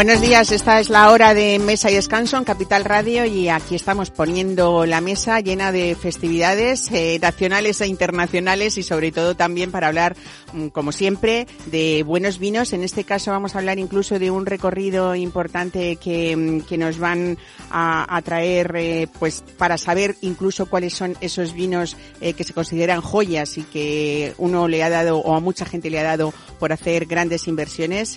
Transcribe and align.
Buenos 0.00 0.22
días, 0.22 0.50
esta 0.50 0.80
es 0.80 0.88
la 0.88 1.10
hora 1.10 1.34
de 1.34 1.58
Mesa 1.58 1.90
y 1.90 1.94
Descanso 1.94 2.38
en 2.38 2.44
Capital 2.44 2.86
Radio 2.86 3.26
y 3.26 3.50
aquí 3.50 3.74
estamos 3.74 4.10
poniendo 4.10 4.86
la 4.86 5.02
mesa 5.02 5.40
llena 5.40 5.72
de 5.72 5.94
festividades 5.94 6.90
eh, 6.90 7.18
nacionales 7.20 7.82
e 7.82 7.86
internacionales 7.86 8.78
y 8.78 8.82
sobre 8.82 9.12
todo 9.12 9.34
también 9.34 9.70
para 9.70 9.88
hablar, 9.88 10.16
mm, 10.54 10.68
como 10.68 10.92
siempre, 10.92 11.46
de 11.66 12.02
buenos 12.02 12.38
vinos. 12.38 12.72
En 12.72 12.82
este 12.82 13.04
caso 13.04 13.30
vamos 13.30 13.54
a 13.54 13.58
hablar 13.58 13.78
incluso 13.78 14.18
de 14.18 14.30
un 14.30 14.46
recorrido 14.46 15.14
importante 15.14 15.96
que, 15.96 16.34
mm, 16.34 16.60
que 16.62 16.78
nos 16.78 16.98
van 16.98 17.36
a, 17.70 18.22
traer 18.24 18.74
eh, 18.76 19.06
pues 19.18 19.44
para 19.58 19.76
saber 19.76 20.16
incluso 20.22 20.64
cuáles 20.64 20.94
son 20.94 21.14
esos 21.20 21.52
vinos 21.52 21.98
eh, 22.22 22.32
que 22.32 22.44
se 22.44 22.54
consideran 22.54 23.02
joyas 23.02 23.58
y 23.58 23.64
que 23.64 24.32
uno 24.38 24.66
le 24.66 24.82
ha 24.82 24.88
dado 24.88 25.18
o 25.18 25.36
a 25.36 25.40
mucha 25.40 25.66
gente 25.66 25.90
le 25.90 25.98
ha 25.98 26.04
dado 26.04 26.32
por 26.58 26.72
hacer 26.72 27.04
grandes 27.04 27.48
inversiones 27.48 28.16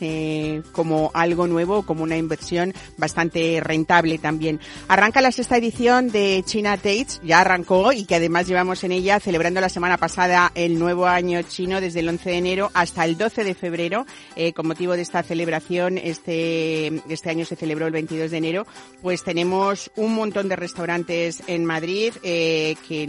como 0.71 1.11
algo 1.13 1.47
nuevo, 1.47 1.72
como 1.81 2.03
una 2.03 2.17
inversión 2.17 2.73
bastante 2.97 3.59
rentable 3.59 4.19
también. 4.19 4.59
Arranca 4.87 5.21
la 5.21 5.31
sexta 5.31 5.57
edición 5.57 6.09
de 6.09 6.43
China 6.45 6.77
Tates, 6.77 7.19
ya 7.23 7.41
arrancó 7.41 7.91
y 7.91 8.05
que 8.05 8.15
además 8.15 8.47
llevamos 8.47 8.83
en 8.83 8.91
ella 8.91 9.19
celebrando 9.19 9.59
la 9.61 9.69
semana 9.69 9.97
pasada 9.97 10.51
el 10.53 10.77
nuevo 10.77 11.07
año 11.07 11.41
chino 11.41 11.81
desde 11.81 12.01
el 12.01 12.09
11 12.09 12.29
de 12.29 12.37
enero 12.37 12.71
hasta 12.75 13.05
el 13.05 13.17
12 13.17 13.43
de 13.43 13.55
febrero. 13.55 14.05
Eh, 14.35 14.53
con 14.53 14.67
motivo 14.67 14.95
de 14.95 15.01
esta 15.01 15.23
celebración, 15.23 15.97
este, 15.97 17.01
este 17.09 17.29
año 17.29 17.45
se 17.45 17.55
celebró 17.55 17.87
el 17.87 17.93
22 17.93 18.29
de 18.29 18.37
enero, 18.37 18.67
pues 19.01 19.23
tenemos 19.23 19.91
un 19.95 20.13
montón 20.13 20.49
de 20.49 20.55
restaurantes 20.55 21.41
en 21.47 21.65
Madrid 21.65 22.13
eh, 22.23 22.75
que 22.87 23.07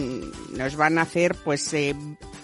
nos 0.57 0.77
van 0.77 0.99
a 0.99 1.03
hacer 1.03 1.35
pues 1.35 1.73
eh, 1.75 1.95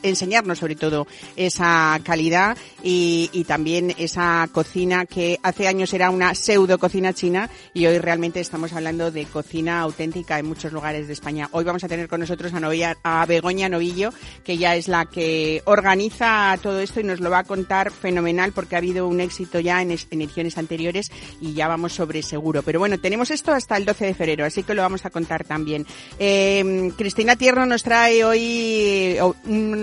enseñarnos 0.03 0.59
sobre 0.59 0.77
todo 0.77 1.07
esa 1.37 1.99
calidad 2.05 2.57
y, 2.83 3.31
y, 3.33 3.45
también 3.45 3.95
esa 3.99 4.49
cocina 4.53 5.07
que 5.07 5.39
hace 5.43 5.69
años 5.69 5.93
era 5.93 6.11
una 6.11 6.35
pseudo 6.35 6.79
cocina 6.79 7.13
china 7.13 7.51
y 7.75 7.87
hoy 7.87 7.99
realmente 7.99 8.41
estamos 8.41 8.73
hablando 8.73 9.11
de 9.11 9.25
cocina 9.27 9.81
auténtica 9.81 10.39
en 10.39 10.47
muchos 10.47 10.73
lugares 10.73 11.07
de 11.07 11.13
España. 11.13 11.49
Hoy 11.53 11.65
vamos 11.65 11.85
a 11.85 11.89
tener 11.89 12.09
con 12.09 12.21
nosotros 12.21 12.53
a, 12.55 12.61
Novilla, 12.61 12.97
a 13.03 13.27
Begoña 13.27 13.69
Novillo, 13.69 14.13
que 14.45 14.59
ya 14.59 14.77
es 14.77 14.89
la 14.89 15.07
que 15.07 15.63
organiza 15.65 16.59
todo 16.63 16.81
esto 16.81 17.01
y 17.01 17.05
nos 17.05 17.21
lo 17.21 17.31
va 17.31 17.41
a 17.41 17.45
contar 17.45 17.91
fenomenal 17.91 18.53
porque 18.53 18.75
ha 18.75 18.79
habido 18.79 19.09
un 19.09 19.21
éxito 19.21 19.61
ya 19.61 19.83
en, 19.83 19.91
en 19.91 20.23
ediciones 20.23 20.59
anteriores 20.59 21.11
y 21.41 21.55
ya 21.55 21.69
vamos 21.69 21.93
sobre 21.93 22.23
seguro. 22.23 22.63
Pero 22.63 22.79
bueno, 22.79 22.99
tenemos 22.99 23.31
esto 23.31 23.53
hasta 23.53 23.77
el 23.77 23.85
12 23.85 24.07
de 24.07 24.15
febrero, 24.15 24.45
así 24.45 24.63
que 24.63 24.75
lo 24.75 24.83
vamos 24.83 25.05
a 25.05 25.11
contar 25.11 25.45
también. 25.45 25.87
Eh, 26.19 26.93
Cristina 26.97 27.37
Tierno 27.37 27.67
nos 27.67 27.83
trae 27.83 28.25
hoy 28.25 29.19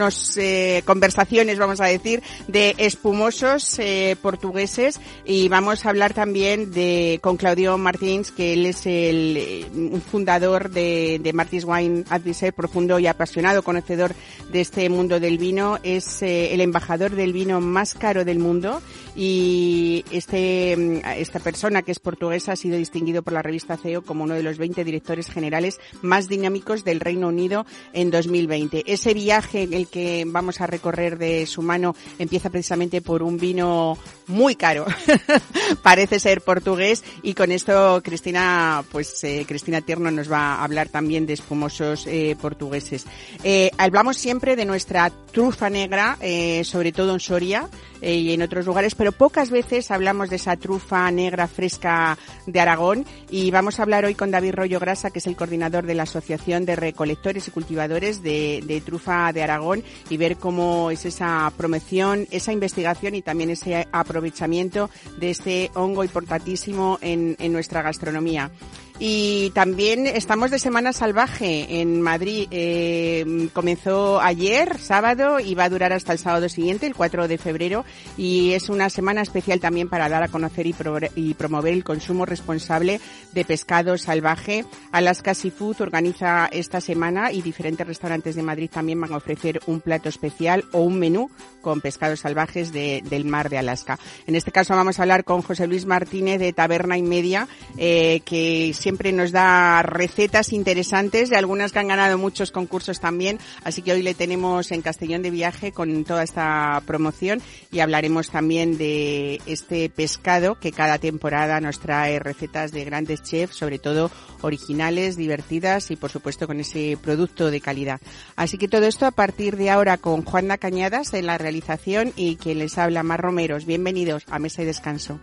unos 0.08 0.38
eh, 0.38 0.83
conversaciones, 0.86 1.59
vamos 1.59 1.81
a 1.81 1.86
decir, 1.86 2.23
de 2.47 2.75
espumosos 2.77 3.77
eh, 3.80 4.16
portugueses. 4.22 5.00
Y 5.25 5.50
vamos 5.50 5.86
a 5.86 5.89
hablar 5.89 6.13
también 6.13 6.72
de 6.72 7.19
con 7.22 7.36
Claudio 7.36 7.77
Martins, 7.77 8.31
que 8.31 8.53
él 8.53 8.66
es 8.66 8.85
el 8.85 9.35
eh, 9.38 9.66
fundador 10.09 10.69
de, 10.69 11.19
de 11.22 11.33
Martins 11.33 11.66
Wine 11.66 12.05
Advisor, 12.09 12.53
profundo 12.53 13.00
y 13.00 13.08
apasionado 13.08 13.63
conocedor 13.63 14.16
de 14.52 14.61
este 14.61 14.89
mundo 14.89 15.19
del 15.19 15.38
vino, 15.38 15.78
es 15.83 16.22
eh, 16.22 16.53
el 16.53 16.61
embajador 16.61 17.16
del 17.16 17.33
vino 17.33 17.59
más 17.59 17.94
caro 17.94 18.23
del 18.23 18.39
mundo. 18.39 18.81
Y 19.16 20.05
este 20.11 21.02
esta 21.19 21.39
persona 21.39 21.81
que 21.81 21.91
es 21.91 22.00
portuguesa 22.00 22.51
ha 22.51 22.56
sido 22.56 22.78
distinguido 22.78 23.23
por 23.23 23.34
la 23.34 23.41
revista 23.41 23.75
CEO 23.75 24.03
como 24.03 24.23
uno 24.23 24.35
de 24.35 24.44
los 24.44 24.59
20 24.59 24.84
directores 24.84 25.28
generales 25.28 25.79
más 26.03 26.29
dinámicos 26.29 26.84
del 26.84 27.00
Reino 27.00 27.29
Unido 27.29 27.66
en 27.94 28.12
2020. 28.12 28.84
Ese 28.85 29.16
viaje 29.16 29.63
en 29.63 29.73
el 29.73 29.88
que 29.88 29.97
vamos 30.28 30.62
a 30.62 30.68
recorrer 30.68 31.18
de 31.18 31.46
su 31.46 31.62
mano 31.62 31.96
empieza 32.19 32.50
precisamente 32.50 33.02
por 33.02 33.24
un 33.24 33.38
vino 33.38 33.97
muy 34.28 34.56
caro. 34.56 34.85
Parece 35.81 36.19
ser 36.19 36.41
portugués 36.41 37.03
y 37.24 37.34
con 37.34 37.52
esto 37.52 38.02
Cristina, 38.03 38.84
pues 38.91 39.24
eh, 39.24 39.46
Cristina 39.47 39.81
Tierno 39.81 40.12
nos 40.12 40.31
va 40.31 40.56
a 40.56 40.63
hablar 40.63 40.90
también 40.90 41.25
de 41.25 41.34
espumosos 41.34 42.06
eh, 42.08 42.35
portugueses. 42.40 43.06
Eh, 43.44 43.72
hablamos 43.78 44.18
siempre 44.18 44.56
de 44.56 44.66
nuestra 44.66 45.12
trufa 45.31 45.69
negra, 45.69 46.18
eh, 46.22 46.64
sobre 46.64 46.91
todo 46.91 47.14
en 47.14 47.19
Soria 47.19 47.69
eh, 48.02 48.16
y 48.16 48.34
en 48.34 48.41
otros 48.41 48.66
lugares, 48.66 48.96
pero 48.96 49.12
pocas 49.12 49.50
veces 49.50 49.91
hablamos 49.91 50.30
de 50.30 50.38
esa 50.38 50.56
trufa 50.56 51.09
negra 51.12 51.47
fresca 51.47 52.18
de 52.46 52.59
Aragón 52.59 53.06
y 53.30 53.52
vamos 53.52 53.80
a 53.80 53.84
hablar 53.84 54.06
hoy 54.06 54.16
con 54.16 54.31
David 54.31 54.56
Rollo 54.56 54.80
Grasa, 54.80 55.12
que 55.12 55.19
es 55.19 55.28
el 55.28 55.35
coordinador 55.35 55.85
de 55.85 55.96
la 55.96 56.03
Asociación 56.03 56.66
de 56.66 56.75
Recolectores 56.75 57.47
y 57.47 57.52
Cultivadores 57.52 58.22
de, 58.24 58.63
de 58.66 58.81
Trufa 58.81 59.31
de 59.34 59.44
Aragón 59.44 59.84
y 60.09 60.18
ver 60.18 60.38
cómo 60.38 60.91
es 60.91 61.06
esa 61.06 61.52
promoción, 61.58 62.28
esa 62.31 62.52
investigación 62.52 63.16
y 63.16 63.22
también 63.22 63.50
ese 63.50 63.88
aprovechamiento 63.91 64.90
de 65.19 65.31
este 65.31 65.72
hongo 65.74 66.03
importantísimo 66.03 66.97
en, 67.02 67.35
en 67.40 67.53
nuestra 67.53 67.81
gastronomía. 67.81 68.52
Y 69.00 69.52
también 69.52 70.08
estamos 70.08 70.50
de 70.50 70.58
Semana 70.58 70.91
Salvaje 70.91 71.81
en 71.81 72.02
Madrid. 72.02 72.47
Eh, 72.50 73.47
comenzó 73.53 74.19
ayer, 74.19 74.80
sábado, 74.80 75.40
y 75.40 75.53
va 75.53 75.66
a 75.66 75.69
durar 75.69 75.94
hasta 75.94 76.13
el 76.13 76.19
sábado 76.19 76.50
siguiente, 76.50 76.88
el 76.88 76.96
4 76.96 77.28
de 77.28 77.38
febrero. 77.38 77.85
Y 78.18 78.53
es 78.53 78.69
una 78.69 78.90
semana 78.90 79.22
especial 79.22 79.59
también 79.59 79.88
para 79.88 80.09
dar 80.09 80.24
a 80.24 80.30
conocer 80.30 80.66
y, 80.66 80.74
pro 80.74 80.97
y 81.16 81.35
promover 81.35 81.74
el 81.74 81.84
consumo 81.84 82.25
responsable 82.25 83.00
de 83.34 83.46
pescado 83.46 84.00
salvaje. 84.00 84.66
Alaska 84.91 85.35
Seafood 85.35 85.81
organiza 85.81 86.47
esta 86.52 86.81
semana 86.81 87.31
y 87.31 87.44
diferentes 87.44 87.85
restaurantes 87.85 88.35
de 88.35 88.41
Madrid 88.41 88.72
también 88.74 89.00
van 89.00 89.14
a 89.14 89.18
ofrecer 89.18 89.59
un 89.68 89.79
plato 89.79 90.09
especial 90.09 90.66
o 90.72 90.81
un 90.81 90.97
menú 90.97 91.29
con 91.62 91.81
pescados 91.81 92.22
salvajes 92.22 92.72
de, 92.72 93.03
del 93.08 93.25
mar 93.25 93.50
de 93.50 93.59
Alaska. 93.59 94.00
En 94.25 94.35
este 94.35 94.52
caso 94.52 94.74
vamos 94.74 94.97
a 94.97 95.03
hablar 95.03 95.24
con 95.24 95.44
José 95.44 95.68
Luis 95.68 95.85
Martínez 95.85 96.40
de 96.40 96.53
Taberna 96.53 96.97
y 96.97 97.03
Media, 97.03 97.47
eh, 97.78 98.22
que 98.25 98.74
siempre 98.88 99.12
nos 99.12 99.34
da 99.34 99.81
recetas 99.84 100.53
interesantes 100.53 101.30
de 101.30 101.36
algunas 101.36 101.74
que 101.74 101.80
han 101.80 101.90
ganado 101.90 102.18
muchos 102.18 102.52
concursos 102.52 103.02
también. 103.02 103.38
Así 103.66 103.81
que 103.81 103.92
hoy 103.92 104.02
le 104.02 104.14
tenemos 104.14 104.72
en 104.72 104.81
Castellón 104.81 105.22
de 105.24 105.30
viaje 105.30 105.74
con 105.74 106.06
toda 106.06 106.24
esta 106.24 106.81
promoción 106.86 107.42
y 107.70 107.81
hablaremos 107.81 108.30
también 108.30 108.78
de 108.78 109.42
este 109.46 109.90
pescado 109.90 110.58
que 110.58 110.72
cada 110.72 111.00
temporada 111.00 111.59
nos 111.59 111.81
trae 111.81 112.18
recetas 112.20 112.72
de 112.72 112.86
grandes 112.86 113.24
chefs, 113.24 113.58
sobre 113.58 113.78
todo 113.78 114.09
originales, 114.42 115.18
divertidas 115.18 115.92
y 115.92 115.97
por 115.97 116.09
supuesto 116.09 116.47
con 116.47 116.62
ese 116.62 116.97
producto 117.02 117.52
de 117.52 117.59
calidad. 117.59 118.00
Así 118.38 118.58
que 118.58 118.70
todo 118.70 118.86
esto 118.86 119.06
a 119.06 119.12
partir 119.12 119.58
de 119.58 119.70
ahora 119.70 119.97
con 119.97 120.24
Juana 120.24 120.58
Cañadas 120.58 121.14
en 121.14 121.26
la 121.26 121.38
realización 121.38 122.14
y 122.16 122.38
quien 122.38 122.59
les 122.59 122.78
habla 122.78 123.03
Mar 123.03 123.20
Romeros. 123.20 123.66
Bienvenidos 123.66 124.24
a 124.30 124.40
Mesa 124.40 124.62
y 124.62 124.66
Descanso. 124.66 125.20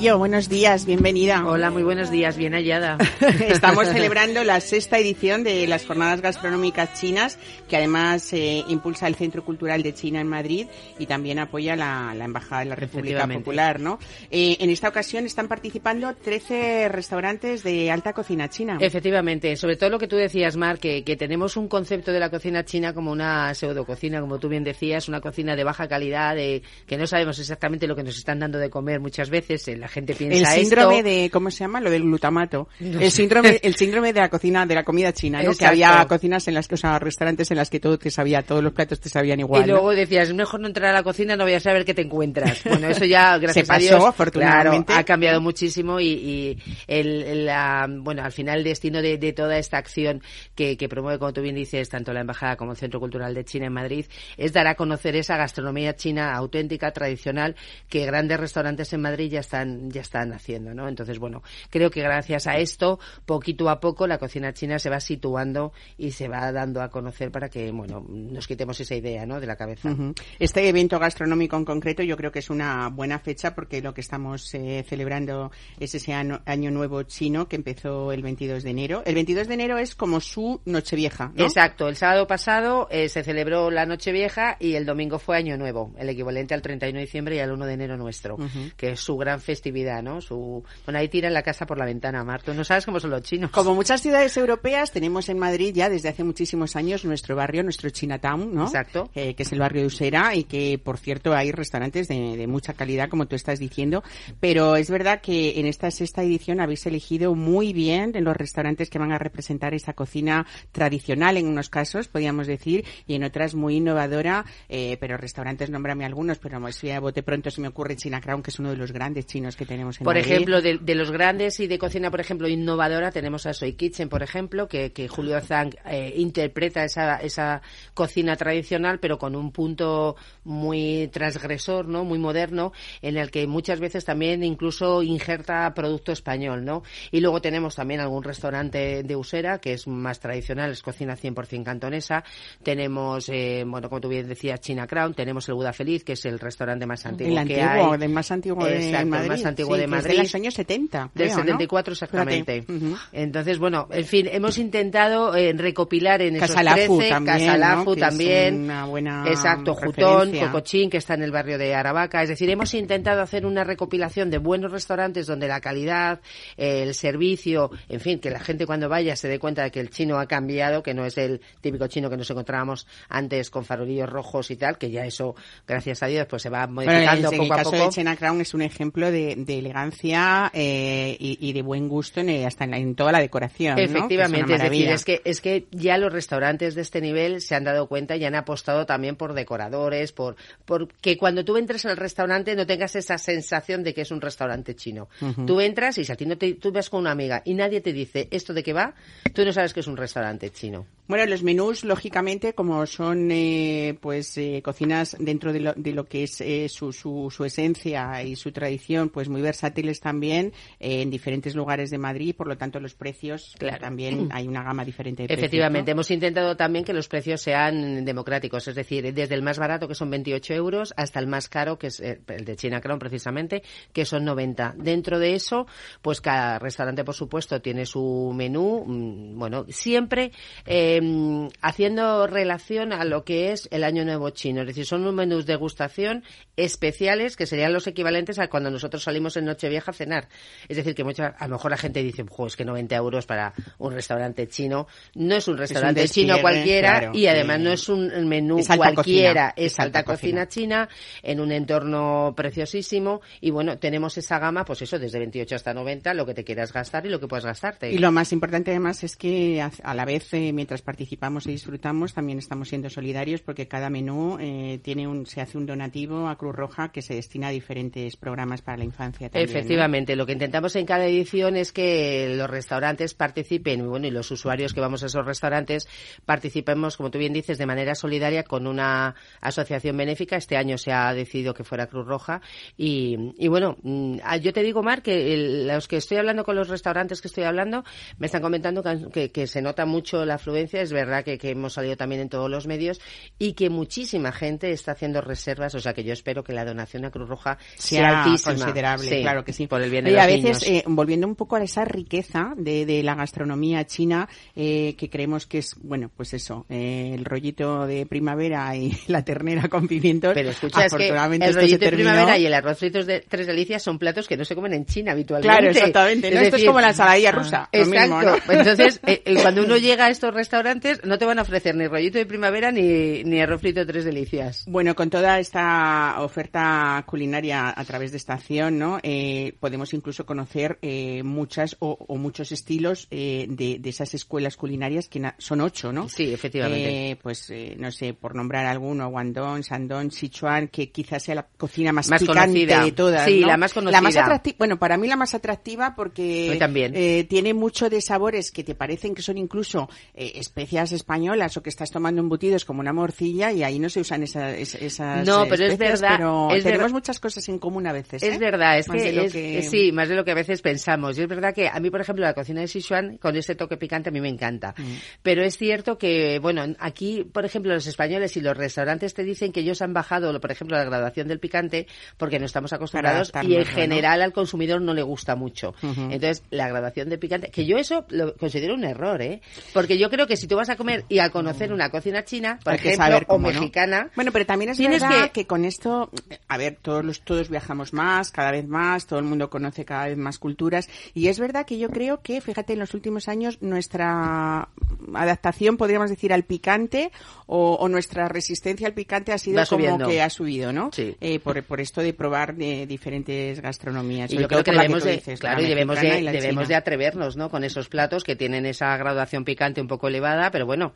Novillo, 0.00 0.16
buenos 0.16 0.48
días, 0.48 0.86
bienvenida. 0.86 1.44
Hola, 1.46 1.70
muy 1.70 1.82
buenos 1.82 2.10
días, 2.10 2.38
bien 2.38 2.54
hallada. 2.54 2.96
Estamos 3.46 3.86
celebrando 3.86 4.44
la 4.44 4.58
sexta 4.60 4.98
edición 4.98 5.44
de 5.44 5.66
las 5.66 5.84
Jornadas 5.84 6.22
Gastronómicas 6.22 6.98
Chinas, 6.98 7.38
que 7.68 7.76
además 7.76 8.32
eh, 8.32 8.64
impulsa 8.68 9.08
el 9.08 9.14
Centro 9.14 9.44
Cultural 9.44 9.82
de 9.82 9.92
China 9.92 10.22
en 10.22 10.26
Madrid 10.26 10.68
y 10.98 11.04
también 11.04 11.38
apoya 11.38 11.76
la, 11.76 12.14
Embajada 12.18 12.60
de 12.60 12.70
la 12.70 12.76
República 12.76 13.26
Popular, 13.26 13.78
¿no? 13.78 13.98
Eh, 14.30 14.56
en 14.60 14.70
esta 14.70 14.88
ocasión 14.88 15.26
están 15.26 15.48
participando 15.48 16.14
13 16.14 16.88
restaurantes 16.88 17.62
de 17.62 17.90
alta 17.90 18.14
cocina 18.14 18.48
china. 18.48 18.78
Efectivamente, 18.80 19.54
sobre 19.56 19.76
todo 19.76 19.90
lo 19.90 19.98
que 19.98 20.08
tú 20.08 20.16
decías, 20.16 20.56
Mar, 20.56 20.78
que, 20.78 21.04
que 21.04 21.16
tenemos 21.16 21.58
un 21.58 21.68
concepto 21.68 22.10
de 22.10 22.20
la 22.20 22.30
cocina 22.30 22.64
china 22.64 22.94
como 22.94 23.12
una 23.12 23.52
pseudococina, 23.52 24.22
como 24.22 24.38
tú 24.38 24.48
bien 24.48 24.64
decías, 24.64 25.08
una 25.08 25.20
cocina 25.20 25.56
de 25.56 25.64
baja 25.64 25.88
calidad, 25.88 26.36
de, 26.36 26.62
que 26.86 26.96
no 26.96 27.06
sabemos 27.06 27.38
exactamente 27.38 27.86
lo 27.86 27.94
que 27.94 28.02
nos 28.02 28.16
están 28.16 28.38
dando 28.38 28.58
de 28.58 28.70
comer 28.70 29.00
muchas 29.00 29.28
veces, 29.28 29.68
la 29.78 29.89
gente 29.90 30.14
piensa 30.14 30.54
El 30.54 30.62
síndrome 30.62 31.02
de, 31.02 31.30
¿cómo 31.30 31.50
se 31.50 31.58
llama? 31.58 31.80
Lo 31.80 31.90
del 31.90 32.02
glutamato. 32.02 32.68
El 32.78 33.10
síndrome, 33.10 33.58
el 33.62 33.74
síndrome 33.74 34.12
de 34.12 34.20
la 34.20 34.28
cocina, 34.28 34.64
de 34.64 34.74
la 34.74 34.84
comida 34.84 35.12
china, 35.12 35.42
¿no? 35.42 35.52
Que 35.52 35.66
había 35.66 36.04
cocinas 36.06 36.46
en 36.48 36.54
las 36.54 36.68
que, 36.68 36.74
o 36.74 36.78
sea, 36.78 36.98
restaurantes 36.98 37.50
en 37.50 37.56
las 37.56 37.68
que 37.70 37.80
todo 37.80 37.98
te 37.98 38.10
sabía, 38.10 38.42
todos 38.42 38.62
los 38.62 38.72
platos 38.72 39.00
te 39.00 39.08
sabían 39.08 39.40
igual. 39.40 39.64
Y 39.64 39.70
luego 39.70 39.90
decías, 39.90 40.32
mejor 40.32 40.60
no 40.60 40.68
entrar 40.68 40.90
a 40.90 40.92
la 40.92 41.02
cocina, 41.02 41.36
no 41.36 41.44
voy 41.44 41.54
a 41.54 41.60
saber 41.60 41.84
qué 41.84 41.94
te 41.94 42.02
encuentras. 42.02 42.62
Bueno, 42.70 42.88
eso 42.88 43.04
ya, 43.04 43.36
gracias 43.38 43.66
Se 43.66 43.72
a 43.72 43.78
Dios, 43.78 44.04
afortunadamente. 44.04 44.92
ha 44.92 45.02
cambiado 45.02 45.40
muchísimo 45.40 46.00
y, 46.00 46.56
el, 46.86 47.44
la, 47.44 47.88
bueno, 47.90 48.22
al 48.22 48.30
final 48.30 48.58
el 48.58 48.64
destino 48.64 49.02
de, 49.02 49.32
toda 49.32 49.58
esta 49.58 49.76
acción 49.76 50.22
que, 50.54 50.76
que 50.76 50.88
promueve, 50.88 51.18
como 51.18 51.32
tú 51.32 51.42
bien 51.42 51.56
dices, 51.56 51.88
tanto 51.88 52.12
la 52.12 52.20
Embajada 52.20 52.56
como 52.56 52.72
el 52.72 52.76
Centro 52.78 53.00
Cultural 53.00 53.34
de 53.34 53.44
China 53.44 53.66
en 53.66 53.72
Madrid, 53.72 54.06
es 54.36 54.52
dar 54.52 54.66
a 54.68 54.76
conocer 54.76 55.16
esa 55.16 55.36
gastronomía 55.36 55.96
china 55.96 56.34
auténtica, 56.34 56.92
tradicional, 56.92 57.56
que 57.88 58.06
grandes 58.06 58.38
restaurantes 58.38 58.92
en 58.92 59.00
Madrid 59.02 59.30
ya 59.30 59.40
están, 59.40 59.79
ya 59.88 60.00
están 60.00 60.32
haciendo, 60.32 60.74
¿no? 60.74 60.88
Entonces, 60.88 61.18
bueno, 61.18 61.42
creo 61.70 61.90
que 61.90 62.02
gracias 62.02 62.46
a 62.46 62.58
esto, 62.58 62.98
poquito 63.26 63.68
a 63.68 63.80
poco, 63.80 64.06
la 64.06 64.18
cocina 64.18 64.52
china 64.52 64.78
se 64.78 64.90
va 64.90 65.00
situando 65.00 65.72
y 65.96 66.12
se 66.12 66.28
va 66.28 66.52
dando 66.52 66.82
a 66.82 66.90
conocer 66.90 67.30
para 67.30 67.48
que, 67.48 67.70
bueno, 67.70 68.04
nos 68.08 68.46
quitemos 68.46 68.78
esa 68.80 68.94
idea, 68.94 69.26
¿no? 69.26 69.40
De 69.40 69.46
la 69.46 69.56
cabeza. 69.56 69.94
Este 70.38 70.68
evento 70.68 70.98
gastronómico 70.98 71.56
en 71.56 71.64
concreto 71.64 72.02
yo 72.02 72.16
creo 72.16 72.32
que 72.32 72.40
es 72.40 72.50
una 72.50 72.88
buena 72.88 73.18
fecha 73.18 73.54
porque 73.54 73.80
lo 73.80 73.94
que 73.94 74.00
estamos 74.00 74.52
eh, 74.54 74.84
celebrando 74.88 75.50
es 75.78 75.94
ese 75.94 76.12
año, 76.12 76.40
nuevo 76.70 77.02
chino 77.02 77.48
que 77.48 77.56
empezó 77.56 78.12
el 78.12 78.22
22 78.22 78.62
de 78.62 78.70
enero. 78.70 79.02
El 79.06 79.14
22 79.14 79.48
de 79.48 79.54
enero 79.54 79.78
es 79.78 79.94
como 79.94 80.20
su 80.20 80.60
Nochevieja, 80.64 81.32
¿no? 81.34 81.44
Exacto. 81.44 81.88
El 81.88 81.96
sábado 81.96 82.26
pasado 82.26 82.88
eh, 82.90 83.08
se 83.08 83.22
celebró 83.22 83.70
la 83.70 83.86
Nochevieja 83.86 84.56
y 84.60 84.74
el 84.74 84.86
domingo 84.86 85.18
fue 85.18 85.36
Año 85.36 85.56
Nuevo, 85.56 85.92
el 85.98 86.08
equivalente 86.08 86.54
al 86.54 86.62
31 86.62 86.98
de 86.98 87.04
diciembre 87.04 87.36
y 87.36 87.38
al 87.40 87.52
1 87.52 87.66
de 87.66 87.72
enero 87.72 87.96
nuestro, 87.96 88.36
que 88.76 88.92
es 88.92 89.00
su 89.00 89.16
gran 89.16 89.40
festividad, 89.40 89.69
¿no? 90.02 90.20
Su... 90.20 90.64
Bueno, 90.84 90.98
ahí 90.98 91.08
tiran 91.08 91.32
la 91.32 91.42
casa 91.42 91.66
por 91.66 91.78
la 91.78 91.84
ventana, 91.84 92.24
Marto. 92.24 92.54
No 92.54 92.64
sabes 92.64 92.84
cómo 92.84 93.00
son 93.00 93.10
los 93.10 93.22
chinos. 93.22 93.50
Como 93.50 93.74
muchas 93.74 94.00
ciudades 94.00 94.36
europeas, 94.36 94.92
tenemos 94.92 95.28
en 95.28 95.38
Madrid 95.38 95.72
ya 95.74 95.88
desde 95.88 96.08
hace 96.08 96.24
muchísimos 96.24 96.76
años 96.76 97.04
nuestro 97.04 97.36
barrio, 97.36 97.62
nuestro 97.62 97.90
Chinatown, 97.90 98.54
¿no? 98.54 98.64
Exacto. 98.64 99.10
Eh, 99.14 99.34
que 99.34 99.42
es 99.42 99.52
el 99.52 99.58
barrio 99.58 99.82
de 99.82 99.86
Usera 99.86 100.34
y 100.34 100.44
que, 100.44 100.80
por 100.82 100.98
cierto, 100.98 101.34
hay 101.34 101.52
restaurantes 101.52 102.08
de, 102.08 102.46
mucha 102.46 102.74
calidad, 102.74 103.08
como 103.08 103.26
tú 103.26 103.36
estás 103.36 103.58
diciendo. 103.58 104.02
Pero 104.40 104.76
es 104.76 104.90
verdad 104.90 105.20
que 105.20 105.60
en 105.60 105.66
esta 105.66 105.90
sexta 105.90 106.22
edición 106.22 106.60
habéis 106.60 106.86
elegido 106.86 107.34
muy 107.34 107.72
bien 107.72 108.12
en 108.14 108.24
los 108.24 108.36
restaurantes 108.36 108.90
que 108.90 108.98
van 108.98 109.12
a 109.12 109.18
representar 109.18 109.74
esa 109.74 109.92
cocina 109.92 110.46
tradicional 110.72 111.36
en 111.36 111.46
unos 111.46 111.68
casos, 111.68 112.08
podríamos 112.08 112.46
decir, 112.46 112.84
y 113.06 113.14
en 113.14 113.24
otras 113.24 113.54
muy 113.54 113.76
innovadora, 113.76 114.44
eh, 114.68 114.96
pero 115.00 115.16
restaurantes, 115.16 115.70
nómbrame 115.70 116.04
algunos, 116.04 116.38
pero 116.38 116.60
si 116.72 116.90
a 116.90 117.00
bote 117.00 117.22
pronto 117.22 117.50
se 117.50 117.60
me 117.60 117.68
ocurre 117.68 117.96
China 117.96 118.20
Crown, 118.20 118.42
que 118.42 118.50
es 118.50 118.58
uno 118.58 118.70
de 118.70 118.76
los 118.76 118.92
grandes 118.92 119.26
chinos 119.26 119.56
que 119.60 119.66
tenemos 119.66 120.00
en 120.00 120.04
Por 120.04 120.16
ejemplo, 120.16 120.62
de, 120.62 120.94
los 120.94 121.10
grandes 121.10 121.60
y 121.60 121.66
de 121.66 121.78
cocina, 121.78 122.10
por 122.10 122.20
ejemplo, 122.20 122.48
innovadora, 122.48 123.12
tenemos 123.12 123.44
a 123.44 123.52
Soy 123.52 123.74
Kitchen, 123.74 124.08
por 124.08 124.22
ejemplo, 124.22 124.66
que, 124.66 124.90
Julio 125.08 125.38
Zhang 125.40 125.74
eh, 125.84 126.14
interpreta 126.16 126.82
esa, 126.82 127.16
esa 127.16 127.60
cocina 127.92 128.36
tradicional, 128.36 129.00
pero 129.00 129.18
con 129.18 129.36
un 129.36 129.52
punto 129.52 130.16
muy 130.44 131.08
transgresor, 131.12 131.86
¿no? 131.86 132.04
Muy 132.04 132.18
moderno, 132.18 132.72
en 133.02 133.18
el 133.18 133.30
que 133.30 133.46
muchas 133.46 133.80
veces 133.80 134.04
también 134.04 134.42
incluso 134.42 135.02
injerta 135.02 135.72
producto 135.74 136.12
español, 136.12 136.64
¿no? 136.64 136.82
Y 137.10 137.20
luego 137.20 137.42
tenemos 137.42 137.74
también 137.74 138.00
algún 138.00 138.22
restaurante 138.22 139.02
de 139.02 139.16
Usera, 139.16 139.58
que 139.58 139.74
es 139.74 139.86
más 139.86 140.20
tradicional, 140.20 140.70
es 140.70 140.80
cocina 140.80 141.16
100% 141.16 141.64
cantonesa. 141.64 142.24
Tenemos, 142.62 143.28
eh, 143.28 143.64
bueno, 143.66 143.90
como 143.90 144.00
tú 144.00 144.08
bien 144.08 144.26
decías, 144.26 144.60
China 144.60 144.86
Crown, 144.86 145.12
tenemos 145.12 145.46
el 145.50 145.54
Buda 145.54 145.74
Feliz, 145.74 146.02
que 146.02 146.12
es 146.14 146.24
el 146.24 146.38
restaurante 146.38 146.86
más 146.86 147.04
antiguo 147.04 147.38
el 147.38 147.46
que 147.46 147.60
antiguo, 147.60 147.92
hay. 147.92 148.08
más 148.08 148.30
antiguo 148.30 148.64
de 148.64 149.04
Madrid. 149.04 149.28
más 149.28 149.44
antiguo 149.50 149.76
de 149.76 149.86
Madrid. 149.86 150.16
de 150.16 150.22
los 150.22 150.34
años 150.34 150.54
70. 150.54 151.10
Del 151.14 151.30
74 151.30 151.92
exactamente. 151.92 152.64
Entonces, 153.12 153.58
bueno, 153.58 153.88
en 153.90 154.04
fin, 154.04 154.28
hemos 154.30 154.58
intentado 154.58 155.34
eh, 155.34 155.52
recopilar 155.52 156.22
en 156.22 156.36
esos 156.36 156.48
Casalafu 156.48 156.98
13, 156.98 157.10
también, 157.10 157.36
Casalafu 157.36 157.96
también. 157.96 158.64
una 158.64 158.86
buena 158.86 159.24
Exacto, 159.26 159.74
Jutón, 159.74 160.32
Cocochín, 160.32 160.90
que 160.90 160.96
está 160.96 161.14
en 161.14 161.22
el 161.22 161.30
barrio 161.30 161.58
de 161.58 161.74
Aravaca. 161.74 162.22
Es 162.22 162.28
decir, 162.28 162.48
hemos 162.50 162.74
intentado 162.74 163.22
hacer 163.22 163.46
una 163.46 163.64
recopilación 163.64 164.30
de 164.30 164.38
buenos 164.38 164.72
restaurantes 164.72 165.26
donde 165.26 165.48
la 165.48 165.60
calidad, 165.60 166.20
el 166.56 166.94
servicio, 166.94 167.70
en 167.88 168.00
fin, 168.00 168.20
que 168.20 168.30
la 168.30 168.40
gente 168.40 168.66
cuando 168.66 168.88
vaya 168.88 169.16
se 169.16 169.28
dé 169.28 169.38
cuenta 169.38 169.62
de 169.62 169.70
que 169.70 169.80
el 169.80 169.90
chino 169.90 170.18
ha 170.18 170.26
cambiado, 170.26 170.82
que 170.82 170.94
no 170.94 171.04
es 171.04 171.18
el 171.18 171.40
típico 171.60 171.86
chino 171.86 172.10
que 172.10 172.16
nos 172.16 172.30
encontrábamos 172.30 172.86
antes 173.08 173.50
con 173.50 173.64
farolillos 173.64 174.08
rojos 174.08 174.50
y 174.50 174.56
tal, 174.56 174.78
que 174.78 174.90
ya 174.90 175.04
eso, 175.04 175.34
gracias 175.66 176.02
a 176.02 176.06
Dios, 176.06 176.26
pues 176.28 176.42
se 176.42 176.50
va 176.50 176.66
modificando 176.66 177.30
poco 177.30 177.42
en 177.42 177.42
el 177.42 177.56
caso 177.56 177.70
de 177.72 177.88
China 177.88 178.16
Crown 178.16 178.40
es 178.40 178.54
un 178.54 178.62
ejemplo 178.62 179.10
de, 179.10 179.39
elegancia 179.48 180.50
eh, 180.54 181.16
y, 181.18 181.52
de 181.52 181.62
buen 181.62 181.88
gusto 181.88 182.20
en, 182.20 182.46
hasta 182.46 182.64
en, 182.64 182.94
toda 182.94 183.12
la 183.12 183.20
decoración. 183.20 183.78
Efectivamente, 183.78 184.54
es, 184.54 184.62
decir, 184.62 184.88
es 184.88 185.04
que, 185.04 185.22
es 185.24 185.40
que 185.40 185.66
ya 185.70 185.98
los 185.98 186.12
restaurantes 186.12 186.74
de 186.74 186.82
este 186.82 187.00
nivel 187.00 187.40
se 187.40 187.54
han 187.54 187.64
dado 187.64 187.86
cuenta 187.86 188.16
y 188.16 188.24
han 188.24 188.34
apostado 188.34 188.86
también 188.86 189.16
por 189.16 189.34
decoradores, 189.34 190.12
por, 190.12 190.36
por 190.64 190.88
que 190.94 191.16
cuando 191.16 191.44
tú 191.44 191.56
entres 191.56 191.84
al 191.86 191.96
restaurante 191.96 192.54
no 192.54 192.66
tengas 192.66 192.96
esa 192.96 193.18
sensación 193.18 193.82
de 193.82 193.94
que 193.94 194.02
es 194.02 194.10
un 194.10 194.20
restaurante 194.20 194.74
chino. 194.74 195.08
Tú 195.46 195.60
entras 195.60 195.98
y 195.98 196.04
si 196.04 196.12
a 196.12 196.16
ti 196.16 196.26
no 196.26 196.36
te, 196.36 196.54
tú 196.54 196.72
vas 196.72 196.90
con 196.90 197.00
una 197.00 197.12
amiga 197.12 197.42
y 197.44 197.54
nadie 197.54 197.80
te 197.80 197.92
dice 197.92 198.28
esto 198.30 198.54
de 198.54 198.62
qué 198.62 198.72
va, 198.72 198.94
tú 199.32 199.44
no 199.44 199.52
sabes 199.52 199.72
que 199.72 199.80
es 199.80 199.86
un 199.86 199.96
restaurante 199.96 200.50
chino. 200.50 200.86
Bueno, 201.10 201.26
los 201.26 201.42
menús, 201.42 201.82
lógicamente, 201.82 202.52
como 202.52 202.86
son 202.86 203.32
eh, 203.32 203.98
pues 204.00 204.38
eh, 204.38 204.62
cocinas 204.62 205.16
dentro 205.18 205.52
de 205.52 205.58
lo, 205.58 205.72
de 205.74 205.92
lo 205.92 206.04
que 206.04 206.22
es 206.22 206.40
eh, 206.40 206.68
su, 206.68 206.92
su, 206.92 207.32
su, 207.34 207.44
esencia 207.44 208.22
y 208.22 208.36
su 208.36 208.52
tradición, 208.52 209.08
pues 209.08 209.28
muy 209.30 209.40
versátiles 209.40 210.00
también 210.00 210.52
en 210.78 211.10
diferentes 211.10 211.54
lugares 211.54 211.90
de 211.90 211.98
Madrid, 211.98 212.34
por 212.36 212.46
lo 212.46 212.56
tanto 212.58 212.80
los 212.80 212.94
precios 212.94 213.54
claro. 213.58 213.78
también 213.78 214.28
hay 214.32 214.46
una 214.46 214.62
gama 214.62 214.84
diferente 214.84 215.26
de 215.26 215.32
Efectivamente, 215.32 215.92
hemos 215.92 216.10
intentado 216.10 216.56
también 216.56 216.84
que 216.84 216.92
los 216.92 217.08
precios 217.08 217.40
sean 217.40 218.04
democráticos, 218.04 218.68
es 218.68 218.74
decir, 218.74 219.14
desde 219.14 219.34
el 219.34 219.42
más 219.42 219.58
barato, 219.58 219.88
que 219.88 219.94
son 219.94 220.10
28 220.10 220.54
euros, 220.54 220.92
hasta 220.96 221.18
el 221.18 221.26
más 221.26 221.48
caro, 221.48 221.78
que 221.78 221.86
es 221.86 222.00
el 222.00 222.44
de 222.44 222.56
China 222.56 222.80
Crown 222.80 222.98
precisamente, 222.98 223.62
que 223.92 224.04
son 224.04 224.24
90. 224.24 224.74
Dentro 224.76 225.18
de 225.18 225.34
eso, 225.34 225.66
pues 226.02 226.20
cada 226.20 226.58
restaurante, 226.58 227.04
por 227.04 227.14
supuesto, 227.14 227.62
tiene 227.62 227.86
su 227.86 228.32
menú, 228.34 228.84
mm, 228.86 229.38
bueno, 229.38 229.64
siempre... 229.70 230.32
Eh, 230.66 230.90
Em, 230.90 231.48
haciendo 231.62 232.26
relación 232.26 232.92
a 232.92 233.04
lo 233.04 233.22
que 233.22 233.52
es 233.52 233.68
el 233.70 233.84
Año 233.84 234.04
Nuevo 234.04 234.30
chino. 234.30 234.62
Es 234.62 234.66
decir, 234.66 234.86
son 234.86 235.02
unos 235.02 235.14
menús 235.14 235.46
de 235.46 235.52
degustación 235.52 236.24
especiales 236.56 237.36
que 237.36 237.46
serían 237.46 237.72
los 237.72 237.86
equivalentes 237.86 238.40
a 238.40 238.48
cuando 238.48 238.70
nosotros 238.70 239.04
salimos 239.04 239.19
en 239.36 239.44
Nochevieja 239.44 239.90
a 239.90 239.94
cenar. 239.94 240.28
Es 240.68 240.76
decir, 240.76 240.94
que 240.94 241.04
mucha, 241.04 241.28
a 241.38 241.46
lo 241.46 241.56
mejor 241.56 241.70
la 241.70 241.76
gente 241.76 242.02
dice, 242.02 242.24
es 242.46 242.56
que 242.56 242.64
90 242.64 242.96
euros 242.96 243.26
para 243.26 243.52
un 243.78 243.92
restaurante 243.92 244.48
chino. 244.48 244.86
No 245.14 245.34
es 245.36 245.46
un 245.48 245.58
restaurante 245.58 246.08
chino 246.08 246.40
cualquiera 246.40 247.10
y 247.12 247.26
además 247.26 247.60
no 247.60 247.72
es 247.72 247.88
un 247.88 248.28
menú 248.28 248.60
cualquiera. 248.76 249.52
Es, 249.56 249.78
alta, 249.78 250.04
cocina. 250.04 250.48
china 250.48 250.88
en 251.22 251.40
un 251.40 251.52
entorno 251.52 252.32
preciosísimo 252.36 253.20
y 253.40 253.50
bueno, 253.50 253.78
tenemos 253.78 254.16
esa 254.18 254.38
gama, 254.38 254.64
pues 254.64 254.82
eso, 254.82 254.98
desde 254.98 255.18
28 255.18 255.54
hasta 255.54 255.74
90, 255.74 256.14
lo 256.14 256.26
que 256.26 256.34
te 256.34 256.44
quieras 256.44 256.72
gastar 256.72 257.06
y 257.06 257.08
lo 257.08 257.20
que 257.20 257.28
puedas 257.28 257.44
gastarte. 257.44 257.90
Y 257.90 257.98
lo 257.98 258.12
más 258.12 258.32
importante 258.32 258.70
además 258.70 259.04
es 259.04 259.16
que 259.16 259.60
a 259.60 259.94
la 259.94 260.04
vez, 260.04 260.32
eh, 260.34 260.52
mientras 260.52 260.82
participamos 260.82 261.46
y 261.46 261.52
disfrutamos, 261.52 262.14
también 262.14 262.38
estamos 262.38 262.68
siendo 262.68 262.88
solidarios 262.90 263.42
porque 263.42 263.68
cada 263.68 263.90
menú 263.90 264.38
eh, 264.40 264.80
tiene 264.82 265.06
un, 265.06 265.26
se 265.26 265.40
hace 265.40 265.58
un 265.58 265.66
donativo 265.66 266.28
a 266.28 266.36
Cruz 266.36 266.54
Roja 266.54 266.90
que 266.92 267.02
se 267.02 267.14
destina 267.14 267.48
a 267.48 267.50
diferentes 267.50 268.16
programas 268.16 268.62
para 268.62 268.78
la 268.78 268.84
infancia. 268.84 268.99
También, 269.00 269.30
Efectivamente, 269.32 270.14
lo 270.16 270.26
que 270.26 270.32
intentamos 270.32 270.76
en 270.76 270.84
cada 270.84 271.06
edición 271.06 271.56
es 271.56 271.72
que 271.72 272.34
los 272.36 272.50
restaurantes 272.50 273.14
participen, 273.14 273.88
bueno, 273.88 274.06
y 274.06 274.10
los 274.10 274.30
usuarios 274.30 274.74
que 274.74 274.80
vamos 274.80 275.02
a 275.02 275.06
esos 275.06 275.24
restaurantes 275.24 275.88
participemos, 276.26 276.96
como 276.96 277.10
tú 277.10 277.18
bien 277.18 277.32
dices, 277.32 277.56
de 277.56 277.66
manera 277.66 277.94
solidaria 277.94 278.44
con 278.44 278.66
una 278.66 279.14
asociación 279.40 279.96
benéfica. 279.96 280.36
Este 280.36 280.56
año 280.56 280.76
se 280.76 280.92
ha 280.92 281.14
decidido 281.14 281.54
que 281.54 281.64
fuera 281.64 281.86
Cruz 281.86 282.06
Roja 282.06 282.42
y, 282.76 283.32
y 283.38 283.48
bueno, 283.48 283.76
mm, 283.82 284.18
ah, 284.22 284.36
yo 284.36 284.52
te 284.52 284.62
digo, 284.62 284.82
Mar, 284.82 285.02
que 285.02 285.64
los 285.66 285.88
que 285.88 285.96
estoy 285.96 286.18
hablando 286.18 286.44
con 286.44 286.56
los 286.56 286.68
restaurantes 286.68 287.20
que 287.20 287.28
estoy 287.28 287.44
hablando 287.44 287.84
me 288.18 288.26
están 288.26 288.42
comentando 288.42 288.82
que, 289.12 289.30
que 289.30 289.46
se 289.46 289.62
nota 289.62 289.86
mucho 289.86 290.24
la 290.24 290.34
afluencia 290.34 290.80
es 290.80 290.92
verdad 290.92 291.24
que, 291.24 291.38
que 291.38 291.50
hemos 291.50 291.72
salido 291.72 291.96
también 291.96 292.20
en 292.20 292.28
todos 292.28 292.50
los 292.50 292.66
medios 292.66 293.00
y 293.38 293.54
que 293.54 293.70
muchísima 293.70 294.32
gente 294.32 294.72
está 294.72 294.92
haciendo 294.92 295.20
reservas, 295.20 295.74
o 295.74 295.80
sea 295.80 295.94
que 295.94 296.04
yo 296.04 296.12
espero 296.12 296.44
que 296.44 296.52
la 296.52 296.64
donación 296.64 297.04
a 297.04 297.10
Cruz 297.10 297.28
Roja 297.28 297.58
sea, 297.76 298.24
altísima. 298.24 298.72
Claro 298.96 299.44
que 299.44 299.52
sí. 299.52 299.66
Por 299.66 299.82
el 299.82 299.90
bien 299.90 300.04
de 300.04 300.12
los 300.12 300.20
a 300.20 300.26
veces, 300.26 300.62
eh, 300.66 300.84
volviendo 300.86 301.26
un 301.26 301.34
poco 301.34 301.56
a 301.56 301.62
esa 301.62 301.84
riqueza 301.84 302.54
de, 302.56 302.86
de 302.86 303.02
la 303.02 303.14
gastronomía 303.14 303.86
china, 303.86 304.28
eh, 304.56 304.94
que 304.98 305.08
creemos 305.08 305.46
que 305.46 305.58
es, 305.58 305.76
bueno, 305.82 306.10
pues 306.14 306.34
eso, 306.34 306.66
eh, 306.68 307.12
el 307.14 307.24
rollito 307.24 307.86
de 307.86 308.06
primavera 308.06 308.74
y 308.76 308.92
la 309.08 309.24
ternera 309.24 309.68
con 309.68 309.88
pimientos. 309.88 310.32
Pero 310.34 310.50
escucha, 310.50 310.86
es 310.86 310.94
que 310.94 311.08
el 311.08 311.54
rollito 311.54 311.84
de 311.84 311.92
primavera 311.92 312.38
y 312.38 312.46
el 312.46 312.54
arroz 312.54 312.78
fritos 312.78 313.06
de 313.06 313.20
tres 313.20 313.46
delicias 313.46 313.82
son 313.82 313.98
platos 313.98 314.26
que 314.26 314.36
no 314.36 314.44
se 314.44 314.54
comen 314.54 314.74
en 314.74 314.86
China 314.86 315.12
habitualmente. 315.12 315.56
Claro, 315.56 315.70
exactamente. 315.70 316.28
esto 316.28 316.56
es 316.56 316.64
como 316.64 316.80
la 316.80 316.88
ensaladilla 316.88 317.32
rusa. 317.32 317.68
Exacto. 317.72 318.52
Entonces, 318.52 319.00
eh, 319.06 319.22
cuando 319.42 319.64
uno 319.64 319.76
llega 319.76 320.06
a 320.06 320.10
estos 320.10 320.34
restaurantes, 320.34 321.04
no 321.04 321.18
te 321.18 321.24
van 321.24 321.38
a 321.38 321.42
ofrecer 321.42 321.74
ni 321.74 321.86
rollito 321.86 322.18
de 322.18 322.26
primavera 322.26 322.70
ni, 322.72 323.24
ni 323.24 323.40
arroz 323.40 323.60
frito 323.60 323.80
de 323.80 323.86
tres 323.86 324.04
delicias. 324.04 324.64
Bueno, 324.66 324.94
con 324.94 325.10
toda 325.10 325.38
esta 325.38 326.16
oferta 326.20 327.02
culinaria 327.06 327.72
a 327.74 327.84
través 327.84 328.10
de 328.10 328.16
esta 328.16 328.38
acción, 328.80 328.90
¿no? 328.90 328.98
Eh, 329.02 329.54
podemos 329.60 329.92
incluso 329.94 330.26
conocer 330.26 330.78
muchas 331.24 331.76
o, 331.80 332.16
muchos 332.16 332.52
estilos 332.52 333.08
de, 333.10 333.78
de, 333.80 333.90
esas 333.90 334.14
escuelas 334.14 334.56
culinarias 334.56 335.08
que 335.08 335.32
son 335.38 335.60
ocho, 335.60 335.92
¿no? 335.92 336.08
Sí, 336.08 336.32
efectivamente. 336.32 337.18
pues, 337.22 337.52
no 337.76 337.90
sé, 337.90 338.14
por 338.14 338.34
nombrar 338.34 338.66
alguno, 338.66 339.08
Guangdong, 339.10 339.62
Shandong, 339.62 340.10
Sichuan, 340.10 340.68
que 340.68 340.90
quizás 340.90 341.22
sea 341.22 341.34
la 341.36 341.46
cocina 341.46 341.92
más, 341.92 342.08
picante 342.08 342.66
de 342.66 342.92
todas, 342.92 343.24
Sí, 343.24 343.40
la 343.40 343.56
más 343.56 343.72
conocida. 343.72 343.98
La 343.98 344.02
más 344.02 344.16
atractiva, 344.16 344.56
bueno, 344.58 344.78
para 344.78 344.96
mí 344.96 345.08
la 345.08 345.16
más 345.16 345.34
atractiva 345.34 345.94
porque 345.94 346.56
también. 346.58 346.92
tiene 347.28 347.54
mucho 347.54 347.90
de 347.90 348.00
sabores 348.00 348.50
que 348.50 348.64
te 348.64 348.74
parecen 348.74 349.14
que 349.14 349.22
son 349.22 349.38
incluso 349.38 349.88
eh, 350.14 350.32
especias 350.36 350.92
españolas 350.92 351.56
o 351.56 351.62
que 351.62 351.70
estás 351.70 351.90
tomando 351.90 352.20
embutidos 352.20 352.64
como 352.64 352.80
una 352.80 352.92
morcilla 352.92 353.52
y 353.52 353.62
ahí 353.62 353.78
no 353.78 353.88
se 353.88 354.00
usan 354.00 354.22
esas, 354.22 354.74
esas 354.74 355.26
No, 355.26 355.46
pero 355.48 355.66
es 355.66 355.78
verdad. 355.78 356.16
Pero 356.16 356.48
tenemos 356.62 356.92
muchas 356.92 357.20
cosas 357.20 357.48
en 357.48 357.58
común 357.58 357.86
a 357.86 357.92
veces. 357.92 358.22
Es 358.22 358.34
¿eh? 358.34 358.38
Verdad, 358.76 359.24
es 359.24 359.32
que, 359.32 359.62
sí, 359.62 359.92
más 359.92 360.08
de 360.08 360.16
lo 360.16 360.24
que 360.24 360.32
a 360.32 360.34
veces 360.34 360.62
pensamos. 360.62 361.18
Y 361.18 361.22
es 361.22 361.28
verdad 361.28 361.54
que 361.54 361.68
a 361.68 361.78
mí, 361.80 361.90
por 361.90 362.00
ejemplo, 362.00 362.24
la 362.24 362.34
cocina 362.34 362.60
de 362.60 362.68
Sichuan 362.68 363.18
con 363.18 363.36
ese 363.36 363.54
toque 363.54 363.76
picante 363.76 364.10
a 364.10 364.12
mí 364.12 364.20
me 364.20 364.28
encanta. 364.28 364.74
Mm. 364.76 364.94
Pero 365.22 365.42
es 365.42 365.56
cierto 365.56 365.98
que, 365.98 366.38
bueno, 366.40 366.64
aquí, 366.78 367.24
por 367.24 367.44
ejemplo, 367.44 367.72
los 367.72 367.86
españoles 367.86 368.36
y 368.36 368.40
los 368.40 368.56
restaurantes 368.56 369.14
te 369.14 369.24
dicen 369.24 369.52
que 369.52 369.60
ellos 369.60 369.82
han 369.82 369.92
bajado, 369.92 370.38
por 370.40 370.50
ejemplo, 370.50 370.76
la 370.76 370.84
graduación 370.84 371.28
del 371.28 371.40
picante 371.40 371.86
porque 372.16 372.38
no 372.38 372.46
estamos 372.46 372.72
acostumbrados 372.72 373.32
y 373.42 373.54
en 373.54 373.64
general 373.64 374.22
al 374.22 374.32
consumidor 374.32 374.80
no 374.80 374.94
le 374.94 375.02
gusta 375.02 375.36
mucho. 375.36 375.74
Entonces, 375.82 376.42
la 376.50 376.68
graduación 376.68 377.08
de 377.08 377.18
picante, 377.18 377.50
que 377.50 377.66
yo 377.66 377.76
eso 377.76 378.04
lo 378.10 378.34
considero 378.36 378.74
un 378.74 378.84
error, 378.84 379.20
¿eh? 379.22 379.40
Porque 379.72 379.98
yo 379.98 380.10
creo 380.10 380.26
que 380.26 380.36
si 380.36 380.46
tú 380.46 380.56
vas 380.56 380.70
a 380.70 380.76
comer 380.76 381.04
y 381.08 381.18
a 381.18 381.30
conocer 381.30 381.72
una 381.72 381.90
cocina 381.90 382.24
china, 382.24 382.58
por 382.62 382.74
ejemplo, 382.74 383.20
o 383.28 383.38
mexicana. 383.38 384.10
Bueno, 384.14 384.32
pero 384.32 384.46
también 384.46 384.70
es 384.70 384.78
verdad 384.78 385.30
que... 385.32 385.46
con 385.46 385.64
esto, 385.64 386.10
a 386.48 386.56
ver, 386.56 386.78
todos 386.80 387.04
los, 387.04 387.22
todos 387.22 387.48
viajamos 387.48 387.92
más, 387.92 388.30
cada 388.30 388.50
vez 388.50 388.59
más, 388.66 389.06
todo 389.06 389.18
el 389.18 389.24
mundo 389.24 389.50
conoce 389.50 389.84
cada 389.84 390.06
vez 390.06 390.16
más 390.16 390.38
culturas 390.38 390.88
y 391.14 391.28
es 391.28 391.38
verdad 391.38 391.66
que 391.66 391.78
yo 391.78 391.88
creo 391.88 392.20
que, 392.22 392.40
fíjate, 392.40 392.74
en 392.74 392.78
los 392.78 392.94
últimos 392.94 393.28
años 393.28 393.58
nuestra 393.60 394.68
adaptación, 395.14 395.76
podríamos 395.76 396.10
decir, 396.10 396.32
al 396.32 396.44
picante 396.44 397.10
o, 397.46 397.88
nuestra 397.88 398.28
resistencia 398.28 398.86
al 398.86 398.94
picante 398.94 399.32
ha 399.32 399.38
sido 399.38 399.62
como 399.68 399.98
que 400.06 400.22
ha 400.22 400.30
subido, 400.30 400.72
¿no? 400.72 400.90
Sí. 400.92 401.16
Eh, 401.20 401.40
por, 401.40 401.62
por 401.64 401.80
esto 401.80 402.00
de 402.00 402.12
probar 402.12 402.54
de 402.54 402.86
diferentes 402.86 403.60
gastronomías. 403.60 404.32
Y 404.32 404.38
yo 404.38 404.46
creo 404.46 404.62
que 404.62 404.70
debemos, 404.70 405.02
de, 405.02 405.20
claro, 405.38 405.62
debemos, 405.62 406.00
de, 406.00 406.22
debemos 406.22 406.68
de 406.68 406.74
atrevernos, 406.74 407.36
¿no? 407.36 407.50
Con 407.50 407.64
esos 407.64 407.88
platos 407.88 408.22
que 408.22 408.36
tienen 408.36 408.66
esa 408.66 408.96
graduación 408.96 409.44
picante 409.44 409.80
un 409.80 409.88
poco 409.88 410.08
elevada, 410.08 410.50
pero 410.50 410.66
bueno, 410.66 410.92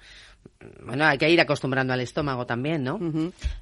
bueno, 0.85 1.05
hay 1.05 1.19
que 1.19 1.29
ir 1.29 1.41
acostumbrando 1.41 1.93
al 1.93 2.01
estómago 2.01 2.47
también, 2.47 2.85
¿no? 2.85 2.99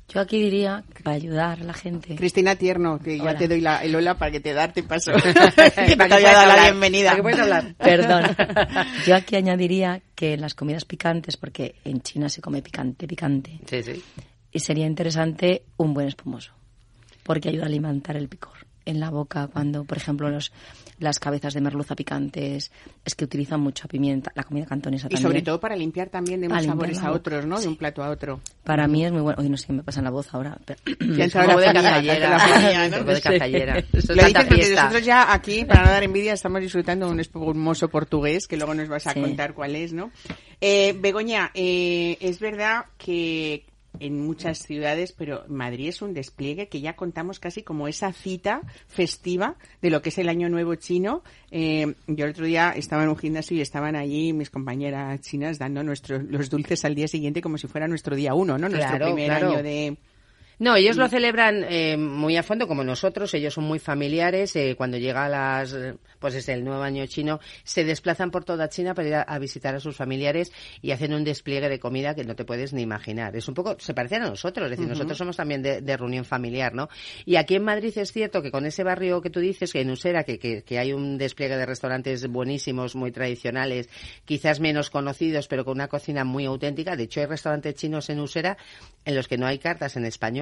Yo 0.09 0.21
aquí 0.21 0.41
diría, 0.43 0.85
para 1.03 1.17
ayudar 1.17 1.61
a 1.61 1.65
la 1.65 1.73
gente. 1.73 2.17
Cristina 2.17 2.57
Tierno, 2.57 2.99
que 2.99 3.19
ya 3.19 3.37
te 3.37 3.49
doy 3.49 3.61
la, 3.61 3.83
el 3.83 3.95
hola 3.95 4.17
para 4.17 4.31
que 4.31 4.41
te 4.41 4.53
darte 4.53 4.83
paso. 4.83 5.13
que 5.87 5.97
te 5.97 6.03
haya 6.03 6.33
dado 6.33 6.57
la 6.57 6.63
bienvenida. 6.65 7.17
puedes 7.21 7.39
hablar. 7.39 7.75
Perdón. 7.79 8.25
Yo 9.07 9.15
aquí 9.15 9.37
añadiría 9.37 10.03
que 10.15 10.35
en 10.35 10.41
las 10.41 10.55
comidas 10.55 10.85
picantes, 10.85 11.37
porque 11.37 11.77
en 11.85 12.03
China 12.03 12.29
se 12.29 12.41
come 12.41 12.63
picante, 12.63 13.07
picante. 13.07 13.59
Sí, 13.67 13.83
sí. 13.83 14.03
Y 14.53 14.61
sería 14.61 14.87
interesante 14.87 15.63
un 15.79 15.95
buen 15.95 16.09
espumoso, 16.09 16.53
porque 17.23 17.49
ayuda 17.49 17.65
a 17.65 17.67
alimentar 17.67 18.17
el 18.17 18.29
picor 18.29 18.62
en 18.85 19.01
la 19.01 19.11
boca 19.11 19.49
cuando, 19.49 19.85
por 19.85 19.99
ejemplo, 19.99 20.31
los 20.31 20.53
las 21.03 21.19
cabezas 21.19 21.53
de 21.55 21.61
merluza 21.61 21.95
picantes, 21.95 22.71
es 23.05 23.15
que 23.15 23.25
utilizan 23.25 23.61
mucha 23.61 23.89
pimienta, 23.89 24.33
la 24.35 24.45
comida 24.45 24.67
cantonesa 24.67 25.09
también. 25.09 25.21
Y 25.21 25.23
sobre 25.23 25.43
todo 25.43 25.61
para 25.61 25.77
limpiar 25.77 26.09
también 26.09 26.41
de 26.41 26.47
unos 26.47 26.65
sabores 26.65 27.03
a 27.03 27.11
otros, 27.13 27.45
¿no? 27.45 27.61
De 27.61 27.69
un 27.69 27.77
plato 27.77 28.03
a 28.03 28.11
otro. 28.11 28.41
Para 28.63 28.87
mí 28.87 29.05
es 29.05 29.13
muy 29.13 29.21
bueno. 29.21 29.41
Oye, 29.41 29.49
no 29.49 29.57
sé 29.57 29.67
qué 29.67 29.73
me 29.73 29.83
pasa 29.83 30.01
en 30.01 30.05
la 30.05 30.11
voz 30.11 30.33
ahora. 30.33 30.57
Pero... 30.65 30.81
Ya 31.13 31.45
la 31.45 31.57
de 31.57 31.73
cazallera. 31.73 32.89
¿no? 32.89 33.05
de 33.13 33.21
cazallera. 33.21 33.75
Lo 33.75 33.81
dices 34.27 34.45
porque 34.47 34.75
nosotros 34.75 35.05
ya 35.05 35.33
aquí, 35.33 35.65
para 35.65 35.85
no 35.85 35.91
dar 35.91 36.05
envidia, 36.05 36.33
estamos 36.33 36.61
disfrutando 36.61 37.07
de 37.07 37.13
un 37.13 37.21
espumoso 37.21 37.89
portugués, 37.89 38.47
que 38.47 38.57
luego 38.57 38.75
nos 38.75 38.89
vas 38.89 39.07
a 39.07 39.15
contar 39.15 39.55
cuál 39.55 39.77
es, 39.77 39.93
¿no? 39.93 40.11
Eh, 40.61 40.97
Begoña, 40.99 41.51
eh, 41.55 42.17
es 42.21 42.39
verdad 42.39 42.87
que 42.97 43.65
en 44.01 44.25
muchas 44.25 44.59
ciudades, 44.59 45.13
pero 45.13 45.45
Madrid 45.49 45.89
es 45.89 46.03
un 46.03 46.15
despliegue 46.15 46.69
que 46.69 46.81
ya 46.81 46.97
contamos 46.97 47.39
casi 47.39 47.63
como 47.63 47.89
esa 47.89 48.13
cita 48.13 48.63
festiva 48.89 49.57
de 49.81 49.91
lo 49.91 50.03
que 50.03 50.09
es 50.09 50.19
el 50.19 50.29
Año 50.29 50.49
Nuevo 50.49 50.75
chino. 50.75 51.23
Eh, 51.51 51.95
yo 52.07 52.25
el 52.25 52.31
otro 52.31 52.47
día 52.47 52.73
estaba 52.75 53.05
en 53.05 53.11
un 53.11 53.17
gimnasio 53.17 53.57
y 53.57 53.61
estaban 53.61 53.97
allí 53.97 54.33
mis 54.33 54.51
compañeras 54.51 55.21
chinas 55.21 55.59
dando 55.59 55.83
nuestros 55.83 56.25
los 56.25 56.51
dulces 56.51 56.85
al 56.85 56.95
día 56.95 57.09
siguiente 57.09 57.43
como 57.43 57.59
si 57.59 57.67
fuera 57.67 57.89
nuestro 57.89 58.17
día 58.17 58.35
uno, 58.35 58.59
¿no? 58.59 58.69
Nuestro 58.69 58.99
primer 58.99 59.31
año 59.31 59.63
de 59.63 59.97
no, 60.59 60.77
ellos 60.77 60.97
lo 60.97 61.09
celebran 61.09 61.65
eh, 61.69 61.97
muy 61.97 62.37
a 62.37 62.43
fondo 62.43 62.69
como 62.69 62.85
nosotros, 62.85 63.33
ellos 63.35 63.55
son 63.55 63.65
muy 63.65 63.79
familiares, 63.79 64.55
eh, 64.57 64.75
cuando 64.77 64.99
llega 64.99 65.29
las, 65.29 65.77
pues 66.19 66.35
es 66.35 66.49
el 66.49 66.65
nuevo 66.65 66.83
año 66.83 67.05
chino, 67.07 67.41
se 67.65 67.85
desplazan 67.85 68.31
por 68.31 68.45
toda 68.45 68.69
China 68.69 68.95
para 68.95 69.09
ir 69.09 69.15
a, 69.15 69.39
visitar 69.39 69.75
a 69.75 69.81
sus 69.81 69.97
familiares 69.97 70.53
y 70.81 70.93
hacen 70.93 71.15
un 71.15 71.25
despliegue 71.25 71.69
de 71.69 71.81
comida 71.81 72.15
que 72.15 72.25
no 72.25 72.37
te 72.37 72.45
puedes 72.45 72.73
ni 72.73 72.83
imaginar. 72.83 73.35
Es 73.35 73.49
un 73.49 73.55
poco, 73.55 73.77
se 73.79 73.95
parecen 73.95 74.23
a 74.23 74.29
nosotros, 74.29 74.67
es 74.67 74.71
decir, 74.73 74.89
nosotros 74.89 75.19
somos 75.19 75.37
también 75.37 75.63
de, 75.63 75.97
reunión 75.97 76.25
familiar, 76.25 76.75
¿no? 76.75 76.89
Y 77.27 77.37
aquí 77.37 77.55
en 77.55 77.65
Madrid 77.65 77.93
es 77.97 78.13
cierto 78.13 78.41
que 78.43 78.51
con 78.51 78.65
ese 78.65 78.83
barrio 78.83 79.21
que 79.21 79.31
tú 79.31 79.41
dices, 79.41 79.73
que 79.73 79.81
en 79.81 79.91
Usera, 79.91 80.25
que, 80.25 80.39
que, 80.39 80.79
hay 80.79 80.93
un 80.93 81.19
despliegue 81.19 81.57
de 81.57 81.67
restaurantes 81.67 82.27
buenísimos, 82.27 82.97
muy 82.97 83.13
tradicionales, 83.13 83.89
quizás 84.25 84.59
menos 84.59 84.91
conocidos, 84.91 85.49
pero 85.49 85.65
con 85.65 85.75
una 85.75 85.89
cocina 85.89 86.25
muy 86.25 86.47
auténtica. 86.47 86.97
De 86.97 87.05
hecho, 87.05 87.21
hay 87.21 87.27
restaurantes 87.27 87.75
chinos 87.75 88.09
en 88.11 88.21
Usera 88.21 88.57
en 89.05 89.15
los 89.15 89.29
que 89.29 89.37
no 89.37 89.47
hay 89.47 89.59
cartas 89.59 89.97
en 89.97 90.07
español 90.07 90.42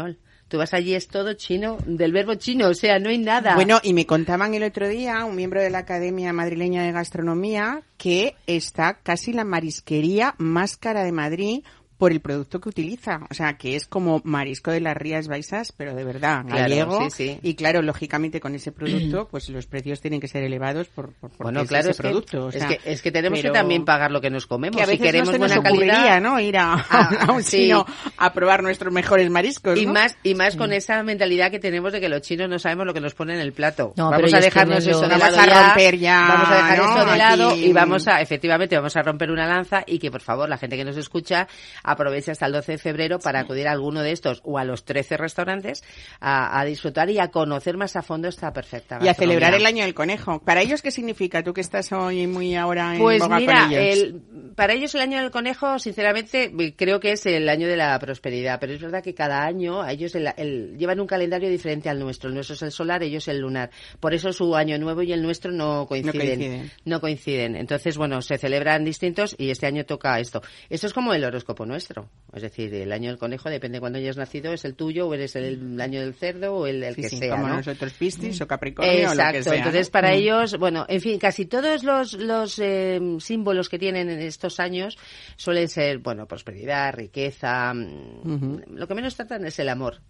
Tú 0.50 0.58
vas 0.58 0.74
allí, 0.74 0.94
es 0.94 1.06
todo 1.06 1.34
chino, 1.34 1.78
del 1.86 2.12
verbo 2.12 2.34
chino, 2.34 2.66
o 2.66 2.74
sea, 2.74 2.98
no 2.98 3.08
hay 3.08 3.18
nada. 3.18 3.54
Bueno, 3.54 3.78
y 3.84 3.92
me 3.92 4.04
contaban 4.04 4.52
el 4.54 4.64
otro 4.64 4.88
día, 4.88 5.24
un 5.24 5.36
miembro 5.36 5.62
de 5.62 5.70
la 5.70 5.78
Academia 5.78 6.32
Madrileña 6.32 6.82
de 6.82 6.90
Gastronomía, 6.90 7.82
que 7.96 8.34
está 8.48 8.94
casi 8.94 9.32
la 9.32 9.44
marisquería 9.44 10.34
más 10.38 10.76
cara 10.76 11.04
de 11.04 11.12
Madrid 11.12 11.62
por 12.00 12.12
el 12.12 12.20
producto 12.20 12.62
que 12.62 12.70
utiliza. 12.70 13.20
O 13.30 13.34
sea, 13.34 13.58
que 13.58 13.76
es 13.76 13.86
como 13.86 14.22
marisco 14.24 14.70
de 14.70 14.80
las 14.80 14.96
Rías 14.96 15.28
Baixas, 15.28 15.70
pero 15.76 15.94
de 15.94 16.02
verdad, 16.02 16.46
gallego. 16.48 17.06
Y 17.42 17.54
claro, 17.56 17.82
lógicamente 17.82 18.40
con 18.40 18.54
ese 18.54 18.72
producto, 18.72 19.28
pues 19.30 19.50
los 19.50 19.66
precios 19.66 20.00
tienen 20.00 20.18
que 20.18 20.26
ser 20.26 20.42
elevados 20.42 20.88
por, 20.88 21.12
por 21.12 21.30
bueno, 21.36 21.66
claro, 21.66 21.90
ese 21.90 22.02
producto. 22.02 22.48
es, 22.48 22.64
que, 22.64 22.80
es 22.86 23.02
que 23.02 23.12
tenemos 23.12 23.42
que 23.42 23.50
también 23.50 23.84
pagar 23.84 24.12
lo 24.12 24.22
que 24.22 24.30
nos 24.30 24.46
comemos. 24.46 24.78
Que 24.78 24.82
a 24.82 24.86
veces 24.86 24.98
si 24.98 25.04
queremos 25.04 25.32
no 25.32 25.38
buena 25.40 25.62
calidad, 25.62 26.22
¿no? 26.22 26.40
Ir 26.40 26.56
a, 26.56 26.72
a, 27.28 27.32
un 27.32 27.42
chino 27.42 27.84
a 28.16 28.32
probar 28.32 28.62
nuestros 28.62 28.90
mejores 28.94 29.28
mariscos. 29.28 29.78
Y 29.78 29.86
más, 29.86 30.16
y 30.22 30.34
más 30.34 30.56
con 30.56 30.72
esa 30.72 31.02
mentalidad 31.02 31.50
que 31.50 31.58
tenemos 31.58 31.92
de 31.92 32.00
que 32.00 32.08
los 32.08 32.22
chinos 32.22 32.48
no 32.48 32.58
sabemos 32.58 32.86
lo 32.86 32.94
que 32.94 33.02
nos 33.02 33.12
ponen 33.12 33.36
en 33.36 33.42
el 33.42 33.52
plato. 33.52 33.92
vamos 33.94 34.32
a 34.32 34.40
dejarnos 34.40 34.86
eso 34.86 35.02
de 35.02 35.08
lado. 35.08 35.20
Vamos 35.20 35.38
a 35.38 35.66
romper 35.66 35.98
ya. 35.98 36.26
Vamos 36.26 36.48
a 36.48 36.54
dejar 36.54 36.80
esto 36.80 37.10
de 37.10 37.18
lado 37.18 37.56
y 37.56 37.72
vamos 37.74 38.08
a, 38.08 38.22
efectivamente, 38.22 38.74
vamos 38.74 38.96
a 38.96 39.02
romper 39.02 39.30
una 39.30 39.46
lanza 39.46 39.84
y 39.86 39.98
que 39.98 40.10
por 40.10 40.22
favor 40.22 40.48
la 40.48 40.56
gente 40.56 40.78
que 40.78 40.84
nos 40.86 40.96
escucha 40.96 41.46
aproveche 41.90 42.30
hasta 42.30 42.46
el 42.46 42.52
12 42.52 42.72
de 42.72 42.78
febrero 42.78 43.18
para 43.18 43.40
acudir 43.40 43.68
a 43.68 43.72
alguno 43.72 44.02
de 44.02 44.12
estos 44.12 44.40
o 44.44 44.58
a 44.58 44.64
los 44.64 44.84
13 44.84 45.16
restaurantes 45.16 45.82
a, 46.20 46.64
disfrutar 46.64 47.10
y 47.10 47.18
a 47.18 47.28
conocer 47.28 47.76
más 47.76 47.96
a 47.96 48.02
fondo 48.02 48.28
esta 48.28 48.52
perfecta 48.52 48.98
Y 49.02 49.08
a 49.08 49.14
celebrar 49.14 49.54
el 49.54 49.66
año 49.66 49.84
del 49.84 49.94
conejo. 49.94 50.40
¿Para 50.40 50.60
ellos 50.60 50.82
qué 50.82 50.90
significa? 50.90 51.42
Tú 51.42 51.52
que 51.52 51.60
estás 51.60 51.92
hoy 51.92 52.26
muy 52.26 52.54
ahora 52.54 52.94
en 52.94 53.00
pues 53.00 53.22
mira, 53.28 53.64
con 53.64 53.72
ellos. 53.72 53.98
El, 53.98 54.20
para 54.54 54.74
ellos 54.74 54.94
el 54.94 55.00
año 55.00 55.20
del 55.20 55.30
conejo, 55.30 55.78
sinceramente, 55.78 56.52
creo 56.76 57.00
que 57.00 57.12
es 57.12 57.26
el 57.26 57.48
año 57.48 57.66
de 57.66 57.76
la 57.76 57.98
prosperidad, 57.98 58.58
pero 58.60 58.74
es 58.74 58.80
verdad 58.80 59.02
que 59.02 59.14
cada 59.14 59.44
año 59.44 59.86
ellos 59.86 60.14
el, 60.14 60.76
llevan 60.76 61.00
un 61.00 61.06
calendario 61.06 61.48
diferente 61.48 61.88
al 61.88 61.98
nuestro. 61.98 62.28
El 62.28 62.34
nuestro 62.34 62.54
es 62.54 62.62
el 62.62 62.72
solar, 62.72 63.02
ellos 63.02 63.26
el 63.28 63.38
lunar. 63.38 63.70
Por 64.00 64.14
eso 64.14 64.32
su 64.32 64.54
año 64.54 64.78
nuevo 64.78 65.02
y 65.02 65.12
el 65.12 65.22
nuestro 65.22 65.52
no 65.52 65.86
coinciden. 65.86 66.14
No 66.14 66.20
coinciden. 66.20 66.70
No 66.84 67.00
coinciden. 67.00 67.56
Entonces, 67.56 67.96
bueno, 67.96 68.22
se 68.22 68.38
celebran 68.38 68.84
distintos 68.84 69.34
y 69.38 69.50
este 69.50 69.66
año 69.66 69.84
toca 69.84 70.18
esto. 70.20 70.42
Esto 70.68 70.86
es 70.86 70.92
como 70.92 71.14
el 71.14 71.24
horóscopo, 71.24 71.66
¿no? 71.66 71.74
Nuestro. 71.80 72.08
Es 72.34 72.42
decir, 72.42 72.72
el 72.74 72.92
año 72.92 73.08
del 73.10 73.18
conejo 73.18 73.48
depende 73.48 73.76
de 73.76 73.80
cuándo 73.80 73.98
hayas 73.98 74.16
nacido, 74.16 74.52
es 74.52 74.64
el 74.64 74.74
tuyo 74.74 75.08
o 75.08 75.14
eres 75.14 75.34
el 75.36 75.80
año 75.80 76.00
del 76.00 76.14
cerdo 76.14 76.54
o 76.54 76.66
el, 76.66 76.82
el 76.84 76.94
Sí, 76.94 77.02
que 77.02 77.08
sí, 77.08 77.16
sea. 77.16 77.30
como 77.36 77.48
¿no? 77.48 77.56
nosotros 77.56 77.92
Piscis 77.94 78.40
o 78.40 78.46
Capricornio 78.46 78.92
o 78.92 78.96
lo 78.96 79.10
Exacto, 79.12 79.32
que 79.38 79.42
sea. 79.44 79.54
entonces 79.56 79.90
para 79.90 80.10
Mm. 80.10 80.14
ellos, 80.14 80.58
bueno, 80.58 80.84
en 80.88 81.00
fin, 81.00 81.18
casi 81.18 81.46
todos 81.46 81.82
los, 81.82 82.12
los 82.14 82.58
eh, 82.58 83.00
símbolos 83.18 83.68
que 83.68 83.78
tienen 83.78 84.10
en 84.10 84.20
estos 84.20 84.60
años 84.60 84.96
suelen 85.36 85.68
ser, 85.68 85.98
bueno, 85.98 86.26
prosperidad, 86.26 86.92
riqueza, 86.94 87.72
mm, 87.74 88.74
lo 88.76 88.86
que 88.86 88.94
menos 88.94 89.16
tratan 89.16 89.44
es 89.46 89.58
el 89.58 89.68
amor. 89.68 90.00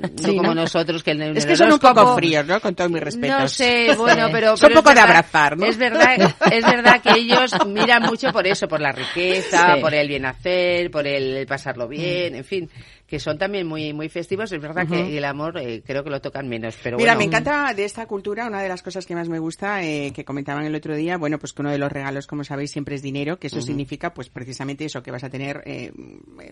No 0.00 0.08
Sí, 0.16 0.36
como 0.36 0.42
¿no? 0.42 0.54
nosotros 0.54 1.02
que 1.02 1.12
el 1.12 1.36
Es 1.36 1.46
que 1.46 1.56
son 1.56 1.72
un 1.72 1.78
poco 1.78 2.14
fríos, 2.16 2.44
¿no? 2.46 2.60
Con 2.60 2.74
todos 2.74 2.90
mis 2.90 3.02
respetos. 3.02 3.40
no 3.40 3.48
sé, 3.48 3.94
bueno, 3.96 4.28
pero... 4.32 4.56
Son 4.56 4.68
pero 4.68 4.80
poco 4.80 4.88
de 4.90 4.94
verdad- 4.96 5.10
abrazar, 5.10 5.56
¿no? 5.56 5.66
Es 5.66 5.76
verdad, 5.76 6.34
es 6.50 6.64
verdad 6.64 7.00
que 7.00 7.10
ellos 7.18 7.52
miran 7.66 8.02
mucho 8.02 8.32
por 8.32 8.46
eso, 8.46 8.66
por 8.68 8.80
la 8.80 8.92
riqueza, 8.92 9.74
Sí. 9.76 9.80
por 9.80 9.94
el 9.94 10.08
bien 10.08 10.26
hacer, 10.26 10.90
por 10.90 11.06
el 11.06 11.46
pasarlo 11.46 11.86
bien, 11.88 12.34
en 12.34 12.44
fin, 12.44 12.70
que 13.08 13.18
son 13.18 13.38
también 13.38 13.66
muy 13.66 13.92
muy 13.94 14.08
festivos. 14.08 14.52
Es 14.52 14.60
verdad 14.60 14.86
que 14.86 15.16
el 15.16 15.24
amor 15.24 15.58
eh, 15.58 15.82
creo 15.84 16.04
que 16.04 16.10
lo 16.10 16.20
tocan 16.20 16.46
menos, 16.48 16.76
pero 16.82 16.98
Mira, 16.98 17.14
bueno. 17.14 17.18
me 17.18 17.24
encanta 17.24 17.72
de 17.74 17.84
esta 17.84 18.06
cultura, 18.06 18.46
una 18.46 18.60
de 18.62 18.68
las 18.68 18.82
cosas 18.82 19.06
que 19.06 19.14
más 19.14 19.28
me 19.28 19.38
gusta, 19.38 19.82
eh, 19.82 20.12
que 20.14 20.24
comentaban 20.24 20.64
el 20.66 20.74
otro 20.74 20.94
día, 20.94 21.16
bueno, 21.16 21.38
pues 21.38 21.52
que 21.52 21.62
uno 21.62 21.70
de 21.70 21.78
los 21.78 21.90
regalos, 21.90 22.26
como 22.26 22.44
sabéis, 22.44 22.70
siempre 22.70 22.94
es 22.94 23.02
dinero, 23.02 23.38
que 23.38 23.46
eso 23.48 23.60
significa, 23.62 24.12
pues 24.14 24.28
precisamente 24.28 24.84
eso, 24.84 25.02
que 25.02 25.10
vas 25.10 25.24
a 25.24 25.30
tener 25.30 25.62
eh, 25.64 25.90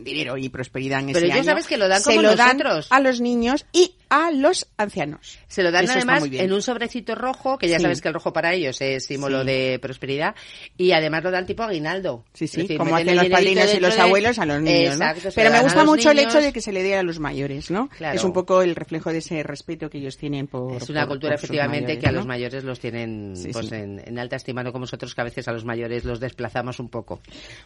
dinero 0.01 0.37
y 0.39 0.49
prosperidad 0.49 1.01
en 1.01 1.07
Pero 1.09 1.19
ese 1.19 1.27
ellos 1.27 1.37
año. 1.39 1.45
sabes 1.45 1.67
que 1.67 1.77
lo 1.77 1.89
dan 1.89 2.01
Se 2.01 2.11
como 2.11 2.23
lo 2.23 2.35
dan 2.37 2.57
nosotros. 2.57 2.87
a 2.91 3.01
los 3.01 3.21
niños 3.21 3.67
y 3.73 3.95
a 4.09 4.31
los 4.31 4.67
ancianos. 4.77 5.39
Se 5.49 5.63
lo 5.63 5.71
dan 5.71 5.85
Eso 5.85 5.95
además 5.95 6.25
en 6.31 6.53
un 6.53 6.63
sobrecito 6.63 7.15
rojo, 7.15 7.59
que 7.59 7.69
ya 7.69 7.77
Sí. 7.77 7.83
sabes 7.83 8.01
que 8.01 8.09
el 8.09 8.15
rojo 8.15 8.33
para 8.33 8.55
ellos 8.55 8.81
es 8.81 9.05
símbolo 9.05 9.41
Sí. 9.41 9.47
de 9.49 9.79
prosperidad, 9.83 10.35
y 10.79 10.93
además 10.93 11.23
lo 11.25 11.31
dan 11.31 11.45
tipo 11.45 11.65
aguinaldo. 11.65 12.25
Sí, 12.33 12.47
sí, 12.47 12.63
decir, 12.63 12.79
como 12.79 12.97
hacen 12.97 13.17
los 13.17 13.27
padrinos 13.29 13.75
y 13.75 13.81
los 13.81 13.95
de- 13.97 14.01
abuelos 14.01 14.39
a 14.39 14.47
los 14.47 14.63
niños. 14.63 14.95
Exacto, 14.95 15.29
Pero 15.35 15.51
me 15.51 15.57
dan 15.57 15.65
gusta 15.65 15.85
mucho 15.85 16.11
el 16.13 16.19
hecho 16.21 16.41
de 16.41 16.46
que 16.53 16.61
se 16.61 16.73
le 16.73 16.83
dé 16.83 16.97
a 16.97 17.03
los 17.03 17.19
mayores, 17.19 17.71
¿no? 17.71 17.89
Claro. 17.89 18.17
Es 18.17 18.25
un 18.25 18.33
poco 18.33 18.63
el 18.63 18.75
reflejo 18.75 19.13
de 19.13 19.19
ese 19.19 19.43
respeto 19.43 19.89
que 19.91 19.99
ellos 19.99 20.17
tienen 20.17 20.47
por 20.47 20.77
Es 20.77 20.89
una 20.89 21.03
por- 21.03 21.15
cultura 21.15 21.33
por 21.35 21.39
efectivamente 21.45 21.83
mayores, 21.95 22.01
que 22.03 22.09
a 22.09 22.13
¿no? 22.13 22.19
los 22.19 22.27
mayores 22.27 22.65
los 22.65 22.81
tienen 22.81 23.35
Sí, 23.37 23.51
pues 23.53 23.69
sí. 23.69 23.75
En, 23.75 24.03
en 24.05 24.19
alta 24.19 24.37
estima, 24.37 24.63
no 24.63 24.73
como 24.73 24.83
nosotros 24.85 25.15
que 25.15 25.21
a 25.21 25.25
veces 25.25 25.47
a 25.49 25.53
los 25.53 25.65
mayores 25.65 26.05
los 26.05 26.21
desplazamos 26.21 26.79
un 26.81 26.89
poco. 26.89 27.21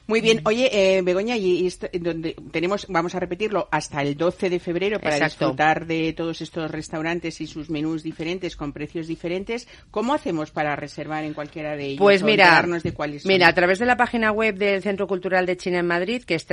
Muy 0.06 0.20
bien. 0.20 0.40
Oye, 0.44 0.70
eh, 0.98 1.02
Begoña, 1.02 1.36
y 1.36 1.66
esto- 1.66 1.88
donde 1.92 2.36
tenemos, 2.52 2.86
vamos 2.88 3.14
a 3.14 3.20
repetirlo, 3.20 3.68
hasta 3.70 4.02
el 4.02 4.16
12 4.16 4.50
de 4.50 4.58
febrero 4.60 4.98
para 5.00 5.16
Exacto. 5.16 5.46
disfrutar 5.46 5.86
de 5.86 6.12
todos 6.12 6.40
estos 6.40 6.70
restaurantes 6.70 7.40
y 7.40 7.46
sus 7.46 7.70
menús 7.70 8.02
diferentes 8.02 8.56
con 8.56 8.72
precios 8.72 9.06
diferentes. 9.06 9.68
¿Cómo 9.90 10.14
hacemos 10.14 10.50
para 10.50 10.76
reservar 10.76 11.24
en 11.24 11.34
cualquiera 11.34 11.76
de 11.76 11.86
ellos? 11.86 11.98
Pues 11.98 12.22
mira, 12.22 12.62
de 12.82 12.92
cuáles 12.92 13.22
son? 13.22 13.32
mira, 13.32 13.48
a 13.48 13.54
través 13.54 13.78
de 13.78 13.86
la 13.86 13.96
página 13.96 14.32
web 14.32 14.56
del 14.56 14.82
Centro 14.82 15.06
Cultural 15.06 15.46
de 15.46 15.56
China 15.56 15.78
en 15.80 15.86
Madrid, 15.86 16.22
que 16.24 16.34
es 16.34 16.46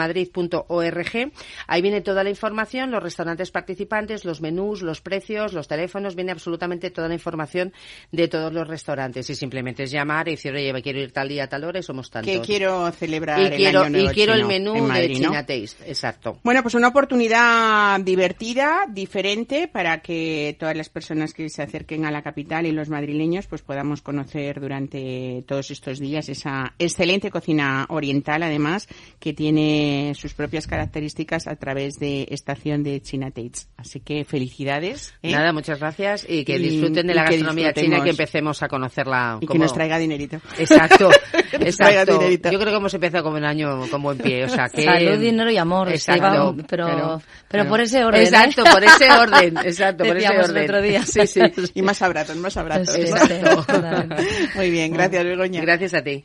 www.ccchinamadrid.org, 0.00 1.32
ahí 1.66 1.82
viene 1.82 2.00
toda 2.00 2.24
la 2.24 2.30
información, 2.30 2.90
los 2.90 3.02
restaurantes 3.02 3.50
participantes, 3.50 4.24
los 4.24 4.40
menús, 4.40 4.82
los 4.82 5.00
precios, 5.00 5.52
los 5.52 5.68
teléfonos, 5.68 6.14
viene 6.14 6.32
absolutamente 6.32 6.90
toda 6.90 7.08
la 7.08 7.14
información 7.14 7.72
de 8.12 8.28
todos 8.28 8.52
los 8.52 8.66
restaurantes 8.66 9.28
y 9.30 9.34
simplemente 9.34 9.84
es 9.84 9.90
llamar 9.90 10.28
y 10.28 10.32
decir, 10.32 10.52
oye, 10.52 10.72
quiero 10.82 11.00
ir 11.00 11.12
tal 11.12 11.28
día, 11.28 11.48
tal 11.48 11.64
hora 11.64 11.80
y 11.80 11.82
somos 11.82 12.10
tantos. 12.10 12.32
que 12.32 12.40
quiero 12.40 12.90
celebrar 12.92 13.40
y 13.40 13.44
el 13.44 13.56
quiero, 13.56 13.80
Año 13.82 13.90
Nuevo 13.90 14.10
y 14.10 14.14
quiero 14.14 14.34
el 14.34 14.44
menú 14.44 14.76
Madrid, 14.76 15.14
de 15.14 15.20
¿no? 15.20 15.28
China 15.28 15.46
Taste, 15.46 15.88
exacto. 15.88 16.38
Bueno, 16.42 16.62
pues 16.62 16.74
una 16.74 16.88
oportunidad 16.88 18.00
divertida, 18.00 18.86
diferente, 18.88 19.68
para 19.68 20.00
que 20.00 20.56
todas 20.58 20.76
las 20.76 20.88
personas 20.88 21.34
que 21.34 21.48
se 21.48 21.62
acerquen 21.62 22.04
a 22.06 22.10
la 22.10 22.22
capital 22.22 22.66
y 22.66 22.72
los 22.72 22.88
madrileños, 22.88 23.46
pues 23.46 23.62
podamos 23.62 24.02
conocer 24.02 24.60
durante 24.60 25.44
todos 25.46 25.70
estos 25.70 25.98
días 25.98 26.28
esa 26.28 26.74
excelente 26.78 27.30
cocina 27.30 27.86
oriental, 27.88 28.42
además, 28.42 28.88
que 29.18 29.32
tiene 29.32 29.89
sus 30.14 30.34
propias 30.34 30.66
características 30.66 31.46
a 31.46 31.56
través 31.56 31.94
de 31.98 32.26
estación 32.30 32.82
de 32.82 33.00
China 33.00 33.30
Tates. 33.30 33.68
Así 33.76 34.00
que 34.00 34.24
felicidades. 34.24 35.14
¿eh? 35.22 35.30
Nada, 35.32 35.52
muchas 35.52 35.78
gracias 35.80 36.26
y 36.28 36.44
que 36.44 36.56
Y- 36.56 36.58
disfruten 36.70 37.06
de 37.06 37.14
la 37.14 37.24
que 37.24 37.36
gastronomía 37.36 37.72
china 37.72 37.98
y 37.98 38.02
que 38.02 38.10
empecemos 38.10 38.62
a 38.62 38.68
conocerla. 38.68 39.36
Y 39.38 39.40
que 39.40 39.46
como- 39.48 39.62
nos 39.64 39.72
traiga 39.74 39.98
dinerito. 39.98 40.38
Exacto, 40.58 41.10
Que 41.50 41.58
nos 41.58 41.76
traiga 41.76 42.02
exacto. 42.02 42.18
dinerito. 42.18 42.50
Yo 42.50 42.58
creo 42.58 42.70
que 42.72 42.76
hemos 42.78 42.94
empezado 42.94 43.24
como 43.24 43.36
un 43.36 43.44
año 43.44 43.88
con 43.90 44.02
buen 44.02 44.18
pie, 44.18 44.44
o 44.44 44.48
sea 44.48 44.68
que... 44.68 44.84
Salud, 44.84 45.18
dinero 45.18 45.50
y 45.50 45.56
amor. 45.56 45.88
se 45.88 45.94
Exacto. 45.94 46.54
va- 46.56 46.64
pero 46.68 47.22
pero 47.48 47.68
por 47.68 47.80
ese 47.80 48.04
orden. 48.04 48.20
¿eh? 48.22 48.24
Exacto, 48.24 48.64
por 48.64 48.84
ese 48.84 49.10
orden, 49.10 49.56
exacto, 49.64 50.04
por 50.04 50.16
ese 50.16 50.26
el 50.32 50.40
orden. 50.40 50.64
otro 50.64 50.82
día. 50.82 51.02
Sí, 51.04 51.26
sí. 51.26 51.40
Y 51.74 51.82
más 51.82 52.00
abrazos, 52.02 52.36
más 52.36 52.56
abrazos. 52.56 52.96
Muy 54.54 54.70
bien, 54.70 54.92
gracias, 54.92 55.24
Begoña. 55.24 55.60
Gracias 55.62 55.94
a 55.94 56.02
ti. 56.02 56.24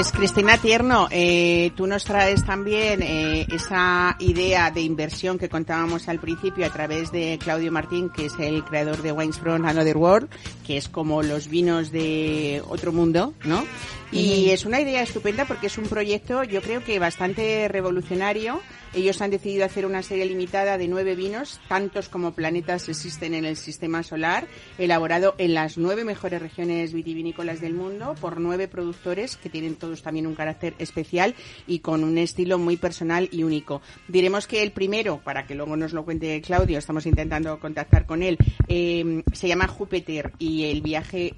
Pues 0.00 0.12
Cristina 0.12 0.56
Tierno, 0.56 1.08
eh, 1.10 1.72
tú 1.76 1.86
nos 1.86 2.04
traes 2.04 2.42
también 2.46 3.02
eh, 3.02 3.46
esa 3.52 4.16
idea 4.18 4.70
de 4.70 4.80
inversión 4.80 5.38
que 5.38 5.50
contábamos 5.50 6.08
al 6.08 6.18
principio 6.18 6.64
a 6.64 6.70
través 6.70 7.12
de 7.12 7.38
Claudio 7.38 7.70
Martín, 7.70 8.08
que 8.08 8.24
es 8.24 8.32
el 8.38 8.64
creador 8.64 9.02
de 9.02 9.12
Wines 9.12 9.38
from 9.38 9.62
Another 9.66 9.98
World, 9.98 10.30
que 10.66 10.78
es 10.78 10.88
como 10.88 11.22
los 11.22 11.48
vinos 11.48 11.92
de 11.92 12.62
otro 12.66 12.92
mundo, 12.92 13.34
¿no? 13.44 13.62
Y 14.10 14.48
es 14.48 14.64
una 14.64 14.80
idea 14.80 15.02
estupenda 15.02 15.44
porque 15.44 15.66
es 15.66 15.76
un 15.76 15.84
proyecto, 15.84 16.44
yo 16.44 16.62
creo 16.62 16.82
que 16.82 16.98
bastante 16.98 17.68
revolucionario. 17.68 18.62
Ellos 18.92 19.22
han 19.22 19.30
decidido 19.30 19.64
hacer 19.64 19.86
una 19.86 20.02
serie 20.02 20.24
limitada 20.24 20.76
de 20.76 20.88
nueve 20.88 21.14
vinos, 21.14 21.60
tantos 21.68 22.08
como 22.08 22.32
planetas 22.32 22.88
existen 22.88 23.34
en 23.34 23.44
el 23.44 23.56
sistema 23.56 24.02
solar, 24.02 24.48
elaborado 24.78 25.36
en 25.38 25.54
las 25.54 25.78
nueve 25.78 26.04
mejores 26.04 26.42
regiones 26.42 26.92
vitivinícolas 26.92 27.60
del 27.60 27.74
mundo 27.74 28.16
por 28.20 28.40
nueve 28.40 28.66
productores 28.66 29.36
que 29.36 29.48
tienen 29.48 29.76
todos 29.76 30.02
también 30.02 30.26
un 30.26 30.34
carácter 30.34 30.74
especial 30.78 31.36
y 31.68 31.78
con 31.78 32.02
un 32.02 32.18
estilo 32.18 32.58
muy 32.58 32.76
personal 32.76 33.28
y 33.30 33.44
único. 33.44 33.80
Diremos 34.08 34.48
que 34.48 34.60
el 34.62 34.72
primero, 34.72 35.20
para 35.22 35.46
que 35.46 35.54
luego 35.54 35.76
nos 35.76 35.92
lo 35.92 36.04
cuente 36.04 36.40
Claudio, 36.42 36.76
estamos 36.76 37.06
intentando 37.06 37.60
contactar 37.60 38.06
con 38.06 38.24
él, 38.24 38.38
eh, 38.66 39.22
se 39.32 39.46
llama 39.46 39.68
Júpiter 39.68 40.32
y 40.40 40.64
el 40.64 40.82
viaje 40.82 41.34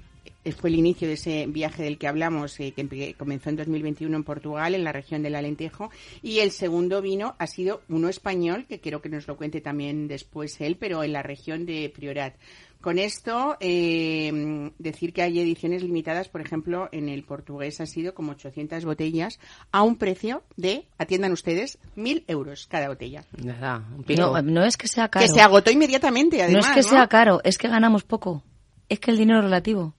fue 0.51 0.69
el 0.69 0.77
inicio 0.77 1.07
de 1.07 1.13
ese 1.15 1.45
viaje 1.47 1.83
del 1.83 1.97
que 1.97 2.07
hablamos, 2.07 2.59
eh, 2.59 2.73
que 2.73 3.15
comenzó 3.17 3.49
en 3.49 3.55
2021 3.55 4.15
en 4.15 4.23
Portugal, 4.23 4.75
en 4.75 4.83
la 4.83 4.91
región 4.91 5.23
del 5.23 5.35
Alentejo, 5.35 5.89
y 6.21 6.39
el 6.39 6.51
segundo 6.51 7.01
vino 7.01 7.35
ha 7.39 7.47
sido 7.47 7.81
uno 7.89 8.09
español, 8.09 8.65
que 8.67 8.79
quiero 8.79 9.01
que 9.01 9.09
nos 9.09 9.27
lo 9.27 9.37
cuente 9.37 9.61
también 9.61 10.07
después 10.07 10.59
él, 10.61 10.77
pero 10.77 11.03
en 11.03 11.13
la 11.13 11.23
región 11.23 11.65
de 11.65 11.91
Priorat. 11.93 12.35
Con 12.83 12.99
esto, 12.99 13.55
eh, 13.61 14.69
decir 14.77 15.13
que 15.13 15.21
hay 15.21 15.39
ediciones 15.39 15.83
limitadas, 15.83 16.27
por 16.27 16.41
ejemplo, 16.41 16.89
en 16.91 17.07
el 17.07 17.23
portugués 17.23 17.79
ha 17.79 17.85
sido 17.85 18.13
como 18.13 18.33
800 18.33 18.83
botellas 18.83 19.39
a 19.71 19.83
un 19.83 19.95
precio 19.95 20.43
de, 20.57 20.85
atiendan 20.97 21.31
ustedes, 21.31 21.79
1.000 21.95 22.25
euros 22.27 22.67
cada 22.67 22.89
botella. 22.89 23.23
Nada, 23.41 23.87
un 23.95 24.03
pico. 24.03 24.21
No, 24.21 24.41
no 24.41 24.65
es 24.65 24.75
que 24.75 24.89
sea 24.89 25.07
caro. 25.07 25.25
Que 25.25 25.31
se 25.31 25.39
agotó 25.39 25.71
inmediatamente, 25.71 26.39
no 26.39 26.43
además. 26.43 26.67
es 26.67 26.73
que 26.73 26.83
sea 26.83 27.07
caro, 27.07 27.39
es 27.45 27.57
que 27.57 27.69
ganamos 27.69 28.03
poco. 28.03 28.43
Es 28.89 28.99
que 28.99 29.11
el 29.11 29.17
dinero 29.17 29.39
es 29.39 29.45
relativo. 29.45 29.95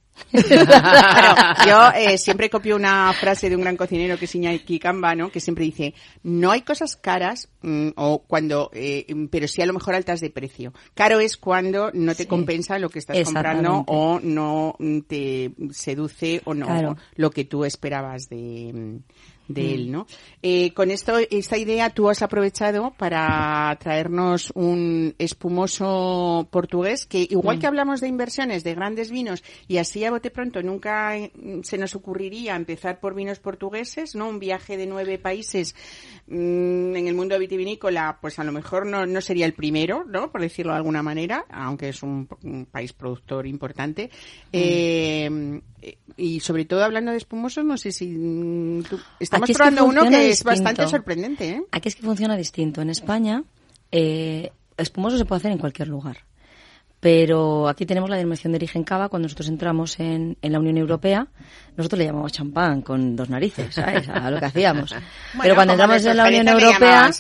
Yo 1.66 1.90
eh, 1.94 2.18
siempre 2.18 2.50
copio 2.50 2.77
una 2.77 3.12
frase 3.12 3.48
de 3.48 3.57
un 3.57 3.62
gran 3.62 3.77
cocinero 3.77 4.18
que 4.18 4.24
es 4.27 4.35
Iñaki 4.35 4.79
Camba, 4.79 5.14
¿no? 5.14 5.31
Que 5.31 5.40
siempre 5.40 5.64
dice, 5.64 5.94
no 6.22 6.50
hay 6.50 6.62
cosas 6.62 6.96
caras 6.96 7.48
mm, 7.62 7.90
o 7.96 8.20
cuando, 8.27 8.70
eh, 8.74 9.07
mm, 9.14 9.27
pero 9.27 9.48
sí 9.48 9.62
a 9.62 9.66
lo 9.66 9.72
mejor 9.72 9.94
altas 9.94 10.20
de 10.20 10.31
precio. 10.31 10.72
Caro 10.94 11.20
es 11.20 11.37
cuando 11.37 11.90
no 11.92 12.14
te 12.14 12.24
Sí. 12.24 12.29
compensa 12.29 12.79
lo 12.79 12.88
que 12.90 12.98
estás 13.00 13.18
comprando 13.24 13.85
o 13.87 14.20
no 14.22 14.77
mm, 14.79 15.00
te 15.00 15.53
seduce 15.70 16.40
o 16.44 16.55
no 16.55 16.66
Claro. 16.66 16.96
lo 17.16 17.31
que 17.31 17.44
tú 17.44 17.64
esperabas 17.64 18.29
de, 18.29 19.00
de 19.48 19.74
él, 19.74 19.92
¿no? 19.92 20.07
Eh, 20.42 20.72
con 20.72 20.90
esto, 20.90 21.18
esta 21.30 21.59
idea 21.59 21.90
tú 21.90 22.09
has 22.09 22.22
aprovechado 22.22 22.92
para 22.96 23.76
traernos 23.80 24.52
un 24.54 25.14
espumoso 25.18 26.48
portugués 26.50 27.07
que 27.07 27.26
igual 27.28 27.59
que 27.59 27.66
hablamos 27.66 28.00
de 28.00 28.09
inversiones 28.09 28.64
de 28.64 28.74
grandes 28.74 29.11
vinos 29.11 29.42
y 29.68 29.78
así 29.78 30.04
a 30.04 30.11
bote 30.11 30.30
pronto 30.30 30.62
nunca 30.62 31.16
eh, 31.16 31.30
se 31.62 31.78
nos 31.78 31.94
ocurriría 31.94 32.57
empezar 32.57 33.00
por 33.00 33.14
vinos 33.14 33.38
portugueses, 33.38 34.14
¿no? 34.14 34.28
Un 34.28 34.38
viaje 34.38 34.76
de 34.76 34.87
nueve 34.87 35.18
países 35.18 35.74
mm, 36.26 36.96
en 36.96 37.09
el 37.09 37.14
mundo 37.14 37.38
vitivinícola, 37.38 38.18
pues 38.20 38.38
a 38.38 38.44
lo 38.44 38.52
mejor 38.52 38.87
no, 38.87 39.04
no 39.07 39.20
sería 39.20 39.46
el 39.46 39.54
primero, 39.54 40.04
¿no? 40.04 40.30
Por 40.30 40.40
decirlo 40.40 40.72
de 40.72 40.78
alguna 40.78 41.02
manera, 41.02 41.44
aunque 41.50 41.90
es 41.90 42.02
un, 42.02 42.28
un 42.42 42.66
país 42.66 42.92
productor 42.92 43.46
importante. 43.46 44.11
Eh, 44.52 45.61
y 46.16 46.40
sobre 46.40 46.64
todo 46.64 46.85
hablando 46.85 47.11
de 47.11 47.18
espumosos, 47.18 47.64
no 47.64 47.77
sé 47.77 47.92
si 47.92 48.07
mm, 48.07 48.83
tú- 48.85 49.01
estamos 49.20 49.47
que 49.47 49.55
probando 49.55 49.85
uno 49.85 50.03
que 50.03 50.23
es 50.23 50.29
distinto. 50.29 50.51
bastante 50.51 50.88
sorprendente, 50.88 51.49
¿eh? 51.51 51.62
Aquí 51.73 51.88
es 51.88 51.97
que 51.97 52.03
funciona 52.03 52.37
distinto. 52.37 52.81
En 52.81 52.90
España, 52.90 53.42
eh, 53.90 54.53
espumoso 54.77 55.18
se 55.18 55.25
puede 55.25 55.38
hacer 55.40 55.53
en 55.53 55.59
cualquier 55.59 55.88
lugar. 55.88 56.18
Pero 57.01 57.68
aquí 57.68 57.85
tenemos 57.85 58.09
la 58.09 58.16
denominación 58.16 58.53
de 58.53 58.57
origen 58.57 58.83
cava. 58.83 59.11
Cuando 59.11 59.27
nosotros 59.27 59.49
entramos 59.49 60.01
en, 60.01 60.38
en 60.40 60.53
la 60.53 60.59
Unión 60.59 60.79
Europea, 60.79 61.27
nosotros 61.77 61.99
le 61.99 62.07
llamamos 62.07 62.33
champán 62.33 62.81
con 62.81 63.14
dos 63.14 63.29
narices, 63.29 63.75
¿sabes? 63.75 64.09
A 64.09 64.31
lo 64.31 64.38
que 64.38 64.47
hacíamos. 64.47 64.94
Pero 65.42 65.55
cuando 65.55 65.75
entramos 65.75 66.03
en 66.07 66.16
la 66.16 66.27
Unión 66.27 66.49
Europea, 66.49 67.11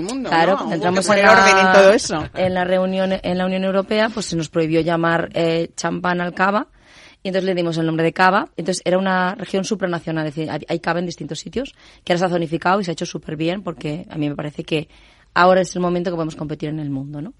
Mundo, 0.00 0.30
claro, 0.30 0.52
¿no? 0.52 0.56
cuando 0.56 0.74
entramos 0.76 1.06
en 1.10 1.22
la, 1.22 1.32
orden 1.32 1.66
en 1.66 1.72
todo 1.72 1.92
eso. 1.92 2.28
en 2.32 2.54
la 2.54 2.64
reunión 2.64 3.12
en 3.22 3.36
la 3.36 3.44
Unión 3.44 3.64
Europea, 3.64 4.08
pues 4.08 4.24
se 4.24 4.36
nos 4.36 4.48
prohibió 4.48 4.80
llamar 4.80 5.28
eh, 5.34 5.70
champán 5.76 6.22
al 6.22 6.32
cava 6.32 6.68
y 7.26 7.28
entonces 7.28 7.44
le 7.44 7.56
dimos 7.56 7.76
el 7.76 7.86
nombre 7.86 8.04
de 8.04 8.12
cava. 8.12 8.50
Entonces 8.56 8.82
era 8.84 8.98
una 8.98 9.34
región 9.34 9.64
supranacional, 9.64 10.28
es 10.28 10.36
decir, 10.36 10.48
hay, 10.68 10.78
cava 10.78 11.00
en 11.00 11.06
distintos 11.06 11.40
sitios 11.40 11.74
que 12.04 12.12
ahora 12.12 12.20
se 12.20 12.24
ha 12.26 12.28
zonificado 12.28 12.80
y 12.80 12.84
se 12.84 12.92
ha 12.92 12.94
hecho 12.94 13.04
súper 13.04 13.34
bien 13.34 13.64
porque 13.64 14.06
a 14.08 14.16
mí 14.16 14.28
me 14.28 14.36
parece 14.36 14.62
que 14.62 14.88
ahora 15.34 15.62
es 15.62 15.74
el 15.74 15.82
momento 15.82 16.10
que 16.10 16.14
podemos 16.14 16.36
competir 16.36 16.68
en 16.68 16.78
el 16.78 16.88
mundo, 16.88 17.20
¿no? 17.20 17.34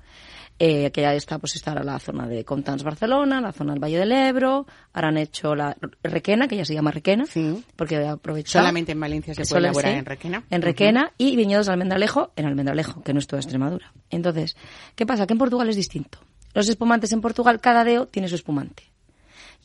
Eh, 0.59 0.91
que 0.91 1.03
ya 1.03 1.15
está, 1.15 1.39
pues 1.39 1.55
está 1.55 1.71
ahora 1.71 1.85
la 1.85 2.01
zona 2.01 2.27
de 2.27 2.45
Comtans 2.45 2.83
Barcelona, 2.83 3.41
la 3.41 3.53
zona 3.53 3.75
del 3.75 3.81
Valle 3.85 3.99
del 3.99 4.11
Ebro, 4.11 4.67
ahora 4.93 5.09
han 5.09 5.19
hecho 5.19 5.55
la 5.55 5.77
Requena, 6.03 6.49
que 6.49 6.57
ya 6.57 6.65
se 6.65 6.75
llama 6.75 6.91
Requena, 6.91 7.25
Sí. 7.27 7.63
porque 7.77 8.05
aprovechado. 8.05 8.65
Solamente 8.65 8.91
en 8.91 8.99
Valencia 8.99 9.35
se 9.35 9.45
puede 9.45 9.61
elaborar 9.61 9.93
sí, 9.93 9.99
en 9.99 10.05
Requena. 10.05 10.43
En 10.51 10.63
Requena 10.63 11.13
y 11.17 11.37
viñedos 11.37 11.67
de 11.67 11.73
Almendralejo 11.75 12.33
en 12.35 12.47
Almendralejo, 12.47 13.05
que 13.05 13.13
no 13.13 13.21
es 13.21 13.29
toda 13.29 13.39
Extremadura. 13.39 13.93
Entonces, 14.11 14.57
¿qué 14.97 15.07
pasa? 15.07 15.29
Que 15.29 15.35
en 15.35 15.39
Portugal 15.39 15.69
es 15.69 15.77
distinto. 15.77 16.19
Los 16.55 16.69
espumantes 16.69 17.13
en 17.13 17.21
Portugal, 17.21 17.61
cada 17.61 17.85
deo 17.85 18.07
tiene 18.07 18.27
su 18.27 18.35
espumante. 18.35 18.96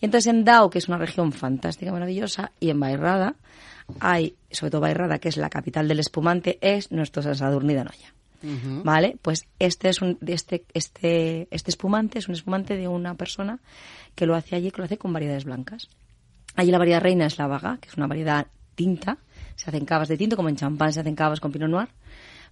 Y 0.01 0.05
entonces 0.05 0.27
en 0.27 0.43
Dao, 0.43 0.69
que 0.69 0.79
es 0.79 0.87
una 0.87 0.97
región 0.97 1.31
fantástica, 1.31 1.91
maravillosa, 1.91 2.51
y 2.59 2.71
en 2.71 2.79
Bairrada, 2.79 3.35
hay, 3.99 4.35
sobre 4.49 4.71
todo 4.71 4.81
Bairrada, 4.81 5.19
que 5.19 5.29
es 5.29 5.37
la 5.37 5.49
capital 5.49 5.87
del 5.87 5.99
espumante, 5.99 6.57
es 6.61 6.91
nuestro 6.91 7.21
San 7.21 7.35
Sadurní 7.35 7.73
de 7.73 7.79
Anoia. 7.79 8.13
¿Vale? 8.83 9.17
Pues 9.21 9.45
este 9.59 9.89
es 9.89 10.01
un, 10.01 10.17
este, 10.25 10.65
este, 10.73 11.47
este 11.51 11.69
espumante 11.69 12.17
es 12.17 12.27
un 12.27 12.33
espumante 12.33 12.75
de 12.75 12.87
una 12.87 13.13
persona 13.13 13.59
que 14.15 14.25
lo 14.25 14.33
hace 14.33 14.55
allí, 14.55 14.71
que 14.71 14.79
lo 14.79 14.85
hace 14.85 14.97
con 14.97 15.13
variedades 15.13 15.45
blancas. 15.45 15.89
Allí 16.55 16.71
la 16.71 16.79
variedad 16.79 17.01
reina 17.01 17.27
es 17.27 17.37
la 17.37 17.45
vaga, 17.45 17.77
que 17.79 17.89
es 17.89 17.97
una 17.97 18.07
variedad 18.07 18.47
tinta. 18.73 19.19
Se 19.55 19.69
hacen 19.69 19.85
cavas 19.85 20.07
de 20.07 20.17
tinto, 20.17 20.35
como 20.35 20.49
en 20.49 20.55
champán 20.55 20.91
se 20.91 21.01
hacen 21.01 21.15
cavas 21.15 21.39
con 21.39 21.51
pinot 21.51 21.69
noir. 21.69 21.89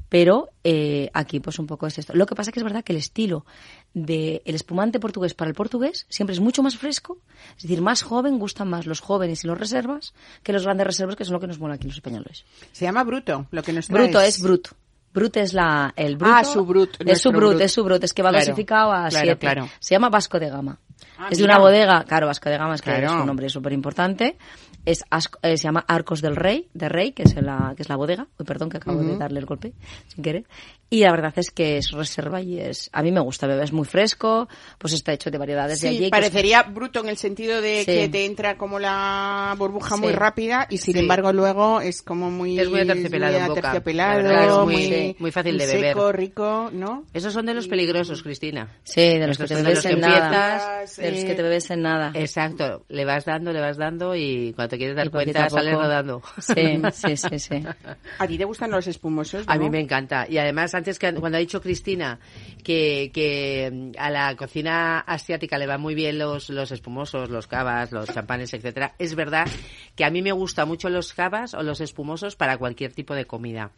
Pero 0.10 0.50
eh, 0.64 1.10
aquí 1.14 1.40
pues 1.40 1.58
un 1.58 1.66
poco 1.66 1.88
es 1.88 1.98
esto. 1.98 2.14
Lo 2.14 2.26
que 2.26 2.36
pasa 2.36 2.52
que 2.52 2.60
es 2.60 2.64
verdad 2.64 2.84
que 2.84 2.94
el 2.94 3.00
estilo 3.00 3.46
del 3.94 4.42
espumante 4.46 5.00
portugués 5.00 5.34
para 5.34 5.50
el 5.50 5.56
portugués 5.56 6.06
siempre 6.10 6.34
es 6.34 6.40
mucho 6.40 6.62
más 6.64 6.78
fresco, 6.78 7.18
es 7.58 7.64
decir, 7.64 7.82
más 7.82 8.04
joven, 8.04 8.38
gustan 8.40 8.70
más 8.70 8.86
los 8.86 9.00
jóvenes 9.00 9.44
y 9.44 9.48
los 9.48 9.58
reservas 9.58 10.14
que 10.44 10.54
los 10.54 10.64
grandes 10.64 10.86
reservas, 10.88 11.16
que 11.16 11.26
son 11.26 11.34
lo 11.34 11.40
que 11.40 11.48
nos 11.48 11.60
mola 11.60 11.76
aquí 11.76 11.88
los 11.88 11.96
españoles. 11.96 12.46
Se 12.72 12.86
llama 12.86 13.04
Bruto, 13.04 13.48
lo 13.52 13.64
que 13.64 13.74
nos 13.74 13.88
Bruto 13.88 14.12
traes. 14.20 14.36
es 14.38 14.42
brut. 14.44 14.68
Brut 15.12 15.38
es 15.38 15.54
la, 15.56 15.92
el 15.96 16.18
bruto. 16.18 16.36
Ah, 16.36 16.44
su 16.44 16.64
brut, 16.66 16.92
Es 17.04 17.20
su 17.22 17.32
brut, 17.32 17.54
brut. 17.54 17.62
es 17.62 17.72
su 17.72 17.84
brut. 17.84 18.04
Es 18.04 18.14
que 18.14 18.22
va 18.22 18.30
Claro, 18.30 18.46
clasificado 18.46 18.92
a 18.92 19.08
claro, 19.10 19.26
siete. 19.26 19.40
claro. 19.40 19.70
Se 19.80 19.96
llama 19.96 20.10
Vasco 20.10 20.40
de 20.40 20.50
Gama. 20.52 20.78
Ah, 21.18 21.30
es 21.32 21.40
de 21.40 21.46
una 21.46 21.58
bodega, 21.58 22.04
claro, 22.04 22.28
Vasco 22.28 22.48
de 22.50 22.58
Gama 22.60 22.76
es 22.76 22.82
que 22.84 22.92
es 23.04 23.10
un 23.12 23.26
nombre 23.26 23.50
súper 23.50 23.74
importante. 23.74 24.38
Es, 24.90 25.04
Asco- 25.12 25.38
eh, 25.44 25.58
se 25.58 25.66
llama 25.66 25.86
Arcos 25.88 26.22
del 26.22 26.36
Rey, 26.36 26.68
de 26.74 26.90
Rey, 26.90 27.12
que 27.12 27.24
es 27.24 27.36
la, 27.36 27.74
que 27.76 27.84
es 27.84 27.90
la 27.90 27.96
bodega. 27.96 28.28
Uy, 28.40 28.46
perdón, 28.46 28.70
que 28.70 28.78
acabo 28.78 29.02
de 29.04 29.18
darle 29.18 29.40
el 29.40 29.46
golpe, 29.46 29.74
sin 30.08 30.24
querer. 30.24 30.46
Y 30.92 31.02
la 31.02 31.12
verdad 31.12 31.32
es 31.36 31.52
que 31.52 31.78
es 31.78 31.92
reserva 31.92 32.42
y 32.42 32.60
es, 32.60 32.90
a 32.94 33.04
mí 33.04 33.12
me 33.12 33.20
gusta, 33.20 33.46
bebé, 33.46 33.64
es 33.64 33.72
muy 33.72 33.86
fresco, 33.86 34.50
pues 34.80 34.94
está 34.94 35.14
hecho 35.14 35.30
de 35.30 35.38
variedades 35.38 35.82
de 35.82 35.90
Sí, 35.90 35.96
allí. 35.98 36.06
que 36.06 36.10
parecería 36.10 36.64
bruto 36.64 37.02
en 37.02 37.10
el 37.10 37.18
sentido 37.18 37.62
de 37.62 37.82
Sí. 37.82 37.86
que 37.86 38.10
te 38.10 38.26
entra 38.26 38.58
como 38.58 38.80
la 38.80 39.54
burbuja 39.60 39.98
Sí. 39.98 40.02
muy 40.02 40.14
rápida 40.14 40.66
y 40.68 40.80
sin 40.80 40.96
Sí. 40.96 41.00
embargo 41.02 41.32
luego 41.32 41.80
es 41.82 42.02
como 42.02 42.32
muy 42.32 42.58
Es 42.60 42.68
muy 42.68 42.80
aterciopelado 42.80 43.38
en 43.38 43.48
boca. 43.50 43.60
aterciopelado, 43.60 44.22
La 44.24 44.28
verdad 44.30 44.46
es 44.48 44.66
muy- 44.66 44.74
muy, 44.74 44.84
sí, 44.86 45.16
muy 45.20 45.32
fácil 45.32 45.58
de 45.60 45.68
seco, 45.68 46.00
beber. 46.06 46.16
rico, 46.18 46.70
¿no? 46.74 47.04
Esos 47.14 47.34
son 47.34 47.46
de 47.46 47.54
los 47.54 47.68
peligrosos, 47.68 48.24
Cristina. 48.24 48.68
Sí, 48.82 49.02
de 49.20 49.28
los 49.28 49.38
que 49.38 49.46
te 49.46 49.56
de 49.58 49.62
bebes 49.62 49.86
en 49.86 50.00
nada. 50.00 50.80
De 50.98 51.12
los 51.12 51.24
que 51.24 51.36
te 51.36 51.44
bebes 51.44 51.70
en 51.70 51.82
nada. 51.84 52.12
Exacto, 52.16 52.86
le 52.90 53.06
vas 53.06 53.26
dando, 53.26 53.54
le 53.54 53.62
vas 53.62 53.78
dando 53.78 54.16
y 54.16 54.54
cuando 54.56 54.70
te 54.70 54.79
quieres 54.80 54.96
dar 54.96 55.12
cuenta 55.12 55.46
a 55.46 55.50
sales 55.50 55.76
rodando. 55.76 56.24
Sí, 56.40 56.82
sí, 56.94 57.18
sí, 57.18 57.40
sí. 57.40 57.64
¿A 58.18 58.28
ti 58.28 58.38
te 58.38 58.46
gustan 58.46 58.72
los 58.72 58.88
espumosos? 58.88 59.44
A 59.48 59.58
mí 59.58 59.70
me 59.70 59.80
encanta. 59.80 60.26
Y 60.28 60.38
además, 60.40 60.74
antes 60.74 60.98
que 60.98 61.14
cuando 61.14 61.38
ha 61.38 61.40
dicho 61.42 61.62
Cristina 61.62 62.20
que, 62.64 63.12
que 63.14 63.92
a 63.98 64.10
la 64.10 64.36
cocina 64.36 65.00
asiática 65.00 65.58
le 65.58 65.68
van 65.68 65.82
muy 65.82 65.94
bien 65.94 66.18
los, 66.18 66.50
los 66.50 66.72
espumosos, 66.72 67.30
los 67.30 67.46
cavas, 67.46 67.92
los 67.92 68.10
champanes, 68.10 68.54
etcétera, 68.54 68.96
es 68.98 69.14
verdad 69.14 69.48
que 69.96 70.06
a 70.06 70.10
mí 70.10 70.22
me 70.22 70.32
gustan 70.32 70.68
mucho 70.68 70.90
los 70.90 71.14
cavas 71.14 71.54
o 71.54 71.62
los 71.62 71.82
espumosos 71.82 72.36
para 72.36 72.58
cualquier 72.58 72.94
tipo 72.94 73.14
de 73.14 73.26
comida. 73.26 73.72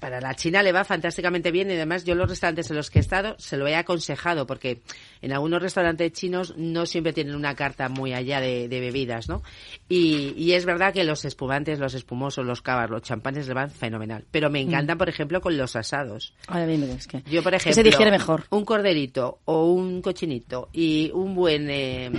Para 0.00 0.20
la 0.20 0.34
China 0.34 0.62
le 0.62 0.72
va 0.72 0.84
fantásticamente 0.84 1.50
bien 1.50 1.70
y 1.70 1.74
además 1.74 2.04
yo 2.04 2.14
los 2.14 2.28
restaurantes 2.28 2.70
en 2.70 2.76
los 2.76 2.90
que 2.90 2.98
he 2.98 3.02
estado 3.02 3.34
se 3.38 3.56
lo 3.56 3.66
he 3.66 3.74
aconsejado 3.74 4.46
porque 4.46 4.80
en 5.22 5.32
algunos 5.32 5.60
restaurantes 5.60 6.12
chinos 6.12 6.54
no 6.56 6.86
siempre 6.86 7.12
tienen 7.12 7.34
una 7.34 7.54
carta 7.54 7.88
muy 7.88 8.12
allá 8.12 8.40
de, 8.40 8.68
de 8.68 8.80
bebidas, 8.80 9.28
¿no? 9.28 9.42
Y, 9.88 10.34
y 10.36 10.52
es 10.52 10.64
verdad 10.64 10.92
que 10.92 11.04
los 11.04 11.24
espumantes, 11.24 11.78
los 11.78 11.94
espumosos, 11.94 12.46
los 12.46 12.62
cavas, 12.62 12.90
los 12.90 13.02
champanes 13.02 13.48
le 13.48 13.54
van 13.54 13.70
fenomenal. 13.70 14.24
Pero 14.30 14.50
me 14.50 14.60
encantan, 14.60 14.98
por 14.98 15.08
ejemplo, 15.08 15.40
con 15.40 15.56
los 15.56 15.76
asados. 15.76 16.34
Ay, 16.46 16.62
a 16.62 16.66
mí 16.66 16.78
me 16.78 16.92
es 16.92 17.06
que... 17.06 17.22
Yo, 17.22 17.42
por 17.42 17.54
ejemplo, 17.54 17.74
se 17.74 17.82
digiere 17.82 18.10
mejor. 18.10 18.44
un 18.50 18.64
corderito 18.64 19.40
o 19.44 19.72
un 19.72 20.02
cochinito 20.02 20.68
y 20.72 21.10
un 21.12 21.34
buen 21.34 21.68
eh, 21.70 22.10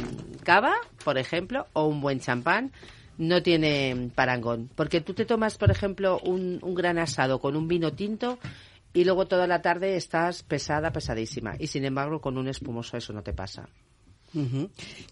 cava, 0.44 0.74
por 1.04 1.18
ejemplo, 1.18 1.68
o 1.74 1.86
un 1.86 2.02
buen 2.02 2.20
champán, 2.20 2.72
no 3.19 3.43
tiene 3.43 4.10
parangón. 4.15 4.71
Porque 4.75 5.01
tú 5.01 5.13
te 5.13 5.25
tomas, 5.25 5.58
por 5.58 5.69
ejemplo, 5.69 6.19
un, 6.23 6.58
un 6.63 6.73
gran 6.73 6.97
asado 6.97 7.39
con 7.39 7.55
un 7.55 7.67
vino 7.67 7.93
tinto 7.93 8.39
y 8.93 9.03
luego 9.03 9.27
toda 9.27 9.45
la 9.45 9.62
tarde 9.62 9.95
estás 9.97 10.41
pesada, 10.41 10.91
pesadísima. 10.91 11.55
Y 11.60 11.67
sin 11.67 11.86
embargo, 11.86 12.21
con 12.21 12.38
un 12.38 12.47
espumoso 12.47 12.97
eso 12.97 13.13
no 13.13 13.21
te 13.21 13.34
pasa. 13.34 13.69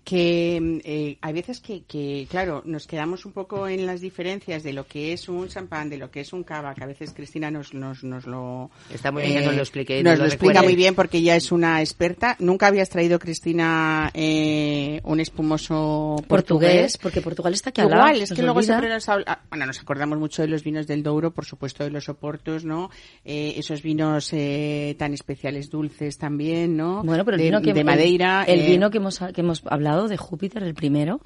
Que 0.03 0.81
eh, 0.85 1.17
hay 1.21 1.33
veces 1.33 1.59
que, 1.59 1.83
que, 1.83 2.27
claro, 2.29 2.61
nos 2.65 2.87
quedamos 2.87 3.25
un 3.25 3.31
poco 3.33 3.67
en 3.67 3.85
las 3.85 3.99
diferencias 4.01 4.63
de 4.63 4.73
lo 4.73 4.87
que 4.87 5.13
es 5.13 5.27
un 5.27 5.47
champán, 5.47 5.89
de 5.89 5.97
lo 5.97 6.09
que 6.09 6.21
es 6.21 6.31
un 6.33 6.43
cava, 6.43 6.73
que 6.73 6.83
a 6.83 6.87
veces 6.87 7.13
Cristina 7.13 7.51
nos, 7.51 7.73
nos, 7.73 8.03
nos 8.03 8.25
lo... 8.25 8.69
eh, 8.89 8.95
Está 8.95 9.11
muy 9.11 9.23
bien 9.23 9.39
que 9.39 9.45
nos 9.45 9.55
lo 9.55 9.61
explique 9.61 9.99
y 9.99 10.03
Nos 10.03 10.11
nos 10.13 10.19
lo, 10.19 10.25
lo 10.25 10.31
explica 10.31 10.61
muy 10.61 10.75
bien 10.75 10.95
porque 10.95 11.17
ella 11.17 11.35
es 11.35 11.51
una 11.51 11.81
experta. 11.81 12.35
Nunca 12.39 12.67
habías 12.67 12.89
traído, 12.89 13.19
Cristina, 13.19 14.09
eh, 14.13 15.01
un 15.03 15.19
espumoso 15.19 16.15
portugués. 16.27 16.37
Portugués, 16.37 16.97
porque 16.97 17.21
Portugal 17.21 17.53
está 17.53 17.69
aquí 17.71 17.81
al 17.81 17.89
lado. 17.89 18.03
Igual, 18.07 18.21
es 18.21 18.31
que 18.33 18.41
luego 18.41 18.59
olvida. 18.59 18.73
siempre 18.75 18.89
nos 18.93 19.09
habla, 19.09 19.25
ah, 19.27 19.41
bueno, 19.49 19.65
nos 19.65 19.79
acordamos 19.79 20.17
mucho 20.19 20.41
de 20.41 20.47
los 20.47 20.63
vinos 20.63 20.87
del 20.87 21.03
Douro, 21.03 21.31
por 21.31 21.45
supuesto 21.45 21.83
de 21.83 21.89
los 21.89 22.07
Oportos, 22.09 22.63
¿no? 22.65 22.89
Eh, 23.25 23.53
esos 23.57 23.81
vinos 23.81 24.31
eh, 24.33 24.95
tan 24.97 25.13
especiales, 25.13 25.69
dulces 25.69 26.17
también, 26.17 26.77
¿no? 26.77 27.03
Bueno, 27.03 27.25
pero 27.25 27.35
el 27.35 27.41
de, 27.41 27.45
vino 27.49 27.61
que 27.61 27.73
de 27.73 27.83
Madeira. 27.83 28.43
El, 28.45 28.59
el 28.59 28.65
eh, 28.65 28.69
vino 28.69 28.89
que 28.89 28.99
hemos, 29.07 29.33
que 29.33 29.41
hemos 29.41 29.63
hablado 29.65 30.07
de 30.07 30.17
Júpiter, 30.17 30.63
el 30.63 30.73
primero, 30.73 31.19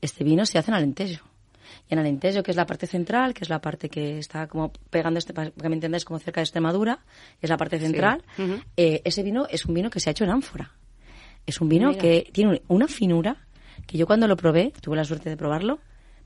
este 0.00 0.24
vino 0.24 0.44
se 0.46 0.58
hace 0.58 0.70
en 0.70 0.76
Alentejo. 0.76 1.26
Y 1.88 1.92
en 1.94 2.00
Alentejo, 2.00 2.42
que 2.42 2.50
es 2.50 2.56
la 2.56 2.66
parte 2.66 2.86
central, 2.86 3.32
que 3.34 3.44
es 3.44 3.48
la 3.50 3.60
parte 3.60 3.88
que 3.88 4.18
está 4.18 4.46
como 4.48 4.72
pegando, 4.90 5.18
este, 5.18 5.32
para 5.32 5.50
que 5.50 5.68
me 5.68 5.74
entendáis, 5.76 6.04
como 6.04 6.18
cerca 6.18 6.40
de 6.40 6.44
Extremadura, 6.44 7.00
es 7.40 7.48
la 7.50 7.56
parte 7.56 7.78
central. 7.78 8.24
Eh, 8.76 9.02
ese 9.04 9.22
vino 9.22 9.46
es 9.48 9.64
un 9.66 9.74
vino 9.74 9.88
que 9.90 10.00
se 10.00 10.10
ha 10.10 10.12
hecho 10.12 10.24
en 10.24 10.30
ánfora. 10.30 10.72
Es 11.46 11.60
un 11.60 11.68
vino 11.68 11.88
Mira. 11.90 12.00
que 12.00 12.28
tiene 12.32 12.50
un- 12.52 12.60
una 12.68 12.88
finura 12.88 13.46
que 13.86 13.96
yo 13.98 14.06
cuando 14.06 14.26
lo 14.28 14.36
probé, 14.36 14.72
tuve 14.80 14.96
la 14.96 15.04
suerte 15.04 15.30
de 15.30 15.36
probarlo, 15.36 15.78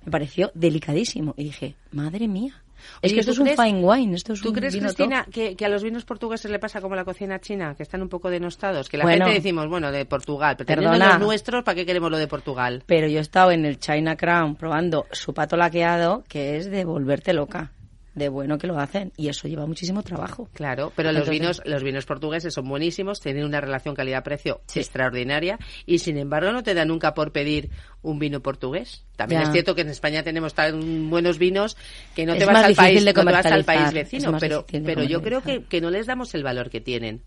me 0.05 0.11
pareció 0.11 0.51
delicadísimo. 0.55 1.35
Y 1.37 1.45
dije, 1.45 1.77
madre 1.93 2.27
mía. 2.29 2.63
Es 3.03 3.11
Oye, 3.11 3.15
que 3.15 3.21
esto 3.21 3.35
¿tú 3.35 3.45
es 3.45 3.57
un 3.59 3.65
fine 3.65 3.81
wine, 3.85 4.15
esto 4.17 4.33
es 4.33 4.41
¿Tú 4.41 4.49
un 4.49 4.55
crees, 4.55 4.75
vino 4.75 4.87
Cristina, 4.87 5.27
que, 5.31 5.57
que 5.57 5.65
a 5.65 5.69
los 5.69 5.83
vinos 5.83 6.05
portugueses 6.05 6.51
le 6.51 6.59
pasa 6.59 6.81
como 6.81 6.95
a 6.95 6.97
la 6.97 7.05
cocina 7.05 7.41
china, 7.41 7.75
que 7.77 7.83
están 7.83 8.03
un 8.03 8.09
poco 8.09 8.31
denostados? 8.31 8.89
Que 8.89 8.97
la 8.99 9.05
Bueno. 9.05 9.25
gente 9.27 9.39
decimos, 9.41 9.69
bueno, 9.69 9.91
de 9.93 10.05
Portugal, 10.05 10.57
pero 10.59 10.83
Perdona. 10.83 11.11
los 11.11 11.21
nuestros, 11.21 11.65
¿para 11.65 11.75
qué 11.77 11.87
queremos 11.87 12.11
lo 12.11 12.19
de 12.19 12.27
Portugal? 12.27 12.83
Pero 12.87 13.07
yo 13.09 13.19
he 13.19 13.23
estado 13.23 13.51
en 13.53 13.65
el 13.65 13.79
China 13.79 14.17
Crown 14.17 14.57
probando 14.57 15.07
su 15.13 15.33
pato 15.35 15.57
laqueado, 15.57 16.25
que 16.29 16.57
es 16.57 16.71
de 16.71 16.85
volverte 16.85 17.33
loca. 17.33 17.73
De 18.15 18.29
bueno 18.29 18.59
que 18.59 18.67
lo 18.67 18.79
hacen 18.79 19.13
y 19.17 19.29
eso 19.29 19.49
lleva 19.49 19.67
muchísimo 19.67 20.03
trabajo. 20.03 20.49
Claro, 20.53 20.93
pero 20.95 21.13
los 21.13 21.29
vinos 21.29 21.61
los 21.65 21.83
vinos 21.83 22.07
portugueses 22.07 22.55
son 22.55 22.69
buenísimos, 22.69 23.21
tienen 23.21 23.45
una 23.45 23.61
relación 23.61 23.95
calidad-precio 23.95 24.61
extraordinaria 24.75 25.59
y 25.87 25.99
sin 25.99 26.17
embargo 26.19 26.53
no 26.53 26.63
te 26.63 26.75
da 26.75 26.85
nunca 26.85 27.15
por 27.15 27.33
pedir 27.33 27.71
un 28.03 28.19
vino 28.19 28.41
portugués. 28.41 29.05
También 29.17 29.43
es 29.43 29.51
cierto 29.51 29.75
que 29.75 29.83
en 29.83 29.89
España 29.89 30.23
tenemos 30.23 30.55
tan 30.55 31.11
buenos 31.11 31.39
vinos 31.39 31.77
que 32.15 32.27
no 32.27 32.37
te 32.37 32.45
vas 32.45 32.65
al 32.65 32.75
país, 32.75 33.05
no 33.05 33.25
vas 33.25 33.47
al 33.47 33.65
país 33.65 33.93
vecino, 33.93 34.37
pero 34.39 34.65
pero 34.67 35.03
yo 35.03 35.23
creo 35.23 35.43
que, 35.43 35.65
que 35.65 35.81
no 35.81 35.91
les 35.91 36.07
damos 36.07 36.35
el 36.35 36.43
valor 36.43 36.71
que 36.71 36.81
tienen. 36.81 37.23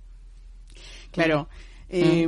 Claro. 1.11 1.49
Eh, 1.89 2.27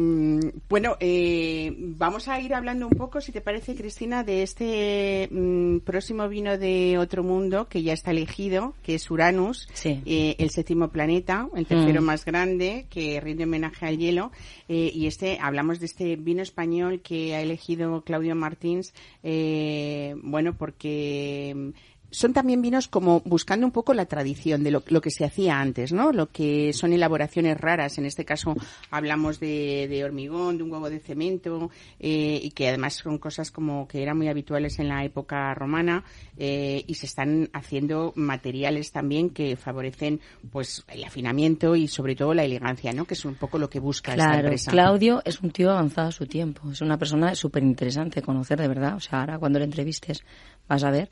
Bueno, 0.70 0.96
eh, 1.00 1.74
vamos 1.78 2.28
a 2.28 2.40
ir 2.40 2.54
hablando 2.54 2.88
un 2.88 2.96
poco, 2.96 3.22
si 3.22 3.32
te 3.32 3.42
parece, 3.42 3.76
Cristina, 3.76 4.24
de 4.24 4.44
este 4.44 5.28
mm, 5.32 5.80
próximo 5.80 6.30
vino 6.30 6.58
de 6.58 6.98
otro 6.98 7.24
mundo 7.24 7.68
que 7.68 7.82
ya 7.82 7.94
está 7.94 8.12
elegido, 8.12 8.76
que 8.84 8.96
es 8.96 9.10
Uranus, 9.10 9.68
eh, 9.84 10.36
el 10.38 10.50
séptimo 10.52 10.90
planeta, 10.90 11.50
el 11.56 11.66
tercero 11.66 12.02
mm. 12.02 12.06
más 12.06 12.24
grande, 12.24 12.86
que 12.90 13.20
rinde 13.20 13.46
homenaje 13.46 13.86
al 13.86 13.98
hielo. 13.98 14.32
Eh, 14.68 14.92
y 14.94 15.08
este, 15.08 15.40
hablamos 15.42 15.80
de 15.80 15.88
este 15.88 16.16
vino 16.16 16.42
español 16.42 17.02
que 17.02 17.36
ha 17.36 17.42
elegido 17.42 18.04
Claudio 18.04 18.36
Martins, 18.36 18.94
bueno, 19.24 20.56
porque 20.56 21.74
son 22.12 22.34
también 22.34 22.62
vinos 22.62 22.88
como 22.88 23.22
buscando 23.22 23.66
un 23.66 23.72
poco 23.72 23.94
la 23.94 24.06
tradición 24.06 24.64
de 24.64 24.72
lo, 24.72 24.82
que 24.84 25.12
se 25.12 25.26
hacía 25.26 25.60
antes, 25.60 25.94
¿no? 25.94 26.12
Lo 26.12 26.28
que 26.28 26.74
son 26.74 26.94
elaboraciones 26.94 27.60
raras. 27.60 27.98
En 27.98 28.06
este 28.06 28.26
caso 28.26 28.56
hablamos 28.90 29.40
de, 29.40 30.02
hormigón, 30.04 30.58
de 30.58 30.64
un 30.64 30.72
huevo 30.72 30.90
de 30.90 31.00
cemento, 31.00 31.70
eh, 32.00 32.40
y 32.42 32.52
que 32.52 32.70
además 32.70 32.96
son 32.96 33.18
cosas 33.18 33.52
como 33.52 33.88
que 33.88 34.02
eran 34.02 34.18
muy 34.18 34.28
habituales 34.28 34.80
en 34.80 34.90
la 34.90 35.04
época 35.04 35.54
romana, 35.54 36.04
eh, 36.38 36.84
y 36.88 36.96
se 36.96 37.06
están 37.06 37.50
haciendo 37.54 38.14
materiales 38.16 38.92
también 38.92 39.30
que 39.30 39.56
favorecen, 39.56 40.20
pues, 40.52 40.84
el 40.88 41.04
afinamiento 41.04 41.76
y 41.76 41.88
sobre 41.88 42.16
todo 42.16 42.34
la 42.34 42.44
elegancia, 42.44 42.92
¿no? 42.94 43.06
Que 43.06 43.14
es 43.14 43.26
un 43.26 43.36
poco 43.36 43.58
lo 43.58 43.70
que 43.70 43.80
busca 43.80 44.14
esta 44.14 44.40
empresa. 44.40 44.72
Claudio 44.72 45.22
es 45.26 45.42
un 45.42 45.52
tío 45.52 45.72
avanzado 45.72 46.10
a 46.10 46.12
su 46.12 46.26
tiempo. 46.26 46.72
Es 46.72 46.82
una 46.82 46.98
persona 46.98 47.36
súper 47.36 47.64
interesante 47.64 48.22
conocer 48.22 48.60
de 48.60 48.68
verdad. 48.68 48.96
O 48.96 49.00
sea, 49.00 49.22
ahora 49.22 49.40
cuando 49.40 49.60
le 49.60 49.66
entrevistes 49.66 50.24
vas 50.68 50.84
a 50.84 50.92
ver 50.92 51.10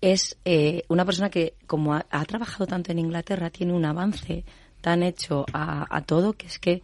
es 0.00 0.36
eh, 0.44 0.84
una 0.88 1.04
persona 1.04 1.30
que, 1.30 1.54
como 1.66 1.94
ha, 1.94 2.24
trabajado 2.24 2.66
tanto 2.66 2.92
en 2.92 2.98
Inglaterra, 2.98 3.50
tiene 3.50 3.72
un 3.72 3.84
avance 3.84 4.44
tan 4.80 5.02
hecho 5.02 5.44
a, 5.52 6.02
todo 6.02 6.34
que 6.34 6.46
es 6.46 6.58
que 6.58 6.82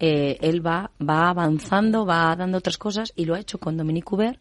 eh, 0.00 0.36
él 0.40 0.66
va, 0.66 0.90
va 1.00 1.30
avanzando, 1.30 2.04
va 2.04 2.34
dando 2.34 2.58
otras 2.58 2.76
cosas 2.76 3.12
y 3.14 3.24
lo 3.24 3.34
ha 3.34 3.40
hecho 3.40 3.58
con 3.58 3.76
Dominique 3.76 4.12
Hubert, 4.12 4.40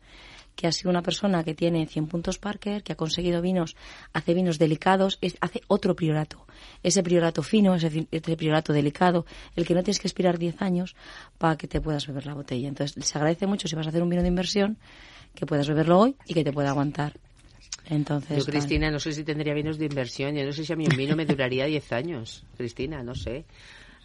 que 0.55 0.67
ha 0.67 0.71
sido 0.71 0.89
una 0.89 1.01
persona 1.01 1.43
que 1.43 1.53
tiene 1.53 1.85
100 1.85 2.07
puntos 2.07 2.39
Parker, 2.39 2.81
que 2.81 2.93
ha 2.93 2.95
conseguido 2.95 3.41
vinos, 3.41 3.75
hace 4.13 4.33
vinos 4.33 4.57
delicados, 4.57 5.19
hace 5.41 5.61
otro 5.67 5.95
priorato. 5.95 6.47
Ese 6.81 7.03
priorato 7.03 7.43
fino, 7.43 7.75
ese, 7.75 8.07
ese, 8.09 8.37
priorato 8.37 8.73
delicado, 8.73 9.25
el 9.55 9.65
que 9.65 9.75
no 9.75 9.83
tienes 9.83 9.99
que 9.99 10.07
esperar 10.07 10.39
10 10.39 10.61
años 10.61 10.95
para 11.37 11.57
que 11.57 11.67
te 11.67 11.81
puedas 11.81 12.07
beber 12.07 12.25
la 12.25 12.33
botella. 12.33 12.69
Entonces, 12.69 13.05
se 13.05 13.17
agradece 13.17 13.47
mucho 13.47 13.67
si 13.67 13.75
vas 13.75 13.85
a 13.85 13.89
hacer 13.89 14.01
un 14.01 14.09
vino 14.09 14.21
de 14.21 14.29
inversión 14.29 14.77
que 15.35 15.45
puedas 15.45 15.67
beberlo 15.67 15.99
hoy 15.99 16.15
y 16.25 16.33
que 16.33 16.43
te 16.43 16.53
pueda 16.53 16.69
aguantar 16.69 17.19
entonces, 17.85 18.37
yo, 18.37 18.45
Cristina, 18.45 18.91
no 18.91 18.99
sé 18.99 19.11
si 19.13 19.23
tendría 19.23 19.53
vinos 19.53 19.77
de 19.77 19.85
inversión. 19.85 20.35
Yo 20.35 20.45
no 20.45 20.51
sé 20.51 20.65
si 20.65 20.73
a 20.73 20.75
mí 20.75 20.87
un 20.87 20.95
vino 20.95 21.15
me 21.15 21.25
duraría 21.25 21.65
10 21.65 21.91
años. 21.91 22.43
Cristina, 22.57 23.03
no 23.03 23.15
sé. 23.15 23.45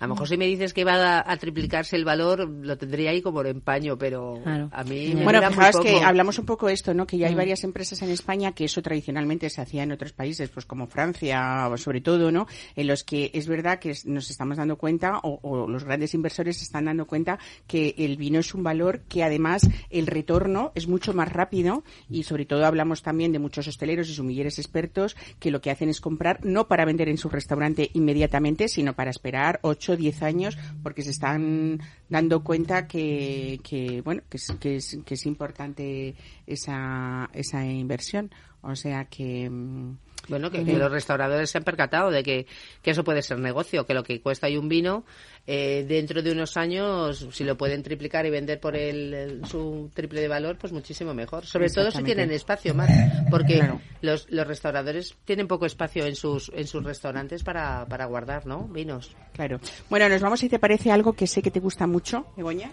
A 0.01 0.07
lo 0.07 0.15
mejor 0.15 0.29
si 0.29 0.39
me 0.39 0.47
dices 0.47 0.73
que 0.73 0.83
va 0.83 1.23
a, 1.31 1.37
triplicarse 1.37 1.95
el 1.95 2.07
valor, 2.07 2.49
lo 2.49 2.79
tendría 2.79 3.11
ahí 3.11 3.21
como 3.21 3.45
en 3.45 3.61
paño, 3.61 3.99
pero 3.99 4.41
a 4.73 4.83
mí 4.83 5.13
me 5.15 5.25
Bueno, 5.25 5.43
fijaos 5.51 5.79
que 5.81 6.03
hablamos 6.03 6.39
un 6.39 6.47
poco 6.47 6.69
de 6.69 6.73
esto, 6.73 6.95
¿no? 6.95 7.07
Que 7.07 7.19
ya 7.19 7.27
hay 7.27 7.35
mm. 7.35 7.37
varias 7.37 7.65
empresas 7.65 8.01
en 8.01 8.11
España 8.11 8.53
que 8.53 8.65
eso 8.65 8.81
tradicionalmente 8.81 9.51
se 9.51 9.61
hacía 9.61 9.83
en 9.83 9.93
otros 9.93 10.15
países, 10.15 10.49
pues 10.49 10.65
como 10.65 10.87
Francia, 10.87 11.69
sobre 11.77 12.01
todo, 12.01 12.33
¿no? 12.33 12.47
En 12.77 12.87
los 12.87 13.05
que 13.05 13.31
es 13.35 13.47
verdad 13.47 13.79
que 13.79 13.95
nos 14.07 14.31
estamos 14.31 14.57
dando 14.57 14.77
cuenta, 14.77 15.21
o, 15.23 15.69
los 15.69 15.85
grandes 15.85 16.15
inversores 16.15 16.57
se 16.57 16.65
están 16.65 16.87
dando 16.87 17.07
cuenta 17.07 17.39
que 17.67 17.95
el 17.99 18.17
vino 18.17 18.41
es 18.41 18.55
un 18.55 18.63
valor 18.63 19.03
que 19.03 19.23
además 19.23 19.69
el 19.91 20.07
retorno 20.07 20.73
es 20.75 20.89
mucho 20.89 21.13
más 21.13 21.31
rápido 21.31 21.85
y 22.09 22.23
sobre 22.23 22.47
todo 22.47 22.65
hablamos 22.65 23.03
también 23.03 23.33
de 23.33 23.39
muchos 23.39 23.69
hosteleros 23.69 24.09
y 24.09 24.15
sumilleres 24.15 24.59
expertos 24.59 25.15
que 25.39 25.51
lo 25.51 25.61
que 25.61 25.71
hacen 25.71 25.91
es 25.91 26.01
comprar 26.01 26.43
no 26.43 26.69
para 26.69 26.87
vender 26.87 27.11
en 27.11 27.19
su 27.19 27.29
restaurante 27.29 27.91
inmediatamente, 27.93 28.69
sino 28.69 28.95
para 28.95 29.11
esperar 29.11 29.61
ocho 29.91 29.97
10 29.97 30.23
años 30.23 30.59
porque 30.83 31.03
se 31.03 31.11
están 31.11 31.81
dando 32.09 32.43
cuenta 32.43 32.87
que, 32.87 33.61
que 33.63 34.03
bueno, 34.03 34.23
que 34.29 34.37
es, 34.37 34.53
que 34.61 34.77
es, 34.77 34.99
que 35.05 35.15
es 35.15 35.27
importante 35.27 36.15
esa, 36.47 37.29
esa 37.33 37.67
inversión. 37.67 38.31
O 38.63 38.77
sea 38.77 39.07
que, 39.07 39.49
mm, 39.49 39.97
bueno, 40.31 40.51
que, 40.51 40.63
los 40.63 40.91
restauradores 40.91 41.51
se 41.51 41.59
han 41.59 41.65
percatado 41.65 42.11
de 42.11 42.23
que, 42.23 42.47
eso 42.85 43.05
puede 43.05 43.23
ser 43.23 43.39
negocio, 43.39 43.85
que 43.85 43.95
lo 43.95 44.03
que 44.03 44.21
cuesta 44.21 44.47
ahí 44.47 44.57
un 44.57 44.69
vino, 44.69 45.05
eh, 45.47 45.85
dentro 45.87 46.23
de 46.23 46.33
unos 46.33 46.57
años, 46.57 47.29
si 47.33 47.45
lo 47.45 47.57
pueden 47.57 47.83
triplicar 47.83 48.25
y 48.25 48.31
vender 48.31 48.61
por 48.61 48.77
el, 48.77 49.43
su 49.47 49.91
triple 49.93 50.21
de 50.21 50.29
valor, 50.29 50.57
pues 50.57 50.73
muchísimo 50.73 51.13
mejor. 51.13 51.45
Sobre 51.45 51.69
todo 51.69 51.91
si 51.91 52.03
tienen 52.03 52.31
espacio 52.31 52.75
más, 52.75 52.91
porque 53.31 53.63
los, 54.01 54.31
los 54.31 54.47
restauradores 54.47 55.17
tienen 55.25 55.47
poco 55.47 55.67
espacio 55.67 56.07
en 56.07 56.15
sus, 56.15 56.51
en 56.55 56.67
sus 56.67 56.83
restaurantes 56.83 57.43
para, 57.43 57.85
para 57.87 58.07
guardar, 58.07 58.47
¿no? 58.47 58.69
Vinos. 58.69 59.15
Claro. 59.35 59.61
Bueno, 59.89 60.09
nos 60.09 60.23
vamos 60.23 60.41
si 60.41 60.49
te 60.49 60.59
parece 60.59 60.91
algo 60.91 61.13
que 61.13 61.27
sé 61.27 61.43
que 61.43 61.51
te 61.51 61.61
gusta 61.61 61.87
mucho, 61.87 62.27
Begoña. 62.37 62.71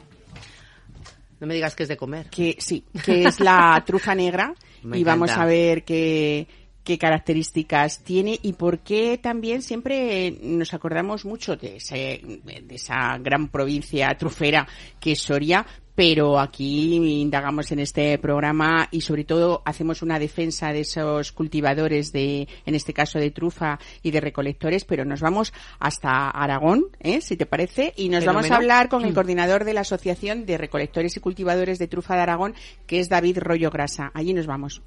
No 1.39 1.45
me 1.45 1.53
digas 1.53 1.75
que 1.75 1.83
es 1.83 1.89
de 1.89 1.97
comer. 1.97 2.29
Que 2.29 2.55
sí, 2.59 2.83
que 3.05 3.25
es 3.25 3.39
la 3.39 3.83
trufa 3.85 4.15
negra. 4.15 4.53
y 4.93 5.03
vamos 5.03 5.31
a 5.31 5.45
ver 5.45 5.83
qué, 5.83 6.47
qué 6.87 6.97
características 6.97 7.99
tiene 7.99 8.39
y 8.41 8.53
por 8.53 8.79
qué 8.79 9.19
también 9.21 9.61
siempre 9.61 10.31
nos 10.41 10.73
acordamos 10.73 11.25
mucho 11.25 11.57
de, 11.57 11.81
de 11.81 12.75
esa 12.75 13.17
gran 13.17 13.49
provincia 13.49 14.15
trufera 14.17 14.65
que 14.97 15.11
es 15.11 15.19
Soria, 15.19 15.65
pero 15.95 16.39
aquí 16.39 16.95
indagamos 16.95 17.73
en 17.73 17.79
este 17.79 18.17
programa 18.19 18.87
y 18.89 19.01
sobre 19.01 19.25
todo 19.25 19.63
hacemos 19.65 20.01
una 20.01 20.17
defensa 20.17 20.71
de 20.71 20.79
esos 20.79 21.33
cultivadores 21.33 22.13
de, 22.13 22.47
en 22.65 22.73
este 22.73 22.93
caso 22.93 23.19
de 23.19 23.31
trufa 23.31 23.79
y 24.01 24.11
de 24.11 24.21
recolectores, 24.21 24.85
pero 24.85 25.03
nos 25.03 25.19
vamos 25.19 25.51
hasta 25.79 26.29
Aragón, 26.29 26.85
¿eh? 27.01 27.19
si 27.19 27.35
te 27.35 27.45
parece, 27.45 27.93
y 27.97 28.07
nos 28.07 28.23
vamos 28.23 28.49
a 28.49 28.55
hablar 28.55 28.87
con 28.87 29.03
el 29.03 29.13
coordinador 29.13 29.65
de 29.65 29.73
la 29.73 29.81
Asociación 29.81 30.45
de 30.45 30.57
Recolectores 30.57 31.17
y 31.17 31.19
Cultivadores 31.19 31.79
de 31.79 31.87
Trufa 31.89 32.15
de 32.15 32.21
Aragón, 32.21 32.55
que 32.85 33.01
es 33.01 33.09
David 33.09 33.39
Rollo 33.39 33.71
Grasa. 33.71 34.09
Allí 34.13 34.33
nos 34.33 34.47
vamos. 34.47 34.81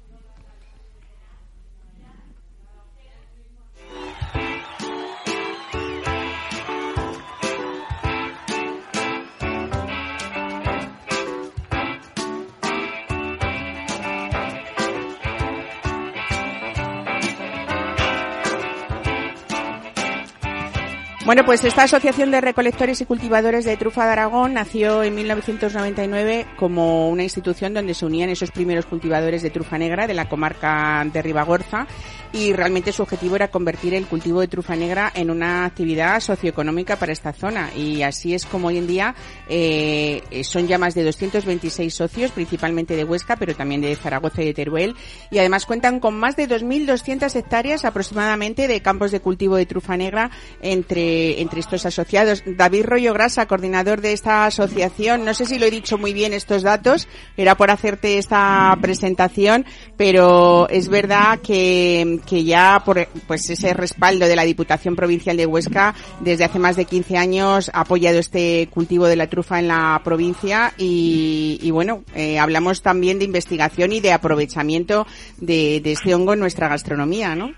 Bueno, 21.23 21.45
pues 21.45 21.63
esta 21.63 21.83
Asociación 21.83 22.31
de 22.31 22.41
Recolectores 22.41 22.99
y 22.99 23.05
Cultivadores 23.05 23.63
de 23.63 23.77
Trufa 23.77 24.05
de 24.05 24.11
Aragón 24.13 24.55
nació 24.55 25.03
en 25.03 25.13
1999 25.13 26.47
como 26.57 27.09
una 27.09 27.21
institución 27.21 27.75
donde 27.75 27.93
se 27.93 28.07
unían 28.07 28.29
esos 28.29 28.49
primeros 28.49 28.87
cultivadores 28.87 29.43
de 29.43 29.51
trufa 29.51 29.77
negra 29.77 30.07
de 30.07 30.15
la 30.15 30.27
comarca 30.27 31.05
de 31.05 31.21
Ribagorza 31.21 31.85
y 32.33 32.53
realmente 32.53 32.91
su 32.91 33.03
objetivo 33.03 33.35
era 33.35 33.49
convertir 33.49 33.93
el 33.93 34.07
cultivo 34.07 34.39
de 34.41 34.47
trufa 34.47 34.75
negra 34.75 35.11
en 35.13 35.29
una 35.29 35.65
actividad 35.65 36.19
socioeconómica 36.21 36.95
para 36.95 37.11
esta 37.11 37.33
zona. 37.33 37.69
Y 37.75 38.01
así 38.01 38.33
es 38.33 38.45
como 38.45 38.69
hoy 38.69 38.77
en 38.77 38.87
día 38.87 39.15
eh, 39.47 40.23
son 40.43 40.67
ya 40.67 40.77
más 40.77 40.95
de 40.95 41.03
226 41.03 41.93
socios, 41.93 42.31
principalmente 42.31 42.95
de 42.95 43.03
Huesca, 43.03 43.35
pero 43.35 43.53
también 43.53 43.81
de 43.81 43.95
Zaragoza 43.95 44.41
y 44.41 44.45
de 44.45 44.53
Teruel. 44.53 44.95
Y 45.29 45.37
además 45.37 45.65
cuentan 45.65 45.99
con 45.99 46.17
más 46.17 46.35
de 46.35 46.47
2.200 46.47 47.35
hectáreas 47.35 47.85
aproximadamente 47.85 48.67
de 48.67 48.81
campos 48.81 49.11
de 49.11 49.19
cultivo 49.19 49.55
de 49.55 49.65
trufa 49.65 49.97
negra 49.97 50.31
entre 50.61 51.20
entre 51.39 51.59
estos 51.59 51.85
asociados. 51.85 52.43
David 52.45 52.85
Rollo 52.85 53.13
Grasa, 53.13 53.47
coordinador 53.47 54.01
de 54.01 54.13
esta 54.13 54.45
asociación. 54.45 55.25
No 55.25 55.33
sé 55.33 55.45
si 55.45 55.59
lo 55.59 55.65
he 55.65 55.71
dicho 55.71 55.97
muy 55.97 56.13
bien 56.13 56.33
estos 56.33 56.63
datos, 56.63 57.07
era 57.37 57.55
por 57.55 57.71
hacerte 57.71 58.17
esta 58.17 58.77
presentación, 58.81 59.65
pero 59.97 60.67
es 60.69 60.89
verdad 60.89 61.39
que, 61.39 62.19
que 62.25 62.43
ya 62.43 62.81
por 62.85 63.07
pues 63.27 63.49
ese 63.49 63.73
respaldo 63.73 64.27
de 64.27 64.35
la 64.35 64.43
Diputación 64.43 64.95
Provincial 64.95 65.37
de 65.37 65.45
Huesca 65.45 65.95
desde 66.19 66.45
hace 66.45 66.59
más 66.59 66.75
de 66.75 66.85
15 66.85 67.17
años 67.17 67.71
ha 67.73 67.81
apoyado 67.81 68.19
este 68.19 68.67
cultivo 68.71 69.07
de 69.07 69.15
la 69.15 69.27
trufa 69.27 69.59
en 69.59 69.67
la 69.67 70.01
provincia 70.03 70.73
y, 70.77 71.59
y 71.61 71.71
bueno, 71.71 72.03
eh, 72.15 72.39
hablamos 72.39 72.81
también 72.81 73.19
de 73.19 73.25
investigación 73.25 73.91
y 73.91 73.99
de 73.99 74.13
aprovechamiento 74.13 75.07
de, 75.37 75.81
de 75.81 75.91
este 75.91 76.13
hongo 76.13 76.33
en 76.33 76.39
nuestra 76.39 76.67
gastronomía, 76.67 77.35
¿no? 77.35 77.53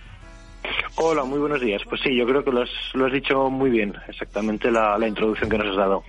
Hola, 0.96 1.24
muy 1.24 1.40
buenos 1.40 1.62
días. 1.62 1.82
Pues 1.90 2.02
sí, 2.02 2.16
yo 2.16 2.26
creo 2.26 2.44
que 2.44 2.52
lo 2.52 2.62
has, 2.62 3.12
dicho 3.12 3.50
muy 3.50 3.70
bien, 3.70 3.94
exactamente 4.08 4.72
la, 4.72 4.98
introducción 5.08 5.50
que 5.50 5.58
nos 5.58 5.68
has 5.68 5.78
dado. 5.78 6.04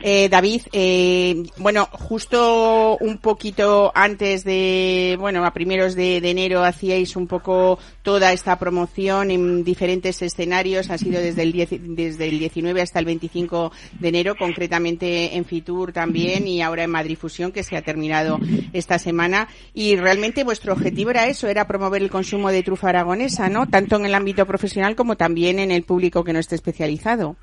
Eh, 0.00 0.28
David, 0.28 0.62
eh, 0.72 1.42
bueno, 1.56 1.88
justo 1.90 2.96
un 3.00 3.18
poquito 3.18 3.90
antes 3.94 4.44
de, 4.44 5.16
bueno, 5.18 5.44
a 5.44 5.52
primeros 5.52 5.94
de, 5.94 6.18
enero 6.18 6.62
hacíais 6.62 7.16
un 7.16 7.26
poco 7.26 7.78
toda 8.02 8.32
esta 8.32 8.58
promoción 8.58 9.30
en 9.30 9.64
diferentes 9.64 10.22
escenarios, 10.22 10.90
ha 10.90 10.98
sido 10.98 11.20
desde 11.20 11.42
el, 11.42 11.96
desde 11.96 12.28
el 12.28 12.38
19 12.38 12.80
hasta 12.80 12.98
el 12.98 13.06
25 13.06 13.72
de 13.98 14.08
enero, 14.08 14.34
concretamente 14.36 15.36
en 15.36 15.44
Fitur 15.44 15.92
también 15.92 16.46
y 16.46 16.62
ahora 16.62 16.84
en 16.84 16.90
Madrid 16.90 17.18
Fusión, 17.18 17.50
que 17.50 17.64
se 17.64 17.76
ha 17.76 17.82
terminado 17.82 18.38
esta 18.72 18.98
semana. 18.98 19.48
Y 19.74 19.96
realmente 19.96 20.44
vuestro 20.44 20.72
objetivo 20.72 21.10
era 21.10 21.26
eso, 21.26 21.48
era 21.48 21.66
promover 21.66 22.02
el 22.02 22.10
consumo 22.10 22.50
de 22.50 22.62
trufa 22.62 22.90
aragonesa, 22.90 23.48
¿no? 23.48 23.68
Tanto 23.68 23.96
en 23.96 24.06
el 24.06 24.14
ámbito 24.14 24.46
profesional 24.46 24.94
como 24.94 25.16
también 25.16 25.58
en 25.58 25.70
el 25.70 25.82
público 25.82 26.24
que 26.24 26.32
no 26.32 26.38
esté 26.38 26.54
especializado. 26.54 27.36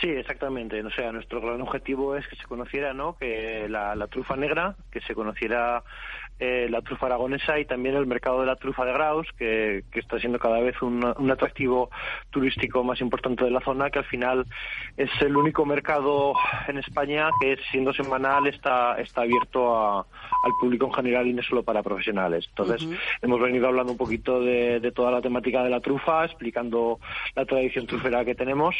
Sí, 0.00 0.08
exactamente. 0.10 0.82
O 0.82 0.90
sea, 0.90 1.12
nuestro 1.12 1.40
gran 1.40 1.60
objetivo 1.60 2.16
es 2.16 2.26
que 2.26 2.36
se 2.36 2.44
conociera, 2.44 2.92
¿no? 2.92 3.16
Que 3.16 3.68
la, 3.68 3.94
la 3.94 4.08
trufa 4.08 4.36
negra, 4.36 4.74
que 4.90 5.00
se 5.00 5.14
conociera 5.14 5.84
eh, 6.38 6.68
la 6.70 6.82
trufa 6.82 7.06
aragonesa 7.06 7.58
y 7.58 7.64
también 7.64 7.96
el 7.96 8.06
mercado 8.06 8.40
de 8.40 8.46
la 8.46 8.56
trufa 8.56 8.84
de 8.84 8.92
Graus, 8.92 9.26
que, 9.38 9.84
está 9.92 10.18
siendo 10.18 10.38
cada 10.38 10.60
vez 10.60 10.80
un, 10.82 11.04
atractivo 11.30 11.90
turístico 12.30 12.84
más 12.84 13.00
importante 13.00 13.44
de 13.44 13.50
la 13.50 13.60
zona, 13.60 13.90
que 13.90 14.00
al 14.00 14.04
final 14.04 14.44
es 14.96 15.10
el 15.20 15.36
único 15.36 15.64
mercado 15.64 16.34
en 16.68 16.78
España 16.78 17.30
que, 17.40 17.56
siendo 17.70 17.92
semanal, 17.92 18.46
está, 18.46 19.00
está 19.00 19.22
abierto 19.22 19.98
al 19.98 20.52
público 20.60 20.86
en 20.86 20.92
general 20.92 21.26
y 21.26 21.32
no 21.32 21.42
solo 21.42 21.62
para 21.62 21.82
profesionales. 21.82 22.46
Entonces, 22.48 22.86
hemos 23.22 23.40
venido 23.40 23.66
hablando 23.68 23.92
un 23.92 23.98
poquito 23.98 24.40
de, 24.40 24.80
de 24.80 24.92
toda 24.92 25.10
la 25.10 25.22
temática 25.22 25.64
de 25.64 25.70
la 25.70 25.80
trufa, 25.80 26.24
explicando 26.24 27.00
la 27.34 27.44
tradición 27.46 27.86
trufera 27.86 28.24
que 28.24 28.34
tenemos 28.34 28.76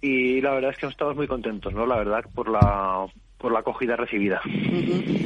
y 0.00 0.40
la 0.40 0.52
verdad 0.52 0.72
es 0.72 0.78
que 0.78 0.86
estamos 0.86 1.16
muy 1.16 1.28
contentos, 1.28 1.72
¿no? 1.72 1.86
La 1.86 1.96
verdad, 1.96 2.24
por 2.34 2.48
la 2.48 3.06
por 3.42 3.52
la 3.52 3.58
acogida 3.58 3.96
recibida. 3.96 4.40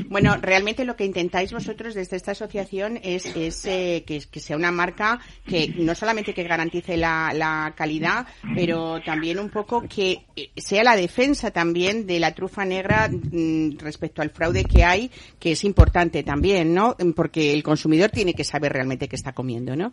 Bueno, 0.09 0.37
realmente 0.41 0.85
lo 0.85 0.97
que 0.97 1.05
intentáis 1.05 1.53
vosotros 1.53 1.95
desde 1.95 2.17
esta 2.17 2.33
asociación 2.33 2.99
es, 3.03 3.27
eh, 3.67 4.05
que, 4.05 4.41
sea 4.41 4.57
una 4.57 4.73
marca 4.73 5.21
que 5.47 5.75
no 5.77 5.95
solamente 5.95 6.35
que 6.35 6.43
garantice 6.43 6.97
la, 6.97 7.73
calidad, 7.77 8.27
pero 8.55 9.01
también 9.03 9.39
un 9.39 9.51
poco 9.51 9.85
que 9.87 10.25
eh, 10.35 10.51
sea 10.57 10.83
la 10.83 10.97
defensa 10.97 11.51
también 11.51 12.07
de 12.07 12.19
la 12.19 12.35
trufa 12.35 12.65
negra 12.65 13.09
mm, 13.09 13.79
respecto 13.79 14.23
al 14.23 14.31
fraude 14.31 14.65
que 14.65 14.83
hay, 14.83 15.11
que 15.39 15.53
es 15.53 15.65
importante 15.65 16.23
también, 16.23 16.73
¿no? 16.73 16.97
Porque 17.15 17.53
el 17.53 17.63
consumidor 17.63 18.11
tiene 18.11 18.33
que 18.33 18.45
saber 18.45 18.73
realmente 18.73 19.09
qué 19.09 19.17
está 19.17 19.33
comiendo, 19.33 19.77
¿no? 19.77 19.93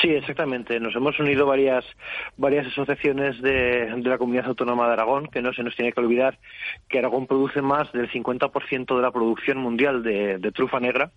Sí, 0.00 0.10
exactamente. 0.10 0.78
Nos 0.80 0.94
hemos 0.94 1.18
unido 1.18 1.46
varias, 1.46 1.84
varias 2.36 2.66
asociaciones 2.66 3.40
de, 3.40 3.92
de, 3.96 4.08
la 4.10 4.18
comunidad 4.18 4.46
autónoma 4.46 4.86
de 4.86 4.92
Aragón, 4.92 5.28
que 5.28 5.42
no 5.42 5.52
se 5.52 5.62
nos 5.62 5.74
tiene 5.74 5.92
que 5.92 6.00
olvidar 6.00 6.38
que 6.88 6.98
Aragón 6.98 7.26
produce 7.26 7.62
más 7.62 7.90
del 7.92 8.10
50% 8.10 8.96
de 8.96 9.02
la 9.02 9.10
producción 9.10 9.58
mundial 9.58 10.02
de, 10.02 10.38
de 10.38 10.52
trufa 10.52 10.80
negra. 10.80 11.10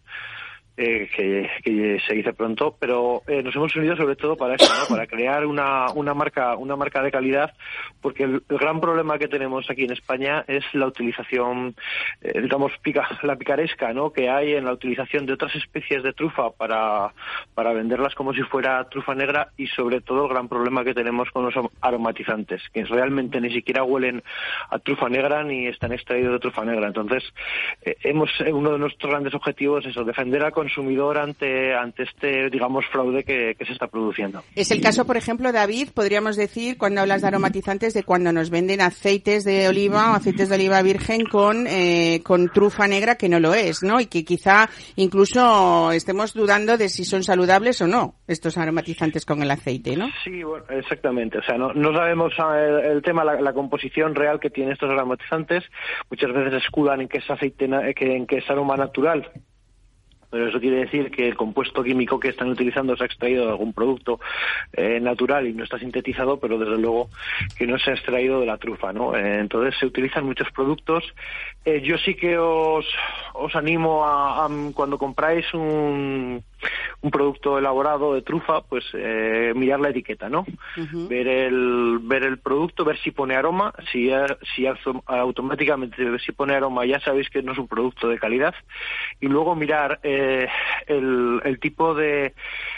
Eh, 0.82 1.10
que, 1.14 2.00
se 2.08 2.14
dice 2.14 2.32
pronto, 2.32 2.74
pero 2.80 3.22
eh, 3.28 3.44
nos 3.44 3.54
hemos 3.54 3.76
unido 3.76 3.98
sobre 3.98 4.16
todo 4.16 4.38
para 4.38 4.56
eso, 4.56 4.72
para 4.88 5.08
crear 5.08 5.46
una, 5.46 5.92
una 5.94 6.14
marca 6.14 6.56
una 6.56 6.78
marca 6.78 7.04
de 7.04 7.12
calidad, 7.12 7.54
porque 8.00 8.24
el, 8.24 8.44
gran 8.48 8.80
problema 8.80 9.20
que 9.20 9.28
tenemos 9.28 9.70
aquí 9.70 9.84
en 9.84 9.92
España 9.92 10.46
es 10.48 10.64
la 10.72 10.88
utilización, 10.88 11.76
eh, 12.22 12.40
digamos, 12.40 12.72
pica, 12.82 13.06
la 13.24 13.36
picaresca, 13.36 13.92
¿no? 13.92 14.14
Que 14.14 14.30
hay 14.30 14.54
en 14.54 14.64
la 14.64 14.72
utilización 14.72 15.26
de 15.26 15.34
otras 15.34 15.54
especies 15.54 16.02
de 16.02 16.14
trufa 16.14 16.52
para 16.52 17.14
para 17.54 17.74
venderlas 17.74 18.16
como 18.16 18.34
si 18.34 18.44
fuera 18.44 18.88
trufa 18.88 19.14
negra 19.14 19.50
y 19.58 19.68
sobre 19.68 20.00
todo 20.00 20.24
el 20.24 20.30
gran 20.30 20.48
problema 20.48 20.86
que 20.86 20.94
tenemos 20.94 21.30
con 21.32 21.44
los 21.44 21.56
aromatizantes, 21.82 22.62
que 22.72 22.86
realmente 22.86 23.42
ni 23.42 23.52
siquiera 23.52 23.84
huelen 23.84 24.24
a 24.70 24.80
trufa 24.80 25.10
negra 25.10 25.44
ni 25.44 25.68
están 25.68 25.92
extraídos 25.92 26.32
de 26.32 26.40
trufa 26.40 26.64
negra. 26.64 26.88
Entonces, 26.88 27.24
hemos 27.82 28.30
uno 28.40 28.72
de 28.72 28.80
nuestros 28.80 29.12
grandes 29.12 29.34
objetivos 29.34 29.84
es 29.84 29.92
eso, 29.92 30.06
defender 30.06 30.46
a 30.46 30.52
consumidor 30.52 30.69
ante, 31.18 31.74
ante 31.76 32.04
este, 32.04 32.50
digamos, 32.50 32.86
fraude 32.92 33.24
que, 33.24 33.56
se 33.66 33.74
está 33.74 33.88
produciendo. 33.88 34.44
Es 34.56 34.72
el 34.72 34.82
caso, 34.82 35.06
por 35.06 35.18
ejemplo, 35.18 35.52
David, 35.52 35.90
podríamos 35.94 36.36
decir, 36.36 36.78
cuando 36.78 37.02
hablas 37.02 37.22
de 37.22 37.28
aromatizantes, 37.28 37.94
de 37.94 38.04
cuando 38.04 38.32
nos 38.32 38.50
venden 38.50 38.82
aceites 38.82 39.44
de 39.44 39.68
oliva 39.68 40.12
o 40.12 40.16
aceites 40.16 40.50
de 40.50 40.56
oliva 40.56 40.82
virgen 40.82 41.26
con, 41.26 41.68
eh, 41.68 42.22
con 42.24 42.50
trufa 42.50 42.88
negra 42.88 43.16
que 43.16 43.30
no 43.30 43.40
lo 43.40 43.54
es, 43.54 43.84
¿no? 43.84 44.00
Y 44.00 44.08
que 44.08 44.24
quizá 44.24 44.70
incluso 44.96 45.92
estemos 45.92 46.34
dudando 46.34 46.78
de 46.78 46.90
si 46.90 47.06
son 47.06 47.24
saludables 47.24 47.82
o 47.82 47.88
no 47.88 48.16
estos 48.28 48.58
aromatizantes 48.58 49.26
con 49.26 49.42
el 49.42 49.52
aceite, 49.52 49.96
¿no? 49.96 50.08
Sí, 50.24 50.44
bueno, 50.44 50.66
exactamente. 50.70 51.40
O 51.40 51.44
sea, 51.44 51.58
no, 51.58 51.74
no 51.74 51.94
sabemos 51.94 52.34
ah, 52.40 52.58
el, 52.60 53.02
tema, 53.02 53.24
la, 53.24 53.54
composición 53.54 54.16
real 54.16 54.40
que 54.40 54.50
tienen 54.50 54.74
estos 54.74 54.90
aromatizantes. 54.90 55.64
Muchas 56.10 56.32
veces 56.34 56.64
escudan 56.64 57.02
en 57.02 57.08
que 57.08 57.18
es 57.20 57.30
aceite, 57.30 57.66
en 57.66 58.26
que 58.28 58.38
es 58.38 58.50
aroma 58.50 58.76
natural 58.76 59.30
pero 60.30 60.48
eso 60.48 60.60
quiere 60.60 60.78
decir 60.78 61.12
que 61.12 61.28
el 61.28 61.36
compuesto 61.36 61.84
químico 61.84 62.20
que 62.20 62.30
están 62.30 62.50
utilizando 62.50 62.96
se 62.96 63.04
ha 63.04 63.08
extraído 63.08 63.46
de 63.46 63.52
algún 63.52 63.74
producto 63.74 64.20
eh, 64.74 65.00
natural 65.00 65.48
y 65.48 65.54
no 65.54 65.64
está 65.64 65.80
sintetizado, 65.80 66.40
pero 66.40 66.58
desde 66.58 66.78
luego 66.78 67.10
que 67.58 67.66
no 67.66 67.78
se 67.80 67.92
ha 67.92 67.94
extraído 67.94 68.40
de 68.40 68.46
la 68.46 68.58
trufa, 68.58 68.94
¿no? 68.94 69.16
Eh, 69.16 69.40
entonces 69.40 69.76
se 69.80 69.86
utilizan 69.86 70.26
muchos 70.26 70.52
productos. 70.52 71.04
Eh, 71.66 71.82
yo 71.82 71.98
sí 71.98 72.16
que 72.16 72.38
os, 72.38 72.86
os 73.34 73.56
animo 73.56 74.06
a, 74.06 74.48
cuando 74.74 74.98
compráis 74.98 75.52
un, 75.54 76.44
un 77.02 77.12
producto 77.12 77.58
elaborado 77.58 78.14
de 78.14 78.22
trufa, 78.22 78.62
pues 78.62 78.86
eh, 78.94 79.54
mirar 79.56 79.80
la 79.80 79.90
etiqueta, 79.90 80.30
¿no? 80.30 80.46
Ver 81.08 81.28
el 81.28 82.00
ver 82.02 82.24
el 82.24 82.40
producto, 82.40 82.86
ver 82.86 82.98
si 83.00 83.12
pone 83.12 83.36
aroma, 83.36 83.74
si 83.92 84.10
si 84.56 84.66
automáticamente 85.06 86.20
si 86.20 86.32
pone 86.32 86.56
aroma 86.56 86.86
ya 86.86 87.00
sabéis 87.00 87.30
que 87.30 87.42
no 87.42 87.54
es 87.54 87.58
un 87.58 87.68
producto 87.68 88.10
de 88.10 88.20
calidad 88.20 88.54
y 89.20 89.28
luego 89.28 89.56
mirar 89.56 90.00
eh, 90.04 90.48
el, 90.88 91.42
el 91.44 91.60
tipo 91.60 91.94
de 91.94 92.34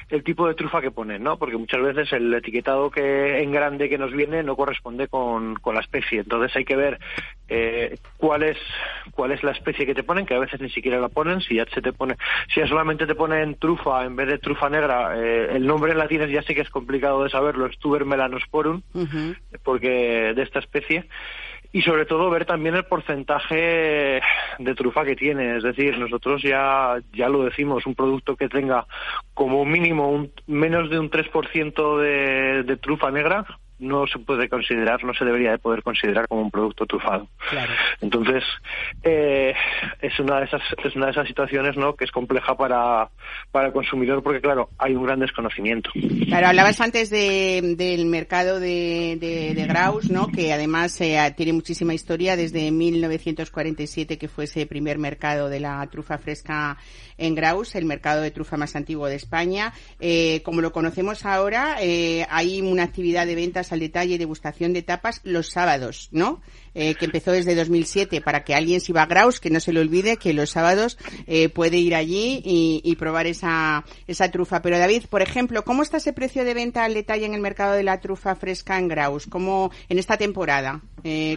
el 0.09 0.23
tipo 0.23 0.47
de 0.47 0.55
trufa 0.55 0.81
que 0.81 0.91
ponen, 0.91 1.23
¿no? 1.23 1.37
Porque 1.37 1.57
muchas 1.57 1.81
veces 1.81 2.11
el 2.13 2.33
etiquetado 2.33 2.91
que 2.91 3.41
en 3.41 3.51
grande 3.51 3.89
que 3.89 3.97
nos 3.97 4.11
viene 4.11 4.43
no 4.43 4.55
corresponde 4.55 5.07
con, 5.07 5.55
con 5.55 5.75
la 5.75 5.81
especie, 5.81 6.19
entonces 6.19 6.55
hay 6.55 6.65
que 6.65 6.75
ver 6.75 6.99
eh, 7.53 7.97
cuál 8.15 8.43
es 8.43 8.57
cuál 9.11 9.33
es 9.33 9.43
la 9.43 9.51
especie 9.51 9.85
que 9.85 9.93
te 9.93 10.03
ponen, 10.03 10.25
que 10.25 10.35
a 10.35 10.39
veces 10.39 10.61
ni 10.61 10.69
siquiera 10.69 11.01
la 11.01 11.09
ponen, 11.09 11.41
si 11.41 11.55
ya 11.55 11.65
se 11.73 11.81
te 11.81 11.91
pone, 11.91 12.15
si 12.53 12.61
ya 12.61 12.67
solamente 12.67 13.05
te 13.05 13.13
ponen 13.13 13.55
trufa 13.55 14.05
en 14.05 14.15
vez 14.15 14.27
de 14.27 14.37
trufa 14.37 14.69
negra, 14.69 15.17
eh, 15.17 15.49
el 15.51 15.67
nombre 15.67 15.91
en 15.91 15.97
latín 15.97 16.25
ya 16.27 16.41
sí 16.43 16.55
que 16.55 16.61
es 16.61 16.69
complicado 16.69 17.23
de 17.23 17.29
saberlo, 17.29 17.65
es 17.65 17.77
tuber 17.77 18.05
melanosporum, 18.05 18.81
porque 19.63 20.33
de 20.33 20.41
esta 20.41 20.59
especie 20.59 21.09
y 21.73 21.81
sobre 21.81 22.05
todo 22.05 22.29
ver 22.29 22.45
también 22.45 22.75
el 22.75 22.83
porcentaje 22.83 24.21
de 24.59 24.75
trufa 24.75 25.05
que 25.05 25.15
tiene. 25.15 25.57
Es 25.57 25.63
decir, 25.63 25.97
nosotros 25.97 26.41
ya, 26.41 26.97
ya 27.13 27.29
lo 27.29 27.43
decimos, 27.43 27.85
un 27.85 27.95
producto 27.95 28.35
que 28.35 28.49
tenga 28.49 28.85
como 29.33 29.63
mínimo 29.65 30.09
un, 30.09 30.31
menos 30.47 30.89
de 30.89 30.99
un 30.99 31.09
3% 31.09 31.99
de, 31.99 32.63
de 32.63 32.77
trufa 32.77 33.11
negra, 33.11 33.45
no 33.81 34.05
se 34.07 34.19
puede 34.19 34.47
considerar, 34.47 35.03
no 35.03 35.13
se 35.13 35.25
debería 35.25 35.51
de 35.51 35.57
poder 35.57 35.81
considerar 35.83 36.27
como 36.27 36.43
un 36.43 36.51
producto 36.51 36.85
trufado. 36.85 37.27
Entonces, 37.99 38.43
eh, 39.03 39.53
es 40.01 40.19
una 40.19 40.39
de 40.39 40.45
esas 40.45 40.61
es 40.85 40.95
una 40.95 41.07
de 41.07 41.11
esas 41.11 41.27
situaciones, 41.27 41.75
¿no? 41.75 41.95
Que 41.95 42.05
es 42.05 42.11
compleja 42.11 42.55
para, 42.55 43.09
para 43.51 43.67
el 43.67 43.73
consumidor 43.73 44.21
porque 44.21 44.39
claro 44.39 44.69
hay 44.77 44.95
un 44.95 45.03
gran 45.03 45.19
desconocimiento. 45.19 45.89
Claro, 46.27 46.47
hablabas 46.47 46.79
antes 46.79 47.09
de, 47.09 47.75
del 47.75 48.05
mercado 48.05 48.59
de, 48.59 49.17
de, 49.19 49.65
Graus, 49.65 50.09
¿no? 50.09 50.27
Que 50.27 50.53
además 50.53 50.99
eh, 51.01 51.17
tiene 51.35 51.53
muchísima 51.53 51.93
historia 51.93 52.35
desde 52.35 52.71
1947 52.71 54.17
que 54.17 54.27
fue 54.27 54.43
ese 54.43 54.65
primer 54.67 54.99
mercado 54.99 55.49
de 55.49 55.59
la 55.59 55.85
trufa 55.87 56.17
fresca 56.17 56.77
en 57.17 57.35
Graus, 57.35 57.75
el 57.75 57.85
mercado 57.85 58.21
de 58.21 58.31
trufa 58.31 58.57
más 58.57 58.75
antiguo 58.75 59.07
de 59.07 59.15
España. 59.15 59.73
Eh, 59.99 60.41
como 60.43 60.61
lo 60.61 60.71
conocemos 60.71 61.25
ahora, 61.25 61.77
eh, 61.79 62.25
hay 62.29 62.61
una 62.61 62.83
actividad 62.83 63.25
de 63.25 63.35
ventas 63.35 63.70
al 63.71 63.79
detalle 63.79 64.15
y 64.15 64.17
degustación 64.17 64.73
de 64.73 64.81
tapas 64.81 65.21
los 65.23 65.49
sábados, 65.49 66.09
¿no? 66.11 66.41
Eh, 66.73 66.95
que 66.95 67.05
empezó 67.05 67.31
desde 67.31 67.55
2007 67.55 68.21
para 68.21 68.43
que 68.43 68.55
alguien 68.55 68.79
si 68.79 68.93
va 68.93 69.03
a 69.03 69.05
Graus, 69.05 69.39
que 69.39 69.49
no 69.49 69.59
se 69.59 69.73
le 69.73 69.81
olvide 69.81 70.17
que 70.17 70.33
los 70.33 70.51
sábados 70.51 70.97
puede 71.53 71.77
ir 71.77 71.95
allí 71.95 72.41
y, 72.43 72.95
probar 72.95 73.25
esa, 73.25 73.83
esa 74.07 74.29
trufa. 74.31 74.61
Pero 74.61 74.77
David, 74.77 75.05
por 75.09 75.21
ejemplo, 75.21 75.63
¿cómo 75.63 75.81
está 75.81 75.97
ese 75.97 76.13
precio 76.13 76.45
de 76.45 76.53
venta 76.53 76.83
al 76.83 76.93
detalle 76.93 77.25
en 77.25 77.33
el 77.33 77.41
mercado 77.41 77.73
de 77.73 77.83
la 77.83 77.99
trufa 77.99 78.35
fresca 78.35 78.77
en 78.77 78.87
Graus? 78.87 79.27
¿Cómo 79.27 79.71
en 79.89 79.97
esta 79.97 80.17
temporada? 80.17 80.81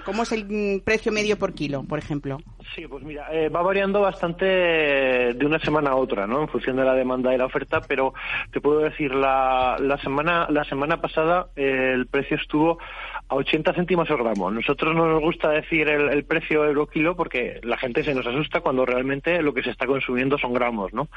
¿Cómo 0.04 0.24
es 0.24 0.32
el 0.32 0.44
mm, 0.44 0.80
precio 0.80 1.10
medio 1.10 1.38
por 1.38 1.54
kilo, 1.54 1.84
por 1.84 1.98
ejemplo? 1.98 2.38
Sí, 2.74 2.86
pues 2.86 3.02
mira, 3.04 3.28
va 3.54 3.62
variando 3.62 4.00
bastante 4.00 4.44
de 4.44 5.46
una 5.46 5.58
semana 5.60 5.90
a 5.90 5.96
otra, 5.96 6.26
¿no? 6.26 6.42
En 6.42 6.48
función 6.48 6.76
de 6.76 6.84
la 6.84 6.94
demanda 6.94 7.34
y 7.34 7.38
la 7.38 7.46
oferta, 7.46 7.80
pero 7.86 8.14
te 8.52 8.60
puedo 8.60 8.80
decir, 8.80 9.14
la, 9.14 9.76
la 9.80 9.98
semana 9.98 10.46
la 10.48 10.64
semana 10.64 11.00
pasada 11.00 11.48
el 11.56 12.06
precio 12.06 12.36
estuvo 12.36 12.78
a 13.28 13.36
80 13.36 13.72
céntimos 13.72 14.08
el 14.10 14.18
gramo. 14.18 14.50
Nosotros 14.50 14.94
no 14.94 15.06
nos 15.06 15.20
gusta 15.22 15.50
decir 15.50 15.88
el, 15.88 16.24
precio 16.24 16.64
euro 16.64 16.86
kilo 16.86 17.16
porque 17.16 17.60
la 17.62 17.76
gente 17.78 18.04
se 18.04 18.14
nos 18.14 18.26
asusta 18.26 18.60
cuando 18.60 18.84
realmente 18.84 19.40
lo 19.42 19.54
que 19.54 19.62
se 19.62 19.70
está 19.70 19.86
consumiendo 19.86 20.36
son 20.38 20.52
gramos, 20.52 20.92
¿no? 20.92 21.08